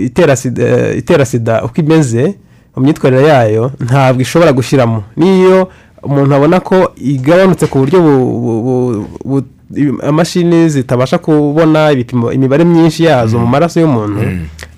itera 0.04 0.36
sida 0.36 0.94
itera 0.94 1.24
sida 1.24 1.64
uko 1.64 1.80
imeze 1.80 2.34
mu 2.76 2.82
myitwarire 2.82 3.22
yayo 3.28 3.72
ntabwo 3.80 4.22
ishobora 4.22 4.52
gushyiramo 4.52 5.02
n'iyo 5.16 5.68
umuntu 6.02 6.34
abona 6.34 6.60
ko 6.60 6.92
igabanutse 6.96 7.66
ku 7.66 7.78
buryo 7.82 7.98
bu- 8.00 8.40
bu- 8.44 8.62
bu- 8.62 9.42
bu- 9.70 10.02
amashini 10.06 10.68
zitabasha 10.68 11.18
kubona 11.18 11.90
ibipimo 11.92 12.32
imibare 12.32 12.64
myinshi 12.64 13.04
yazo 13.04 13.38
mu 13.38 13.46
maraso 13.46 13.80
y'umuntu 13.80 14.20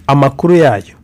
amakuru 0.07 0.55
yayo. 0.57 0.95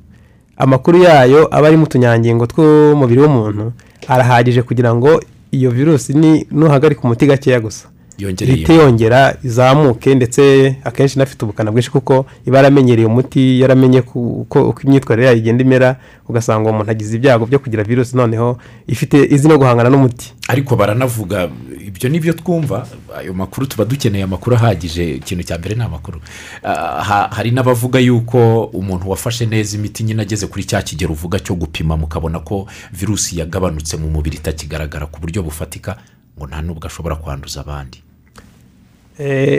Amakuru 0.57 0.99
yayo 1.05 1.49
aba 1.55 1.69
ari 1.69 1.77
mu 1.77 1.87
tunyangingo 1.87 2.47
tw'umubiri 2.49 3.21
w'umuntu 3.21 3.73
arahagije 4.09 4.63
kugira 4.63 4.95
ngo 4.95 5.21
iyo 5.53 5.71
virusi 5.71 6.15
ni 6.17 6.47
nuhagarika 6.51 7.01
umuti 7.05 7.27
gakeya 7.27 7.61
gusa. 7.61 7.87
Ihite 8.19 8.75
yongera 8.75 9.37
izamuke 9.45 10.15
ndetse 10.15 10.77
akenshi 10.85 11.17
inafite 11.17 11.45
ubukana 11.45 11.71
bwinshi 11.73 11.91
kuko 11.91 12.27
iba 12.47 12.57
yaramenyereye 12.57 13.07
umuti 13.07 13.61
yaramenye 13.61 14.01
uko 14.15 14.75
imyitwarire 14.85 15.27
yayo 15.27 15.39
igenda 15.39 15.65
imera 15.65 15.97
ugasanga 16.29 16.69
uwo 16.71 16.79
muntu 16.79 16.91
agize 16.91 17.17
ibyago 17.17 17.47
byo 17.47 17.59
kugira 17.59 17.85
virusi. 17.85 18.17
Noneho 18.17 18.59
ifite 18.87 19.25
izi 19.35 19.49
no 19.49 19.59
guhangana 19.59 19.91
n'umuti. 19.91 20.35
Ariko 20.49 20.77
baranavuga 20.77 21.49
ibyo 21.87 22.09
ni 22.09 22.21
byo 22.21 22.33
twumva 22.33 22.87
ayo 23.19 23.35
makuru 23.35 23.67
tuba 23.67 23.85
dukeneye 23.85 24.25
amakuru 24.25 24.57
ahagije 24.57 25.15
ikintu 25.17 25.45
cya 25.45 25.59
mbere 25.59 25.75
ni 25.75 25.83
amakuru. 25.83 26.21
Ah, 26.63 27.03
ha- 27.05 27.29
hari 27.33 27.51
n'abavuga 27.51 27.99
yuko 28.01 28.65
umuntu 28.65 29.11
wafashe 29.11 29.47
neza 29.47 29.77
imiti 29.77 30.03
nyine 30.05 30.23
ageze 30.23 30.47
kuri 30.47 30.65
cya 30.65 30.83
kigero 30.83 31.13
uvuga 31.13 31.39
cyo 31.39 31.55
gupima 31.55 31.97
mukabona 31.97 32.39
ko 32.41 32.67
virusi 32.93 33.39
yagabanutse 33.39 33.97
mu 33.97 34.11
mubiri 34.11 34.37
itakigaragara 34.37 35.07
ku 35.07 35.21
buryo 35.21 35.43
bufatika 35.43 35.97
ngo 36.39 36.47
nta 36.47 36.63
n'ubwo 36.63 36.87
ashobora 36.87 37.17
kwanduza 37.17 37.61
abandi. 37.61 38.03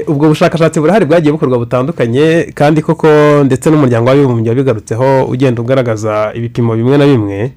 Ubwo 0.08 0.28
bushakashatsi 0.30 0.80
burahari 0.80 1.06
bwagiye 1.06 1.32
bukorwa 1.32 1.58
butandukanye 1.60 2.52
kandi 2.54 2.82
koko 2.82 3.08
ndetse 3.46 3.70
n'umuryango 3.70 4.10
w'abibumbye 4.10 4.50
wabigarutseho 4.50 5.26
ugenda 5.26 5.62
ugaragaza 5.62 6.32
ibipimo 6.36 6.76
bimwe 6.76 6.98
na 6.98 7.06
bimwe 7.06 7.52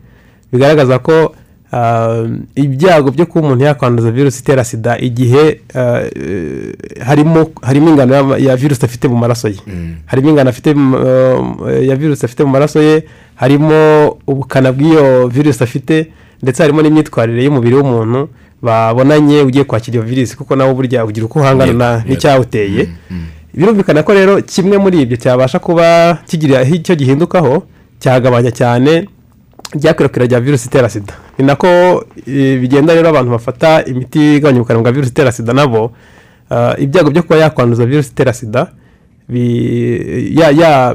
bigaragaza 0.52 0.98
ko 0.98 1.34
ah, 1.72 2.24
ibyago 2.56 3.10
byo 3.10 3.26
kuba 3.26 3.46
umuntu 3.46 3.64
yakwanduza 3.64 4.10
virusi 4.10 4.40
itera 4.40 4.64
sida 4.64 4.98
igihe 4.98 5.60
eh, 5.74 6.72
harimo 7.04 7.50
harimo 7.62 7.90
ingano 7.90 8.14
ya- 8.14 8.38
virusi 8.56 8.84
afite 8.84 9.08
mu 9.08 9.16
maraso 9.16 9.48
ye. 9.48 9.60
Harimo 10.06 10.30
ingano 10.30 10.50
eh, 11.70 11.88
ya 11.88 11.96
virusi 11.96 12.24
afite 12.26 12.44
mu 12.44 12.50
maraso 12.50 12.82
ye 12.82 13.04
harimo 13.36 14.16
ubukana 14.26 14.72
bw'iyo 14.72 15.28
virusi 15.28 15.62
afite 15.64 16.06
ndetse 16.42 16.62
harimo 16.62 16.82
n'imyitwarire 16.82 17.44
y'umubiri 17.44 17.74
w'umuntu 17.76 18.28
babonanye 18.62 19.42
ugiye 19.42 19.64
kwakira 19.64 19.94
iyo 19.96 20.02
virusi 20.04 20.36
kuko 20.36 20.56
nawe 20.56 20.74
burya 20.74 21.04
ugira 21.04 21.26
uko 21.26 21.38
uhangana 21.40 21.72
na- 21.72 21.84
Yego, 21.84 21.96
yego. 21.98 22.08
n'icyawuteye. 22.08 22.82
Birumvikana 23.54 24.02
ko 24.02 24.12
rero 24.14 24.42
kimwe 24.42 24.78
muri 24.78 25.02
ibyo 25.02 25.16
cyabasha 25.16 25.58
kuba 25.58 26.18
kigira 26.28 26.62
icyo 26.62 26.94
gihindukaho 26.94 27.62
cyagabanya 27.98 28.50
cyane 28.52 29.08
ryakwirakwira 29.74 30.26
rya 30.26 30.40
virusi 30.40 30.66
itera 30.68 30.88
sida. 30.88 31.14
Ni 31.38 31.44
nako 31.46 31.66
eh, 32.26 32.60
bigenda 32.60 32.94
rero 32.94 33.08
abantu 33.08 33.30
bafata 33.30 33.84
imiti 33.84 34.36
igabanya 34.36 34.60
ubukana 34.60 34.80
bwa 34.80 34.92
virusi 34.92 35.10
itera 35.10 35.32
sida 35.32 35.52
nabo 35.52 35.92
ah, 36.50 36.74
ibyago 36.78 37.10
byo 37.10 37.22
kuba 37.22 37.36
yakwanduza 37.36 37.86
virusi 37.86 38.10
itera 38.12 38.32
sida 38.32 38.70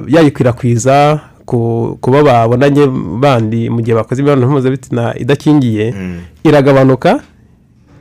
yayikwirakwiza 0.07 1.19
ku 1.45 1.97
ku 2.01 2.11
bo 2.11 2.23
babonanye 2.23 2.87
bandi 3.21 3.69
mu 3.69 3.81
gihe 3.81 3.95
bakoze 3.95 4.21
imibonano 4.21 4.47
mpuzabitsina 4.49 5.13
idakingiye 5.17 5.93
iragabanuka 6.43 7.19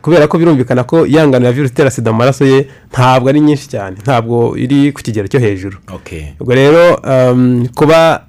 kubera 0.04 0.28
ko 0.28 0.36
birumvikana 0.38 0.84
ko 0.84 1.06
yangano 1.08 1.46
ya 1.48 1.52
virusi 1.52 1.72
itera 1.72 1.90
sida 1.90 2.12
mu 2.12 2.18
maraso 2.20 2.44
ye 2.44 2.68
ntabwo 2.92 3.28
ari 3.32 3.40
nyinshi 3.40 3.68
cyane. 3.72 3.96
Ntabwo 4.04 4.52
iri 4.56 4.92
ku 4.92 5.00
kigero 5.00 5.24
cyo 5.32 5.40
hejuru. 5.40 5.80
Ubwo 6.40 6.52
rero 6.54 7.00
um, 7.00 7.64
kuba 7.72 8.28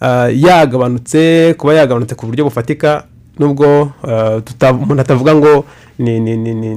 uh, 0.00 0.28
yagabanutse 0.28 1.54
kuba 1.56 1.74
yagabanutse 1.80 2.14
ku 2.14 2.26
buryo 2.28 2.44
bufatika 2.44 3.08
nubwo 3.38 3.88
uh, 4.04 4.44
umuntu 4.84 5.00
atavuga 5.00 5.32
ngo 5.34 5.64
ni 5.98 6.20
ni 6.20 6.36
ni 6.36 6.52
ni 6.54 6.74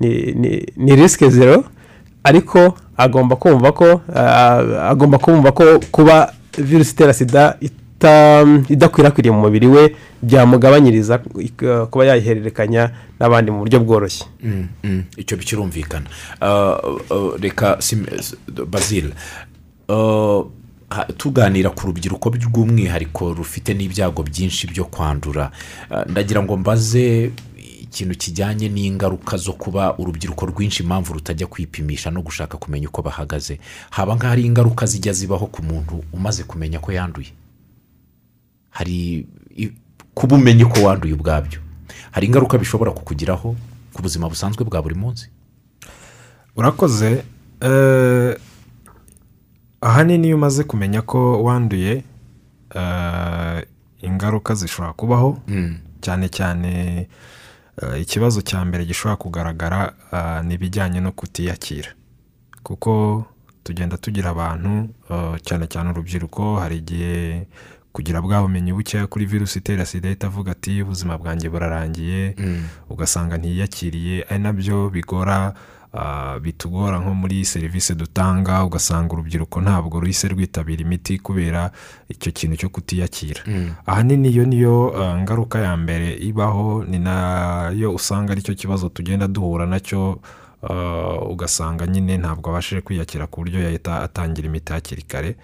ni 0.00 0.10
ni 0.76 0.92
risike 0.96 1.30
zero 1.30 1.64
ariko 2.24 2.76
agomba 2.96 3.36
kumva 3.36 3.72
ko 3.72 4.04
uh, 4.08 4.90
agomba 4.92 5.18
kumva 5.18 5.52
ko 5.52 5.80
kuba 5.90 6.32
virusi 6.58 6.92
itera 6.92 7.12
sida 7.16 7.56
idakwirakwiriye 8.68 9.32
mu 9.34 9.40
mubiri 9.40 9.66
we 9.66 9.96
byamugabanyiriza 10.22 11.20
uh, 11.34 11.84
kuba 11.90 12.04
yayihererekanya 12.04 12.90
n'abandi 13.20 13.50
mu 13.50 13.58
buryo 13.58 13.80
bworoshye. 13.80 14.24
Mm, 14.42 14.68
mm, 14.84 15.02
icyo 15.16 15.36
kirumvikana 15.36 16.06
Uh, 16.40 17.00
uh, 17.10 17.36
reka 17.40 17.78
bazil 18.66 19.12
tuganira 21.16 21.70
ku 21.70 21.86
rubyiruko 21.86 22.30
rw'umwihariko 22.30 23.32
rufite 23.34 23.74
n'ibyago 23.74 24.22
byinshi 24.22 24.66
byo 24.66 24.84
kwandura. 24.84 25.50
Ndagira 26.08 26.42
ngo 26.42 26.56
mbaze 26.56 27.30
ikintu 27.82 28.14
kijyanye 28.18 28.68
n'ingaruka 28.68 29.36
zo 29.36 29.52
kuba 29.52 29.98
urubyiruko 29.98 30.46
rwinshi 30.46 30.82
impamvu 30.82 31.12
rutajya 31.14 31.46
kwipimisha 31.46 32.10
no 32.10 32.22
gushaka 32.22 32.58
kumenya 32.58 32.88
uko 32.88 33.02
bahagaze. 33.02 33.58
Haba 33.90 34.14
nk'ahari 34.14 34.42
ingaruka 34.46 34.86
zijya 34.86 35.12
zibaho 35.12 35.46
ku 35.46 35.62
muntu 35.62 36.02
umaze 36.12 36.42
kumenya 36.42 36.78
ko 36.78 36.92
yanduye? 36.92 37.30
Hari 38.70 39.26
kuba 40.14 40.36
umenye 40.36 40.64
ko 40.64 40.82
wanduye 40.82 41.14
ubwabyo. 41.14 41.60
Hari 42.10 42.26
ingaruka 42.26 42.58
bishobora 42.58 42.90
kukugiraho 42.90 43.56
ku 43.92 44.02
buzima 44.02 44.28
busanzwe 44.28 44.64
bwa 44.64 44.82
buri 44.82 44.94
munsi? 44.94 45.30
Urakoze. 46.56 47.24
Eh, 47.60 48.36
ahanini 49.80 50.26
iyo 50.26 50.36
umaze 50.36 50.64
kumenya 50.64 51.02
ko 51.02 51.42
wanduye 51.42 52.04
eh, 52.74 53.66
ingaruka 54.02 54.54
zishobora 54.54 54.92
kubaho 54.92 55.38
cyane 56.00 56.28
cyane 56.28 56.72
eh, 57.82 58.00
ikibazo 58.02 58.40
cya 58.42 58.64
mbere 58.64 58.84
gishobora 58.84 59.16
kugaragara 59.16 59.92
ni 60.44 60.54
ibijyanye 60.54 61.00
no 61.00 61.12
kutiyakira. 61.12 61.88
Kuko 62.62 63.24
tugenda 63.64 63.96
tugira 63.98 64.30
abantu 64.30 64.88
cyane 65.44 65.66
cyane 65.66 65.90
urubyiruko 65.90 66.56
hari 66.60 66.76
igihe 66.76 67.46
kugira 67.92 68.22
bwa 68.22 68.42
bumenyi 68.42 68.72
bukeya 68.72 69.06
kuri 69.06 69.26
virusi 69.26 69.58
itera 69.58 69.86
sida 69.86 70.08
ahita 70.08 70.26
avuga 70.26 70.52
ati 70.52 70.82
ubuzima 70.82 71.18
bwanjye 71.18 71.48
burarangiye. 71.50 72.34
Ugasanga 72.90 73.38
ntiyakiriye 73.38 74.24
ari 74.30 74.38
na 74.42 74.52
byo 74.52 74.90
bigora 74.90 75.54
ah, 75.92 76.38
bitugora 76.38 76.98
nko 77.02 77.14
muri 77.14 77.44
serivisi 77.44 77.94
dutanga 77.94 78.64
ugasanga 78.64 79.12
urubyiruko 79.12 79.60
ntabwo 79.60 80.00
ruhise 80.00 80.28
rwitabira 80.28 80.82
imiti 80.82 81.18
kubera 81.18 81.70
icyo 82.08 82.30
kintu 82.32 82.56
cyo 82.56 82.68
kutiyakira. 82.68 83.42
Ahanini 83.86 84.28
iyo 84.30 84.44
niyo 84.46 84.94
ah, 85.02 85.18
ngaruka 85.18 85.58
ya 85.58 85.76
mbere 85.76 86.14
ibaho 86.14 86.84
ni 86.86 86.98
na 86.98 87.70
yo 87.74 87.90
usanga 87.94 88.32
ari 88.32 88.42
cyo 88.42 88.54
kibazo 88.54 88.88
tugenda 88.88 89.26
duhura 89.28 89.66
na 89.66 89.80
cyo 89.82 90.22
ah, 90.62 91.18
ugasanga 91.26 91.86
nyine 91.86 92.18
ntabwo 92.22 92.50
abashije 92.54 92.80
kwiyakira 92.86 93.26
ku 93.26 93.40
buryo 93.42 93.58
yahita 93.62 94.02
atangira 94.02 94.46
imiti 94.46 94.72
hakiri 94.72 95.02
kare. 95.02 95.36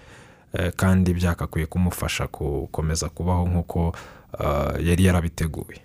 Kandi 0.75 1.13
byakakwiye 1.13 1.65
kumufasha 1.65 2.27
gukomeza 2.27 3.09
kubaho 3.09 3.47
nk'uko 3.49 3.95
ah, 4.39 4.73
yari 4.79 5.05
yarabiteguye. 5.05 5.79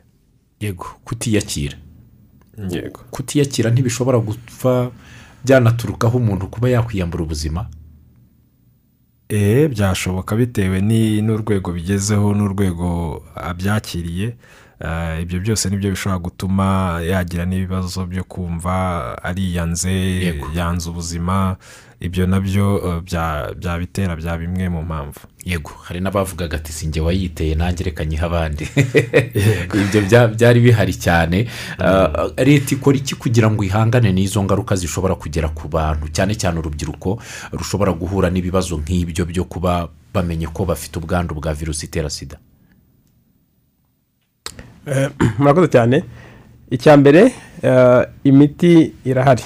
Yego 0.61 0.87
kutiyakira. 1.05 1.77
Yego. 2.71 3.01
Kutiyakira 3.11 3.71
ntibishobora 3.71 4.19
gupfa 4.19 4.91
byanaturukaho 5.45 6.19
umuntu 6.19 6.47
kuba 6.47 6.69
yakwiyambura 6.69 7.25
ubuzima? 7.25 7.67
Eee 9.31 9.69
byashoboka 9.69 10.37
bitewe 10.37 10.81
n'urwego 11.23 11.73
bigezeho 11.73 12.35
n'urwego 12.35 13.23
abyakiriye. 13.35 14.27
Eh, 14.27 14.35
ibyo 15.23 15.41
byose 15.41 15.71
ni 15.71 15.77
byo 15.77 15.91
bishobora 15.91 16.19
gutuma 16.19 17.01
yagira 17.07 17.45
n'ibibazo 17.47 18.07
byo 18.07 18.25
kumva 18.25 18.75
ariyanze 19.23 19.93
yanze 20.55 20.91
ubuzima. 20.91 21.57
Ibyo 22.03 22.27
na 22.27 22.41
byo 22.41 22.83
eh, 22.87 23.01
bya- 23.07 23.55
byabitera 23.55 24.17
bya 24.17 24.35
bimwe 24.39 24.69
mu 24.69 24.83
mpamvu. 24.83 25.21
Yego. 25.45 25.71
Hari 25.87 26.01
n'abavugaga 26.01 26.57
ati 26.57 26.73
sinjye 26.73 27.01
wayiteye 27.01 27.55
nanjye 27.55 27.85
reka 27.85 28.05
nyihe 28.05 28.25
abandi. 28.27 28.67
Ibyo 29.87 30.01
bya- 30.11 30.29
byari 30.35 30.61
bihari 30.61 30.95
cyane. 30.99 31.47
Uh, 31.79 32.35
leta 32.37 32.75
ikora 32.75 32.97
iki 32.99 33.15
kugira 33.15 33.47
ngo 33.51 33.63
ihangane 33.65 34.11
n'izo 34.13 34.43
ngaruka 34.43 34.75
zishobora 34.77 35.15
kugera 35.15 35.49
ku 35.55 35.69
bantu? 35.69 36.09
Cyane 36.11 36.35
cyane 36.35 36.59
urubyiruko 36.59 37.23
rushobora 37.55 37.93
guhura 37.95 38.31
n'ibibazo 38.35 38.79
nk'ibyo 38.83 39.23
byo 39.27 39.45
kuba 39.47 39.87
bamenye 40.15 40.47
ko 40.51 40.65
bafite 40.67 40.99
ubwandu 40.99 41.35
bwa 41.39 41.55
virusi 41.55 41.87
itera 41.87 42.11
sida. 42.11 42.35
Eh, 42.37 42.52
murakoze 45.39 45.69
cyane. 45.69 46.03
Icya 46.71 46.97
mbere 46.97 47.33
eh, 47.63 48.03
imiti 48.25 48.93
irahari. 49.05 49.43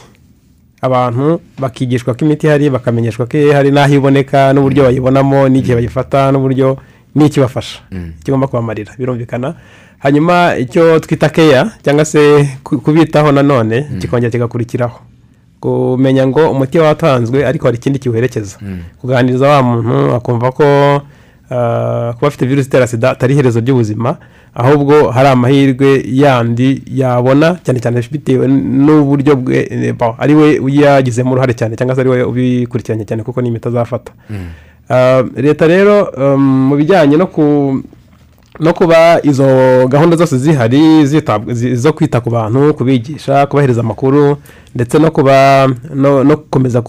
Abantu 0.80 1.40
bakigishwa 1.58 2.14
ko 2.14 2.24
imiti 2.24 2.46
ihari 2.46 2.70
bakamenyeshwa 2.70 3.26
ko 3.26 3.36
ihari 3.38 3.70
n'aho 3.70 3.94
iboneka 3.94 4.52
n'uburyo 4.52 4.82
bayibonamo 4.84 5.48
n'igihe 5.48 5.74
bayifata 5.74 6.32
n'uburyo 6.32 6.76
n'ikibafasha. 7.14 7.80
Kigomba 8.24 8.46
kubamarira 8.46 8.92
birumvikana. 8.98 9.54
Hanyuma 9.98 10.56
icyo 10.56 11.00
twita 11.00 11.28
keya 11.28 11.72
cyangwa 11.82 12.04
se 12.04 12.48
ku- 12.62 12.78
kubitaho 12.80 13.32
nanone 13.32 13.86
kikongera 14.00 14.30
kigakurikiraho. 14.30 15.00
Kumenya 15.60 16.26
ngo 16.26 16.50
umuti 16.50 16.78
watanzwe 16.78 17.46
ariko 17.46 17.66
hari 17.66 17.76
ikindi 17.78 17.98
kiwuherekeza. 17.98 18.56
Kuganiriza 19.00 19.48
wa 19.48 19.62
muntu 19.62 20.14
akumva 20.14 20.52
ko 20.52 20.64
kuba 21.48 22.26
afite 22.28 22.46
virusi 22.46 22.68
itera 22.68 22.86
sida 22.86 23.10
atari 23.10 23.34
iherezo 23.34 23.60
ry'ubuzima 23.60 24.16
ahubwo 24.54 25.10
hari 25.10 25.28
amahirwe 25.28 26.02
yandi 26.06 26.82
yabona 26.90 27.56
cyane 27.64 27.80
cyane 27.80 28.02
bitewe 28.12 28.48
n'uburyo 28.48 29.36
bwe 29.36 29.68
eh, 29.70 29.94
ari 30.18 30.34
we 30.34 30.58
uyagizemo 30.58 31.32
uruhare 31.32 31.54
cyane 31.54 31.76
cyangwa 31.76 31.94
se 31.94 32.00
ari 32.00 32.10
we 32.10 32.22
ubikurikiranye 32.22 33.04
cyane 33.04 33.22
kuko 33.22 33.40
ni 33.42 33.48
imiti 33.48 33.68
azafata 33.68 34.12
Ah, 34.88 35.22
leta 35.36 35.66
rero 35.66 36.14
mu 36.38 36.76
bijyanye 36.76 37.16
no 37.16 37.26
ku 37.26 37.42
no 38.60 38.72
kuba 38.74 39.20
izo 39.22 39.46
gahunda 39.88 40.16
zose 40.16 40.38
zihari 40.38 41.06
zo 41.76 41.92
kwita 41.92 42.20
ku 42.20 42.30
bantu 42.30 42.74
kubigisha 42.74 43.46
kubahereza 43.46 43.80
amakuru 43.80 44.36
ndetse 44.74 44.98
no 44.98 45.10
kuba 45.10 45.68
no 45.94 46.24
gukomeza 46.24 46.80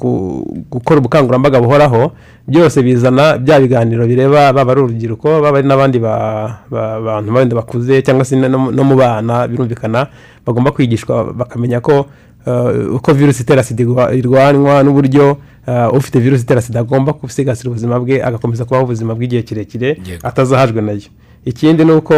gukora 0.72 1.00
ubukangurambaga 1.00 1.60
buhoraho 1.62 2.12
byose 2.48 2.82
bizana 2.84 3.38
bya 3.38 3.60
biganiro 3.60 4.08
bireba 4.08 4.54
baba 4.54 4.72
ari 4.72 4.82
urubyiruko 4.82 5.42
baba 5.42 5.58
ari 5.58 5.68
n'abandi 5.68 6.00
ba- 6.00 6.60
ba- 6.72 7.02
bantu 7.02 7.32
bandi 7.34 7.56
bakuze 7.56 8.02
cyangwa 8.02 8.26
se 8.26 8.36
no 8.36 8.84
mu- 8.84 8.96
bana 8.96 9.48
birumvikana 9.48 10.08
bagomba 10.46 10.72
kwigishwa 10.72 11.34
bakamenya 11.34 11.80
ko 11.80 12.06
uh, 12.46 12.96
uko 12.96 13.14
virusi 13.14 13.44
itera 13.44 13.64
sida 13.64 13.84
irwa- 13.84 14.16
irwanywa 14.16 14.84
n'uburyo 14.84 15.38
uh, 15.68 15.94
ufite 15.94 16.20
virusi 16.20 16.44
itera 16.44 16.62
sida 16.62 16.80
agomba 16.80 17.12
gusigasira 17.14 17.70
ubuzima 17.72 18.00
bwe 18.00 18.24
agakomeza 18.24 18.66
kubaho 18.66 18.84
ubuzima 18.84 19.16
bw'igihe 19.16 19.42
kirekire 19.44 20.00
atazahajwe 20.24 20.82
na 20.82 20.92
yo 20.92 21.08
ikindi 21.48 21.86
ni 21.86 21.92
uko 21.92 22.14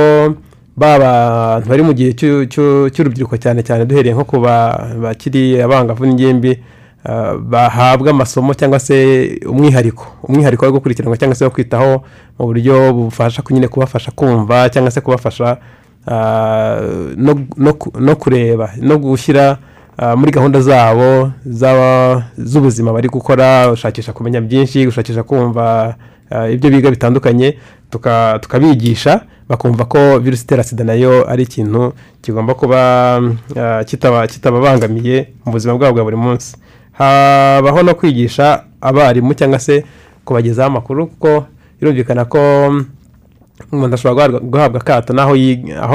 ba 0.78 0.98
bantu 1.00 1.70
bari 1.70 1.84
mu 1.84 1.94
gihe 1.94 2.12
cy'u- 2.18 2.46
cy'u- 2.50 2.90
cy'urubyiruko 2.90 3.38
cyane 3.38 3.62
cyane 3.64 3.86
duhereye 3.86 4.16
nko 4.16 4.24
ku 4.26 4.40
ba- 4.40 4.96
bakiri 5.02 5.62
abangavu 5.62 6.06
n'ingimbi 6.06 6.58
ah, 7.06 7.36
bahabwa 7.38 8.10
amasomo 8.12 8.54
cyangwa 8.54 8.80
se 8.80 8.96
umwihariko. 9.46 10.06
Umwihariko 10.24 10.66
wo 10.66 10.72
gukurikiranwa 10.72 11.18
cyangwa 11.18 11.36
se 11.36 11.46
wo 11.46 11.52
kwitaho 11.52 12.04
mu 12.40 12.46
buryo 12.48 12.94
bufasha 12.94 13.44
nyine 13.52 13.68
kubafasha 13.68 14.12
kumva 14.12 14.70
cyangwa 14.70 14.92
se 14.92 15.02
kubafasha 15.02 15.58
ah, 16.08 16.80
no- 17.18 17.48
no 17.58 17.74
ku- 17.74 17.94
no 18.00 18.16
kureba 18.16 18.72
no 18.82 18.98
gushyira 18.98 19.58
ah, 19.98 20.16
muri 20.16 20.32
gahunda 20.32 20.62
zabo 20.62 21.32
z'ubuzima 22.38 22.94
bari 22.94 23.08
gukora 23.10 23.70
gushakisha 23.70 24.14
kumenya 24.14 24.42
byinshi 24.42 24.86
gushakisha 24.86 25.24
kumva 25.24 25.96
ibyo 26.54 26.70
biga 26.70 26.92
bitandukanye. 26.92 27.58
Tukabigisha 28.40 29.22
bakumva 29.50 29.86
ko 29.86 30.20
virusi 30.20 30.44
itera 30.44 30.64
sida 30.64 30.84
na 30.84 30.94
yo 30.94 31.26
ari 31.30 31.44
ikintu 31.44 31.94
kigomba 32.22 32.54
kuba 32.54 32.80
ah, 33.58 33.84
kitaba- 33.84 34.28
kitababangamiye 34.28 35.28
mu 35.46 35.52
buzima 35.52 35.74
bwabo 35.78 35.94
bwa 35.94 36.04
buri 36.04 36.16
munsi. 36.18 36.58
Habaho 36.92 37.84
no 37.84 37.96
kwigisha 37.96 38.64
abarimu 38.82 39.34
cyangwa 39.34 39.60
se 39.60 39.84
kubagezaho 40.26 40.68
amakuru 40.68 41.08
kuko 41.08 41.46
birumvikana 41.82 42.26
ko 42.26 42.40
umuntu 43.72 43.96
ashobora 43.96 44.28
guhabwa- 44.40 44.78
akato 44.82 45.14
aho 45.22 45.36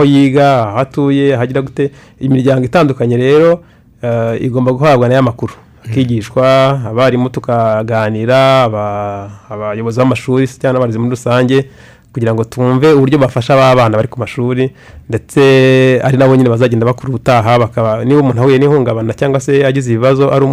yiga 0.05 0.67
aho 0.69 0.79
atuye 0.79 1.35
aho 1.35 1.43
agira 1.43 1.63
gute 1.63 1.91
imiryango 2.21 2.65
itandukanye 2.65 3.17
rero 3.17 3.61
eh, 4.03 4.43
igomba 4.43 4.73
guhabwa 4.73 5.09
na 5.09 5.15
yo 5.15 5.21
amakuru 5.21 5.53
akigishwa 5.85 6.47
abarimu 6.89 7.29
tukaganira 7.31 8.63
aba- 8.65 9.31
abayobozi 9.51 9.99
b'amashuri 10.01 10.49
cyangwa 10.49 10.73
n'abarezi 10.81 10.99
muri 10.99 11.11
rusange 11.11 11.59
kugira 12.15 12.31
ngo 12.35 12.45
twumve 12.47 12.93
uburyo 12.95 13.19
bafasha 13.19 13.57
ba 13.59 13.75
bana 13.75 13.97
bari 13.99 14.07
ku 14.09 14.19
mashuri 14.23 14.71
ndetse 15.11 15.41
ari 16.05 16.17
nabo 16.17 16.37
nyine 16.37 16.49
bazagenda 16.49 16.87
bakura 16.87 17.09
ubutaha 17.11 17.59
bakaba 17.59 18.05
niba 18.05 18.21
umuntu 18.23 18.41
ahuye 18.41 18.59
n'ihungabana 18.59 19.13
cyangwa 19.19 19.41
se 19.41 19.67
agize 19.67 19.91
ibibazo 19.93 20.31
ari 20.31 20.47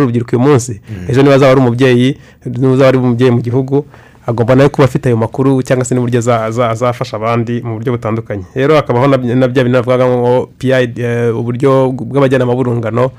urubyiruko 0.00 0.36
uyu 0.36 0.40
munsi 0.48 0.80
ejo 1.08 1.22
niba 1.22 1.34
azaba 1.34 1.52
ari 1.52 1.60
umubyeyi 1.60 2.08
niba 2.46 2.88
ari 2.88 2.96
umubyeyi 2.98 3.30
mu 3.36 3.40
gihugu 3.44 3.84
agomba 4.26 4.54
nawe 4.54 4.68
kuba 4.68 4.84
afite 4.84 5.06
ayo 5.08 5.16
makuru 5.16 5.62
cyangwa 5.62 5.84
se 5.84 5.94
n'uburyo 5.94 6.18
aza- 6.20 6.44
aza- 6.46 6.70
azafasha 6.70 7.16
abandi 7.16 7.60
mu 7.62 7.74
buryo 7.78 7.92
butandukanye. 7.92 8.44
Rero 8.54 8.74
hakabaho 8.76 9.06
na 9.06 9.48
bya 9.48 9.64
bintu 9.64 9.82
bavuga 9.82 10.06
ngo 10.06 10.50
PI 10.58 10.94
eh, 10.96 11.34
uburyo 11.36 11.90
bw'abajyanama 11.92 12.54
b'urungano 12.54 13.10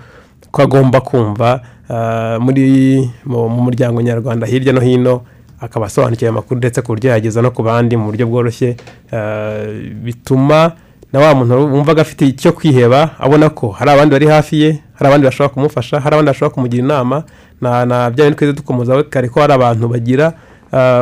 ko 0.51 0.61
agomba 0.61 1.01
kumva 1.01 1.61
ah, 1.89 2.37
muri 2.39 3.09
mu 3.25 3.49
mu 3.49 3.61
muryango 3.67 4.01
nyarwanda 4.01 4.45
hirya 4.47 4.73
no 4.73 4.79
hino 4.81 5.21
akaba 5.59 5.85
asobanukiwe 5.87 6.29
amakuru 6.29 6.57
ndetse 6.57 6.81
ku 6.81 6.93
buryo 6.95 7.09
yageza 7.11 7.41
no 7.41 7.51
ku 7.51 7.63
bandi 7.63 7.97
mu 7.97 8.05
buryo 8.11 8.27
bworoshye 8.27 8.77
ah, 9.11 9.65
bituma 10.03 10.71
na 11.13 11.19
wa 11.19 11.35
muntu 11.35 11.53
wumvaga 11.73 12.01
afite 12.01 12.21
icyo 12.27 12.51
kwiheba 12.53 13.15
abona 13.19 13.49
ko 13.49 13.69
hari 13.69 13.91
abandi 13.91 14.11
bari 14.13 14.27
hafi 14.27 14.61
ye 14.61 14.69
hari 14.95 15.07
abandi 15.07 15.25
bashobora 15.25 15.53
kumufasha 15.53 15.99
hari 15.99 16.15
abandi 16.15 16.29
bashobora 16.31 16.53
kumugira 16.55 16.83
inama 16.83 17.23
na 17.61 18.09
bya 18.09 18.25
bindi 18.25 18.35
twese 18.37 18.53
dukomozaho 18.53 19.03
kare 19.09 19.29
ko 19.29 19.41
hari 19.41 19.53
abantu 19.53 19.87
bagira 19.87 20.33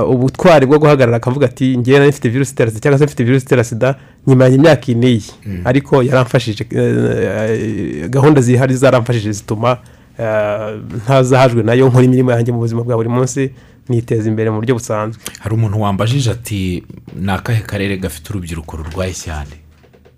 ubutwari 0.07 0.65
bwo 0.65 0.79
guhagarara 0.79 1.17
akavuga 1.17 1.45
ati 1.45 1.77
ngewe 1.77 1.99
nari 1.99 2.09
mfite 2.11 2.29
virusi 2.29 2.51
itera 2.51 2.69
sida 2.71 2.79
cyangwa 2.81 2.99
se 2.99 3.05
mfite 3.05 3.23
virusi 3.23 3.45
itera 3.45 3.63
sida 3.63 3.95
nyuma 4.27 4.47
y'imyaka 4.47 4.85
iyi. 4.87 4.95
N'iyi 4.95 5.23
ariko 5.65 6.03
yaramfashije 6.03 6.63
eh, 6.71 8.09
gahunda 8.09 8.41
zihari 8.41 8.75
zaramfashije 8.75 9.31
zituma 9.31 9.77
eh, 10.19 10.79
ntazahajwe 11.03 11.63
na 11.63 11.73
yo 11.73 11.87
nkora 11.89 12.05
imirimo 12.05 12.31
yanjye 12.31 12.51
mu 12.51 12.59
buzima 12.59 12.83
bwa 12.83 12.95
buri 12.95 13.09
munsi 13.09 13.51
niteza 13.89 14.29
imbere 14.29 14.49
mu 14.49 14.57
buryo 14.59 14.75
busanzwe. 14.75 15.21
Hari 15.39 15.55
umuntu 15.55 15.81
wambajije 15.81 16.31
ati 16.31 16.83
ni 17.15 17.31
akahe 17.31 17.61
karere 17.61 17.97
gafite 17.97 18.29
urubyiruko 18.29 18.77
rurwaye 18.77 19.13
cyane? 19.13 19.55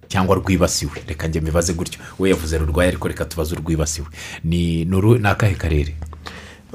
Cyangwa 0.08 0.36
rwibasiwe? 0.36 0.92
Reka 1.08 1.28
njye 1.28 1.42
mbibaze 1.42 1.74
gutyo. 1.74 2.00
We 2.20 2.30
yavuze 2.30 2.58
rurwaye 2.58 2.90
ariko 2.90 3.08
reka 3.08 3.26
tubaze 3.26 3.56
urwibasiwe. 3.56 4.08
Ni 4.44 4.88
akahe 5.24 5.56
karere? 5.56 5.94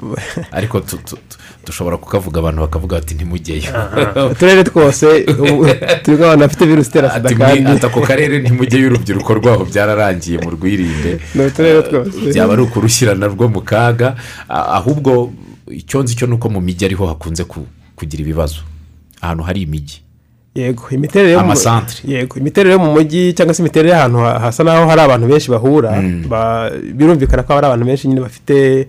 ariko 0.58 0.82
dushobora 1.66 1.96
kukavuga 1.96 2.40
abantu 2.40 2.60
bakavuga 2.60 2.96
bati 2.96 3.14
ntimujyeyo 3.14 3.70
uturere 4.30 4.64
twose 4.64 5.06
ubu 5.28 5.66
turimo 6.02 6.24
abantu 6.24 6.40
bafite 6.46 6.66
virusi 6.66 6.88
itera 6.90 7.10
sida 7.10 7.34
kandi 7.34 7.70
ati 7.70 7.86
ako 7.86 8.00
karere 8.00 8.38
ntimujyeyo 8.38 8.86
urubyiruko 8.90 9.34
rwaho 9.34 9.64
byararangiye 9.64 10.38
mu 10.38 10.50
rwirinde 10.50 11.18
ni 11.34 11.42
uturere 11.46 11.82
twose. 11.82 12.30
byaba 12.32 12.52
ari 12.52 12.62
ukurushyirana 12.62 13.26
rwo 13.26 13.48
mu 13.48 13.60
kaga. 13.60 14.14
Ahubwo 14.48 15.32
icyo 15.70 16.02
nzi 16.02 16.16
cyo 16.16 16.26
ni 16.26 16.34
uko 16.34 16.48
mu 16.48 16.60
mijyi 16.60 16.84
ariho 16.86 17.06
hakunze 17.06 17.44
ku- 17.44 17.66
kugira 17.96 18.22
ibibazo. 18.22 18.60
Ahantu 19.20 19.42
hari 19.44 19.62
imijyi 19.62 19.98
yego 20.54 20.88
imiterere 20.90 21.32
yo 21.32 21.38
mu- 21.40 21.52
yego 22.04 22.34
imiterere 22.38 22.72
yo 22.72 22.78
mu 22.78 22.92
mujyi 22.92 23.32
cyangwa 23.36 23.54
se 23.54 23.62
imiterere 23.62 23.90
y'ahantu 23.94 24.18
ha- 24.18 24.38
hasa 24.38 24.64
n'aho 24.64 24.88
hari 24.88 25.00
abantu 25.00 25.26
benshi 25.28 25.50
bahura 25.50 25.90
ba- 26.28 26.70
birumvikana 26.94 27.42
ko 27.42 27.52
hari 27.54 27.66
abantu 27.66 27.84
benshi 27.86 28.08
nyine 28.08 28.20
bafite 28.20 28.56
eh, 28.80 28.86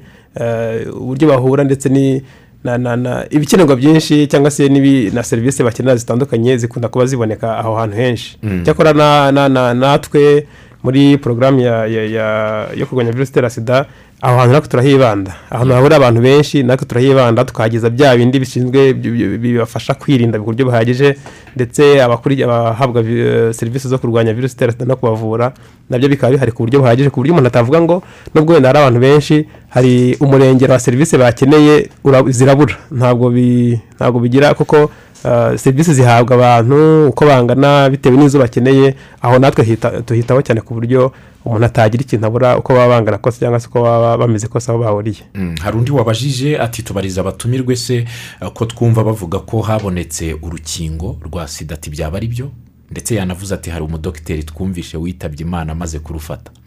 uburyo 1.02 1.28
bahura 1.28 1.64
ndetse 1.64 1.90
ni 1.90 2.22
na, 2.64 2.78
na, 2.78 2.96
na, 2.96 3.26
ibikenerwa 3.30 3.76
byinshi 3.76 4.28
cyangwa 4.28 4.52
se 4.52 4.70
na 5.14 5.24
serivisi 5.24 5.64
bakenera 5.64 5.96
zitandukanye 5.96 6.58
zikunda 6.58 6.88
kuba 6.88 7.06
ziboneka 7.06 7.58
aho 7.58 7.76
hantu 7.76 7.96
henshi. 7.96 8.38
Cyakora 8.66 8.94
na, 8.94 9.32
na, 9.32 9.50
na, 9.50 9.74
natwe 9.74 10.48
muri 10.84 11.18
porogaramu 11.18 11.60
yo 12.76 12.86
kurwanya 12.86 13.12
virusi 13.12 13.32
itera 13.32 13.50
sida 13.50 13.86
aho 14.22 14.38
hantu 14.40 14.54
natwe 14.54 14.70
turahibanda. 14.70 15.32
Ahantu 15.50 15.74
hahurira 15.74 15.96
abantu 15.96 16.22
benshi 16.22 16.64
natwe 16.64 16.86
turahibanda 16.88 17.46
tukahageza 17.46 17.90
bya 17.90 18.18
bindi 18.18 18.40
bishinzwe 18.40 18.94
bi- 18.94 19.12
bi- 19.12 19.38
bibafasha 19.38 19.94
kwirinda 19.94 20.40
ku 20.40 20.46
buryo 20.46 20.66
buhagije 20.66 21.16
ndetse 21.56 22.04
abahabwa 22.04 23.02
vi- 23.02 23.54
serivisi 23.54 23.88
zo 23.88 23.98
kurwanya 23.98 24.34
virusi 24.34 24.56
itera 24.56 24.72
sida 24.72 24.86
no 24.86 24.96
kubavura 24.96 25.54
na 25.90 25.98
byo 25.98 26.10
bikaba 26.10 26.34
bihari 26.34 26.52
ku 26.52 26.64
buryo 26.64 26.80
buhagije 26.80 27.10
ku 27.10 27.20
buryo 27.24 27.32
umuntu 27.34 27.48
atavuga 27.48 27.82
ngo 27.82 28.04
nubwo 28.36 28.54
wenda 28.54 28.70
hari 28.70 28.80
abantu 28.80 29.00
benshi 29.00 29.48
hari 29.70 30.18
umurengero 30.20 30.74
wa 30.74 30.80
serivisi 30.80 31.18
bakeneye 31.18 31.90
ura- 32.04 32.24
zirabura. 32.32 32.76
Ntabwo 32.92 33.30
bi- 33.30 33.80
ntabwo 33.96 34.20
bigira 34.20 34.54
kuko 34.54 34.92
serivisi 35.58 35.94
zihabwa 35.94 36.36
abantu 36.36 37.08
uko 37.08 37.26
bangana 37.26 37.90
bitewe 37.90 38.18
n'izo 38.18 38.40
bakeneye 38.40 38.96
aho 39.22 39.40
natwe 39.40 39.64
hita- 39.66 40.02
tuhitaho 40.02 40.42
cyane 40.42 40.62
ku 40.62 40.74
buryo 40.74 41.12
umuntu 41.46 41.66
atagira 41.66 42.04
ikintu 42.04 42.26
abura 42.28 42.58
uko 42.58 42.74
baba 42.74 42.88
bangana 42.96 43.18
kose 43.18 43.40
cyangwa 43.40 43.60
se 43.60 43.68
uko 43.68 43.82
baba 43.84 44.18
bameze 44.18 44.48
kose 44.48 44.72
aho 44.72 44.80
bahuriye. 44.84 45.24
Mm, 45.36 45.56
hari 45.62 45.78
undi 45.78 45.92
wabajije 45.92 46.60
ati 46.60 46.84
tubariza 46.84 47.22
abatumirwe 47.22 47.76
se 47.76 48.06
uh, 48.42 48.48
ko 48.48 48.66
twumva 48.66 49.04
bavuga 49.04 49.40
ko 49.40 49.62
habonetse 49.62 50.36
urukingo 50.42 51.18
rwa 51.26 51.48
sida 51.48 51.76
ati 51.76 51.90
byaba 51.90 52.18
ari 52.18 52.28
byo 52.28 52.52
ndetse 52.92 53.16
yanavuze 53.16 53.54
ati 53.56 53.70
hari 53.70 53.84
umudogiteri 53.86 54.44
twumvishe 54.44 54.98
witabye 54.98 55.46
imana 55.46 55.72
amaze 55.72 56.00
kurufata. 56.00 56.52
Eh, 56.52 56.59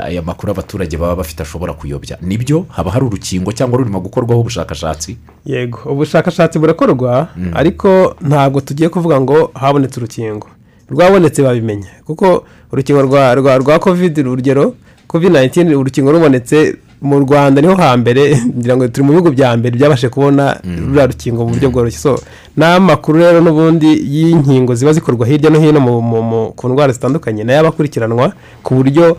aya 0.00 0.22
makuru 0.22 0.52
abaturage 0.52 0.96
baba 0.96 1.16
bafite 1.16 1.42
ashobora 1.42 1.72
kuyobya. 1.72 2.18
Nibyo 2.22 2.66
haba 2.68 2.90
hari 2.90 3.04
urukingo 3.04 3.52
cyangwa 3.52 3.78
rurimo 3.78 4.00
gukorwaho 4.00 4.40
ubushakashatsi? 4.40 5.16
Yego 5.46 5.78
ubushakashatsi 5.86 6.58
burakorwa 6.58 7.28
ariko 7.54 8.16
ntabwo 8.20 8.60
tugiye 8.60 8.88
kuvuga 8.88 9.20
ngo 9.20 9.50
habonetse 9.54 10.00
urukingo. 10.00 10.46
Rwabonetse 10.90 11.42
babimenya 11.42 11.90
kuko 12.04 12.44
urukingo 12.72 13.02
rwa 13.02 13.78
kovide 13.78 14.20
urugero 14.20 14.74
kovide 15.06 15.32
nayintini 15.32 15.74
urukingo 15.74 16.12
rubonetse 16.12 16.76
mu 17.02 17.18
rwanda 17.18 17.60
ni 17.60 17.68
ho 17.68 17.74
hambere 17.74 18.36
ngira 18.58 18.76
ngo 18.76 18.88
turi 18.88 19.06
mu 19.06 19.12
bihugu 19.12 19.30
bya 19.30 19.56
mbere 19.56 19.76
byabashe 19.76 20.08
kubona 20.08 20.58
ruriya 20.64 21.06
rukingo 21.06 21.44
mu 21.44 21.50
buryo 21.54 21.70
bworoshye. 21.70 21.98
So 21.98 22.20
n'amakuru 22.56 23.18
rero 23.18 23.40
n'ubundi 23.40 23.86
y'inkingo 24.04 24.74
ziba 24.74 24.92
zikorwa 24.92 25.26
hirya 25.26 25.50
no 25.50 25.60
hino 25.60 26.52
ku 26.56 26.68
ndwara 26.68 26.92
zitandukanye 26.92 27.44
na 27.44 27.52
yo 27.52 27.60
aba 27.60 27.68
akurikiranwa 27.68 28.32
ku 28.62 28.74
buryo 28.74 29.16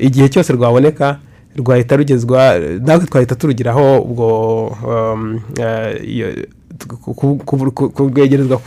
igihe 0.00 0.28
cyose 0.28 0.52
rwaboneka 0.52 1.18
rwahita 1.56 1.96
rugezwa 1.96 2.58
natwe 2.80 3.06
twahita 3.06 3.34
turugiraho 3.34 4.00
ubwo 4.02 4.26
iyo- 6.78 7.12
ku- 7.14 7.38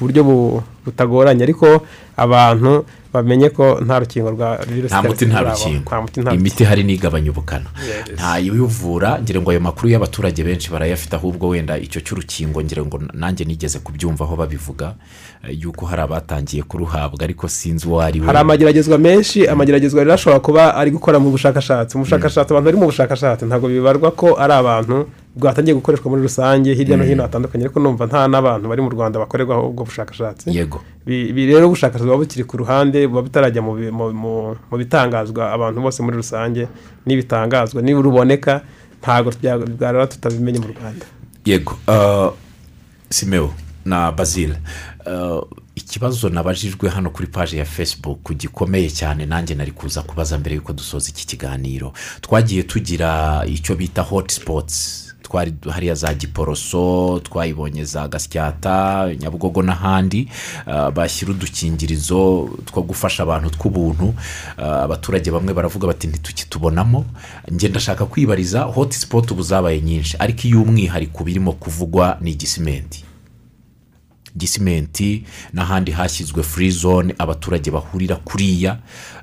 buryo 0.06 0.24
bu- 0.24 0.64
butagoranye. 0.86 1.44
Ariko 1.44 1.82
abantu 2.18 2.86
bamenye 3.14 3.50
ko 3.50 3.80
nta 3.86 4.00
rukingo 4.00 4.30
rwa 4.32 4.58
virusi 4.68 4.92
nta 4.94 5.02
muti 5.02 5.26
nta 5.26 5.40
rukingo. 5.42 5.90
imiti 6.36 6.64
ihari 6.64 6.84
nigabanya 6.84 7.32
ubukana. 7.32 7.70
Yes. 7.80 8.20
nta 8.20 8.38
yivura 8.38 9.20
ngira 9.24 9.40
ngo 9.42 9.52
ayo 9.52 9.60
makuru 9.60 9.88
y'abaturage 9.90 10.44
benshi 10.44 10.70
barayafite 10.72 11.16
ahubwo 11.16 11.48
wenda 11.48 11.78
icyo 11.80 12.02
cy'urukingo 12.02 12.62
ngira 12.62 12.84
ngo 12.86 13.00
nanjye 13.14 13.46
nigeze 13.46 13.80
kubyumvaho 13.80 14.36
babivuga 14.36 14.94
eh, 15.48 15.56
yuko 15.64 15.86
hari 15.86 16.02
abatangiye 16.02 16.64
kuruhabwa 16.64 17.24
ariko 17.24 17.48
sinzi 17.48 17.88
uwo 17.88 18.02
ari 18.02 18.20
we. 18.20 18.26
Hari 18.28 18.38
amageragezwa 18.40 18.98
menshi 18.98 19.48
amageragezwa 19.48 20.04
rero 20.04 20.14
ashobora 20.14 20.40
kuba 20.40 20.76
ari 20.76 20.92
gukora 20.92 21.20
mu 21.20 21.32
bushakashatsi. 21.32 21.98
Mu 21.98 22.04
bushakashatsi 22.04 22.52
abantu 22.52 22.66
bari 22.68 22.78
mu 22.78 22.86
bushakashatsi 22.92 23.46
ntabwo 23.48 23.68
bibarwa 23.72 24.12
ko 24.12 24.36
ari 24.38 24.54
abantu 24.54 25.08
bwatangiye 25.36 25.76
gukoreshwa 25.76 26.10
muri 26.10 26.22
rusange 26.22 26.74
hirya 26.74 26.98
no 26.98 27.04
hino 27.04 27.24
hatandukanye 27.24 27.66
ariko 27.66 27.80
numva 27.80 28.06
nta 28.06 28.28
n'abantu 28.28 28.70
bari 28.70 28.82
mu 28.82 28.90
rwanda 28.90 29.20
bakorerwaho 29.20 29.68
ubwo 29.70 29.84
bushakashatsi. 29.84 30.50
Yego. 30.58 30.82
Rero 31.06 31.68
ubushakashatsi 31.68 32.06
buba 32.08 32.18
bukiri 32.18 32.44
ku 32.44 32.58
ruhande 32.58 33.08
buba 33.08 33.22
butarajya 33.22 33.62
mu 33.62 33.76
bi- 33.76 33.92
mu- 33.92 34.14
mu- 34.14 34.56
mu 34.72 34.76
bitangazwa 34.78 35.52
abantu 35.52 35.82
bose 35.82 36.04
muri 36.04 36.18
rusange 36.18 36.68
n'ibitangazwa 37.06 37.82
niba 37.82 38.02
ruboneka 38.02 38.62
ntabwo 39.02 39.32
bwarara 39.78 40.08
tutabimenye 40.08 40.60
mu 40.60 40.68
rwanda. 40.72 41.06
Yego. 41.46 41.78
Uh, 41.88 42.32
simeo 43.10 43.54
na 43.86 44.12
bazil 44.12 44.56
uh, 45.06 45.44
ikibazo 45.76 46.30
nabajijwe 46.30 46.90
hano 46.90 47.10
kuri 47.10 47.28
paji 47.28 47.58
ya 47.58 47.66
facebook 47.66 48.34
gikomeye 48.34 48.90
cyane 48.90 49.26
nanjye 49.26 49.56
nari 49.56 49.72
kuza 49.72 50.02
kubaza 50.02 50.38
mbere 50.40 50.56
y'uko 50.56 50.74
dusoza 50.74 51.10
iki 51.10 51.28
kiganiro. 51.28 51.94
Twagiye 52.22 52.64
tugira 52.64 53.44
icyo 53.48 53.76
bita 53.76 54.02
hotisipots 54.02 55.06
twari 55.36 55.54
hariya 55.72 55.96
za 55.96 56.14
giporoso 56.14 57.20
twayibonye 57.24 57.84
za 57.86 58.08
gasyata 58.08 59.10
nyabugogo 59.20 59.62
n'ahandi 59.64 60.30
ah, 60.66 60.92
bashyira 60.92 61.32
udukingirizo 61.32 62.50
two 62.66 62.82
gufasha 62.82 63.24
abantu 63.24 63.50
tw'ubuntu. 63.50 64.14
Ah, 64.58 64.84
abaturage 64.84 65.32
bamwe 65.32 65.54
baravuga 65.54 65.88
bati 65.88 66.08
ntitukitubonamo. 66.08 67.06
Njye 67.52 67.70
ndashaka 67.70 68.06
kwibariza 68.06 68.62
hotisipoti 68.62 69.34
ubu 69.34 69.44
zabaye 69.44 69.82
nyinshi. 69.82 70.16
Ariko 70.20 70.48
iy'umwihariko 70.48 71.24
birimo 71.24 71.52
kuvugwa 71.54 72.18
ni 72.22 72.32
igisimenti 72.32 73.04
gisimenti 74.38 75.24
n'ahandi 75.54 75.92
hashyizwe 75.92 76.44
furi 76.44 76.72
zone 76.72 77.16
abaturage 77.18 77.72
bahurira 77.72 78.16
kuriya 78.16 78.78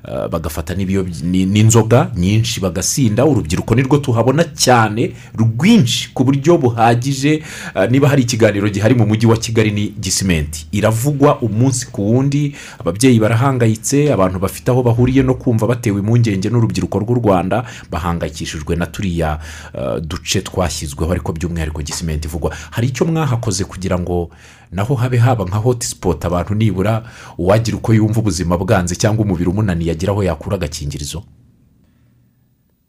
uh, 0.07 0.27
bagafata 0.27 0.75
n'inzoga 0.75 2.11
nyinshi 2.15 2.59
bagasinda. 2.59 3.25
Urubyiruko 3.25 3.75
nirwo 3.75 3.97
tuhabona 3.97 4.43
cyane 4.43 5.13
rwinshi 5.37 6.09
ku 6.13 6.23
buryo 6.23 6.57
buhagije. 6.57 7.43
Uh, 7.75 7.85
niba 7.91 8.09
hari 8.09 8.21
ikiganiro 8.23 8.69
gihari 8.69 8.95
mu 8.95 9.05
mujyi 9.05 9.25
wa 9.27 9.37
kigali 9.37 9.71
ni 9.71 9.87
gisimenti 9.99 10.67
iravugwa 10.71 11.41
umunsi 11.41 11.85
ku 11.91 12.13
wundi 12.13 12.55
ababyeyi 12.79 13.19
barahangayitse 13.19 14.13
abantu 14.13 14.39
bafite 14.39 14.71
aho 14.71 14.83
bahuriye 14.83 15.23
no 15.23 15.33
kumva 15.35 15.67
batewe 15.67 15.99
impungenge 15.99 16.49
n'urubyiruko 16.49 16.99
rw'u 16.99 17.15
rwanda 17.15 17.65
bahangayikishijwe 17.91 18.75
na 18.75 18.85
turiya 18.85 19.39
uh, 19.73 19.97
duce 20.01 20.41
twashyizweho 20.41 21.11
ariko 21.11 21.31
by'umwihariko 21.33 21.81
gisimenti 21.81 22.27
ivugwa. 22.27 22.55
Hari 22.71 22.87
icyo 22.87 23.05
mwahakoze 23.05 23.63
kugira 23.63 23.99
ngo 23.99 24.29
naho 24.73 24.95
habe 24.95 25.17
haba 25.17 25.45
nka 25.45 25.57
hotisipoti 25.57 26.27
abantu 26.27 26.55
nibura 26.55 27.03
uwagira 27.37 27.77
uko 27.77 27.93
yumva 27.93 28.19
ubuzima 28.19 28.57
bwanze 28.57 28.95
cyangwa 28.95 29.25
umubiri 29.25 29.49
umunaniye 29.49 29.91
agira 29.91 30.11
aho 30.13 30.23
yakura 30.23 30.55
agakingirizo. 30.55 31.23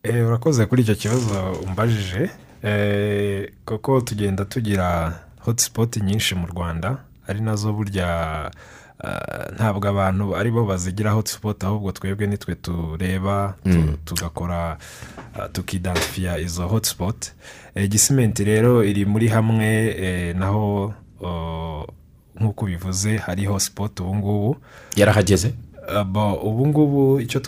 Eh, 0.03 0.27
urakoze 0.27 0.67
kuri 0.67 0.83
icyo 0.83 0.95
kibazo 0.95 1.53
umbajije. 1.67 2.31
Eh, 2.63 3.53
kuko 3.65 4.01
tugenda 4.01 4.45
tugira 4.45 5.19
hotisipoti 5.41 6.01
nyinshi 6.01 6.35
mu 6.35 6.47
rwanda 6.47 6.97
ari 7.29 7.41
na 7.41 7.57
zo 7.57 7.73
burya 7.73 8.09
ah, 9.05 9.53
ntabwo 9.57 9.89
abantu 9.89 10.37
ari 10.37 10.51
bo 10.51 10.65
bazigira 10.65 11.11
hotisipoti 11.13 11.67
ahubwo 11.67 11.93
twebwe 11.93 12.27
nitwe 12.27 12.55
tureba 12.55 13.55
tu- 13.65 13.97
tugakora 14.05 14.79
tukidansifiya 15.53 16.39
izo 16.39 16.69
hotisipoti 16.69 17.33
gisimenti 17.89 18.45
rero 18.45 18.85
iri 18.85 19.05
muri 19.07 19.29
hamwe 19.29 19.67
eh, 20.05 20.37
naho 20.37 20.95
nk'uko 22.41 22.67
bivuze 22.67 23.17
hariho 23.17 23.59
sipoti 23.61 24.03
ubu 24.03 24.15
ngubu. 24.17 24.57
Yarahageze? 24.97 25.55
Abo, 25.97 26.35
ubu 26.35 26.67
ngubu 26.67 27.21
icyo 27.21 27.41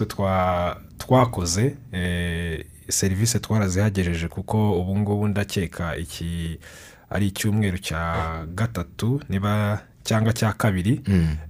twakoze 0.99 1.75
eh, 1.93 2.65
serivisi 2.89 3.41
twarazihagejeje 3.41 4.29
kuko 4.29 4.81
ubu 4.81 4.99
ngubu 4.99 5.29
ndakeka 5.29 5.97
iki 5.97 6.59
ari 7.11 7.27
icyumweru 7.27 7.79
cya 7.79 8.45
gatatu 8.55 9.21
niba 9.29 9.81
cyangwa 10.07 10.33
cya 10.33 10.53
kabiri 10.53 11.01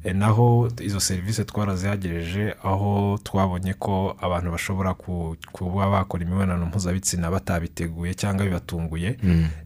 eh, 0.04 0.14
naho 0.16 0.68
izo 0.80 1.00
serivisi 1.00 1.44
twarazihagejeje 1.44 2.54
aho 2.64 3.18
twabonye 3.22 3.74
ko 3.74 4.16
abantu 4.20 4.50
bashobora 4.50 4.94
ku- 4.94 5.36
kuba 5.52 5.90
bakora 5.90 6.24
imibonano 6.24 6.66
mpuzabitsina 6.66 7.30
batabiteguye 7.30 8.14
cyangwa 8.14 8.44
bibatunguye. 8.48 9.16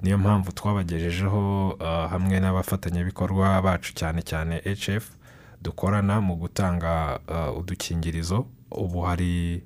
Niyo 0.03 0.19
mpamvu 0.19 0.53
twabagejejeho 0.53 1.77
ah, 1.81 2.09
hamwe 2.11 2.41
n'abafatanyabikorwa 2.41 3.63
bacu 3.63 3.95
cyane 3.95 4.23
cyane 4.23 4.59
hf 4.67 5.07
dukorana 5.63 6.21
mu 6.21 6.37
gutanga 6.37 7.21
uh, 7.29 7.59
udukingirizo. 7.59 8.47
Ubu 8.71 9.01
hari 9.03 9.63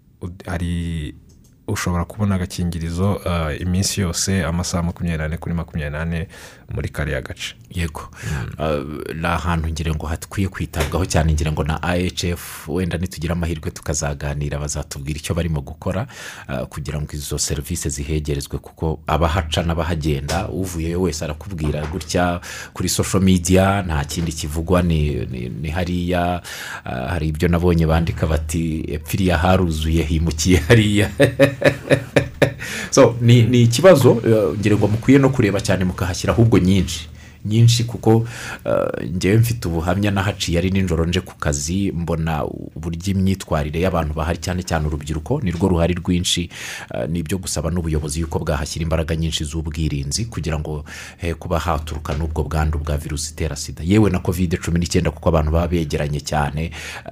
ushobora 1.66 2.04
kubona 2.04 2.34
agakingirizo 2.34 3.14
uh, 3.14 3.60
iminsi 3.60 4.00
yose 4.00 4.44
amasaha 4.44 4.82
makumyabiri 4.82 5.22
n'ane 5.22 5.36
kuri 5.36 5.54
makumyabiri 5.54 5.98
n'ane 5.98 6.28
muri 6.74 6.88
kariya 6.88 7.20
gace. 7.20 7.54
Yego. 7.70 8.10
Uh, 8.58 9.14
ni 9.14 9.26
ahantu 9.26 9.68
ngira 9.68 9.94
ngo 9.94 10.06
hakwiye 10.06 10.48
kwitabwaho 10.48 11.06
cyane 11.06 11.32
ngira 11.32 11.52
ngo 11.52 11.64
na 11.64 11.82
ahf 11.82 12.68
wenda 12.68 12.98
nitugira 12.98 13.32
amahirwe 13.32 13.70
tukazaganira 13.70 14.58
bazatubwira 14.58 15.18
icyo 15.18 15.34
barimo 15.34 15.60
gukora 15.60 16.06
uh, 16.48 16.66
kugira 16.66 17.00
ngo 17.00 17.08
izo 17.12 17.38
serivisi 17.38 17.88
zihegerezwe 17.90 18.58
kuko 18.58 19.00
abahaca 19.06 19.64
n'abahagenda 19.66 20.48
uvuyeyo 20.48 21.00
wese 21.02 21.24
arakubwira 21.24 21.86
gutya 21.86 22.40
kuri 22.72 22.88
social 22.88 23.22
media 23.22 23.82
nta 23.82 24.04
kindi 24.04 24.32
kivugwa 24.32 24.82
ni, 24.82 25.70
hariya 25.74 26.42
hari 26.84 27.28
ibyo 27.28 27.48
nabonye 27.48 27.86
bandika 27.86 28.26
bati 28.26 28.84
epfiriya 28.88 29.38
haruzuye 29.38 30.02
himukiye 30.02 30.58
hariya. 30.58 31.10
so 32.90 33.16
ni, 33.20 33.62
ikibazo 33.62 34.12
uh, 34.12 34.58
ngira 34.58 34.76
ngo 34.76 34.88
mukwiye 34.88 35.18
no 35.18 35.28
kureba 35.28 35.60
cyane 35.60 35.84
mukahashyira 35.84 36.32
ahubwo 36.32 36.58
nyinshi. 36.58 37.08
Nyinshi 37.44 37.84
kuko 37.84 38.16
uh, 38.16 39.04
ngewe 39.16 39.36
mfite 39.38 39.68
ubuhamya 39.68 40.10
nahaciye 40.10 40.58
ari 40.58 40.70
nijoro 40.70 41.04
nje 41.06 41.20
ku 41.20 41.34
kazi 41.38 41.92
mbona 41.92 42.44
uburyo 42.44 43.12
imyitwarire 43.12 43.80
y'abantu 43.80 44.14
bahari 44.14 44.38
cyane 44.38 44.62
cyane 44.62 44.86
urubyiruko 44.86 45.40
nirwo 45.42 45.68
ruhari 45.68 45.94
rwinshi 45.94 46.50
uh, 46.94 47.04
ni 47.10 47.18
ibyo 47.18 47.38
gusaba 47.38 47.70
n'ubuyobozi 47.70 48.20
yuko 48.20 48.38
bwahashyira 48.38 48.82
imbaraga 48.82 49.16
nyinshi 49.16 49.44
z'ubwirinzi 49.44 50.24
kugira 50.24 50.58
ngo 50.58 50.84
he 51.16 51.34
kuba 51.34 51.58
haturuka 51.58 52.14
n'ubwo 52.14 52.42
bwandu 52.44 52.78
bwa 52.78 52.96
virusi 52.96 53.32
itera 53.32 53.56
sida. 53.56 53.82
Yewe 53.84 54.10
na 54.10 54.18
kovide 54.18 54.56
cumi 54.56 54.78
n'icyenda 54.78 55.10
kuko 55.10 55.28
abantu 55.28 55.50
baba 55.52 55.68
begeranye 55.68 56.20
cyane 56.20 56.70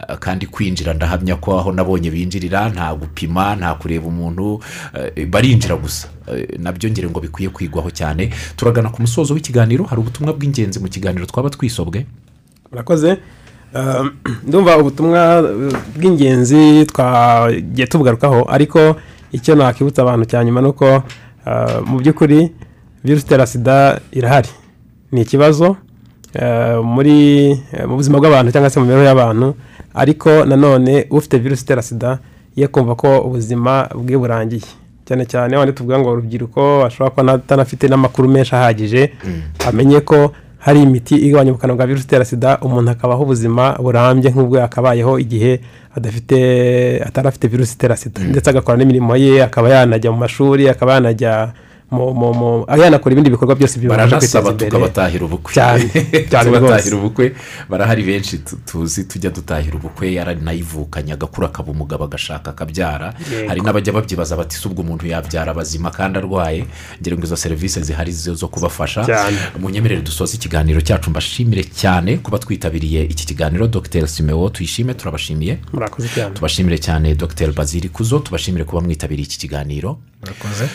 uh, 0.08 0.16
kandi 0.16 0.46
kwinjira 0.46 0.94
ndahamya 0.94 1.36
ko 1.36 1.58
aho 1.58 1.72
nabonye 1.72 2.10
binjirira 2.10 2.68
nta 2.72 2.94
gupima 2.94 3.56
nta 3.56 3.74
kureba 3.74 4.06
umuntu 4.08 4.60
barinjira 5.28 5.76
gusa. 5.76 6.08
Na 6.58 6.72
byo 6.72 6.90
ngira 6.90 7.10
ngo 7.10 7.20
bikwiye 7.20 7.50
kwigwaho 7.50 7.90
cyane. 7.90 8.30
Turagana 8.56 8.90
ku 8.90 9.02
musozo 9.02 9.34
w'ikiganiro 9.34 9.84
hari 9.84 10.00
ubutumwa 10.00 10.32
bw'ingenzi 10.32 10.80
mu 10.80 10.88
kiganiro 10.88 11.26
twaba 11.26 11.50
twisobwe 11.50 12.06
murakoze. 12.70 13.18
Um, 13.74 14.10
ndumva 14.48 14.78
ubutumwa 14.78 15.42
bw'ingenzi 15.96 16.86
twagiye 16.86 17.86
tubugarukaho 17.86 18.46
ariko 18.50 18.96
icyo 19.32 19.54
nakibutsa 19.54 20.02
abantu 20.02 20.24
cya 20.24 20.44
nyuma 20.44 20.60
ni 20.60 20.68
uko 20.68 21.02
uh, 21.46 21.78
mu 21.86 21.98
by'ukuri 21.98 22.52
virusi 23.04 23.26
itera 23.26 23.46
sida 23.46 24.00
irahari. 24.12 24.48
Ni 25.12 25.20
ikibazo 25.22 25.76
muri 26.84 27.52
mu 27.88 27.96
buzima 27.96 28.18
bw'abantu 28.18 28.52
cyangwa 28.52 28.70
se 28.70 28.80
mu 28.80 28.86
mibereho 28.86 29.06
y'abantu 29.06 29.54
ariko 29.94 30.44
nanone 30.44 31.06
ufite 31.10 31.38
virusi 31.38 31.62
itera 31.62 31.82
sida 31.82 32.18
ye 32.56 32.68
kumva 32.68 32.94
ko 32.96 33.20
ubuzima 33.20 33.88
bwe 33.94 34.16
burangiye. 34.16 34.81
Cyane 35.04 35.24
cyane 35.26 35.56
wandi 35.56 35.72
tuvuga 35.74 35.98
ngo 35.98 36.12
urubyiruko 36.12 36.84
ashobora 36.84 37.10
kuba 37.10 37.32
atanafite 37.32 37.84
n'amakuru 37.88 38.28
menshi 38.28 38.54
ahagije 38.54 39.12
amenye 39.68 40.00
ko 40.00 40.32
hari 40.58 40.82
imiti 40.82 41.16
igabanya 41.16 41.50
ubukana 41.50 41.74
bwa 41.74 41.86
virusi 41.86 42.04
itera 42.06 42.24
sida 42.24 42.58
umuntu 42.62 42.90
akabaho 42.90 43.22
ubuzima 43.22 43.74
burambye 43.82 44.30
nk'ubwo 44.30 44.58
yakabayeho 44.62 45.18
igihe 45.18 45.60
adafite 45.96 46.36
atari 47.06 47.28
afite 47.28 47.48
virusi 47.48 47.74
itera 47.74 47.96
sida. 47.96 48.20
Ndetse 48.22 48.50
agakora 48.50 48.78
n'imirimo 48.78 49.16
ye 49.16 49.42
akaba 49.42 49.68
yanajya 49.68 50.10
mu 50.12 50.18
mashuri 50.18 50.68
akaba 50.70 50.94
yanajya 50.94 51.52
yanakora 52.84 53.12
ibindi 53.12 53.30
bikorwa 53.30 53.54
byose 53.54 53.78
baranasaba 53.80 54.18
kwiteza 54.18 54.38
imbere. 54.50 54.70
tukabatahira 54.70 55.24
ubukwe. 55.24 55.52
Cyane, 55.54 55.84
tubatahira 56.60 56.96
ubukwe. 56.96 57.34
Barahari 57.68 58.02
benshi 58.02 58.38
tu- 58.38 58.56
tuzi 58.66 59.04
tujya 59.04 59.30
dutahira 59.30 59.76
ubukwe. 59.76 60.12
Yaranayivukanye 60.12 61.12
agakura 61.12 61.46
akaba 61.48 61.70
umugabo 61.72 62.04
agashaka 62.04 62.50
akabyara 62.50 63.14
hari 63.48 63.60
n'abajya 63.60 63.92
babyibaza 63.92 64.36
bati 64.36 64.56
si 64.56 64.68
ubwo 64.68 64.82
umuntu 64.82 65.06
yabyara 65.06 65.50
abazima 65.52 65.90
kandi 65.90 66.18
arwaye? 66.18 66.64
Ngira 67.00 67.16
ngo 67.16 67.24
izo 67.24 67.36
serivisi 67.36 67.82
zihari 67.82 68.12
zo 68.12 68.48
kubafasha. 68.48 69.04
Munyemerere 69.60 70.00
dusoze 70.02 70.36
ikiganiro 70.36 70.80
cyacu. 70.80 71.10
Mbashimire 71.10 71.64
cyane 71.64 72.16
kuba 72.18 72.38
twitabiriye 72.38 73.04
iki 73.04 73.26
kiganiro. 73.26 73.66
Dr 73.68 74.08
simewo 74.08 74.48
tuyishime 74.48 74.94
turabashimiye. 74.94 75.58
Tubashimire 76.34 76.78
cyane 76.78 77.14
dr 77.14 77.52
bazili 77.52 77.88
kuzo 77.88 78.18
tubashimire 78.18 78.64
kuba 78.64 78.80
mwitabiriye 78.82 79.26
iki 79.26 79.38
kiganiro. 79.38 79.98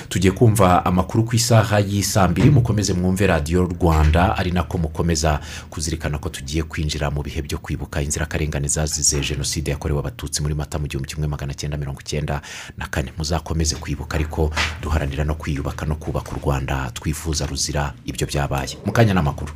Tugiye 0.10 0.32
kumva 0.34 0.86
amakuru 0.86 1.24
ku 1.24 1.36
isaha 1.36 1.80
y'isaa 1.80 2.28
mbiri 2.28 2.50
mukomeze 2.50 2.94
mwumve 2.94 3.28
radiyo 3.28 3.64
rwanda 3.64 4.38
ari 4.38 4.52
nako 4.52 4.78
mukomeza 4.78 5.40
kuzirikana 5.70 6.18
ko 6.20 6.30
tugiye 6.30 6.64
kwinjira 6.64 7.12
mu 7.12 7.24
bihe 7.24 7.42
byo 7.42 7.58
kwibuka 7.58 8.02
inzirakarengane 8.02 8.68
zazize 8.68 9.20
jenoside 9.20 9.72
yakorewe 9.72 10.00
abatutsi 10.00 10.42
muri 10.42 10.54
mata 10.56 10.80
mu 10.80 10.88
gihumbi 10.88 11.08
kimwe 11.10 11.28
magana 11.28 11.54
cyenda 11.54 11.78
mirongo 11.78 12.02
icyenda 12.02 12.42
na 12.78 12.88
kane. 12.88 13.14
Muzakomeze 13.18 13.76
kwibuka 13.76 14.16
ariko 14.16 14.52
duharanira 14.82 15.24
no 15.24 15.36
kwiyubaka 15.36 15.86
no 15.86 15.96
kubaka 15.96 16.32
u 16.32 16.40
rwanda 16.44 16.92
twifuza 16.94 17.46
ruzira 17.46 17.94
ibyo 18.06 18.28
byabaye. 18.28 18.78
Mu 18.86 18.92
kanya 18.92 19.14
n'amakuru. 19.14 19.52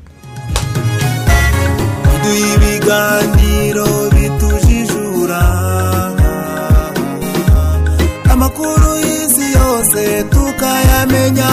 Ibiganiro 2.32 3.88
bitujijura. 4.16 5.42
Yose 9.82 10.24
tukayamenya 10.30 11.50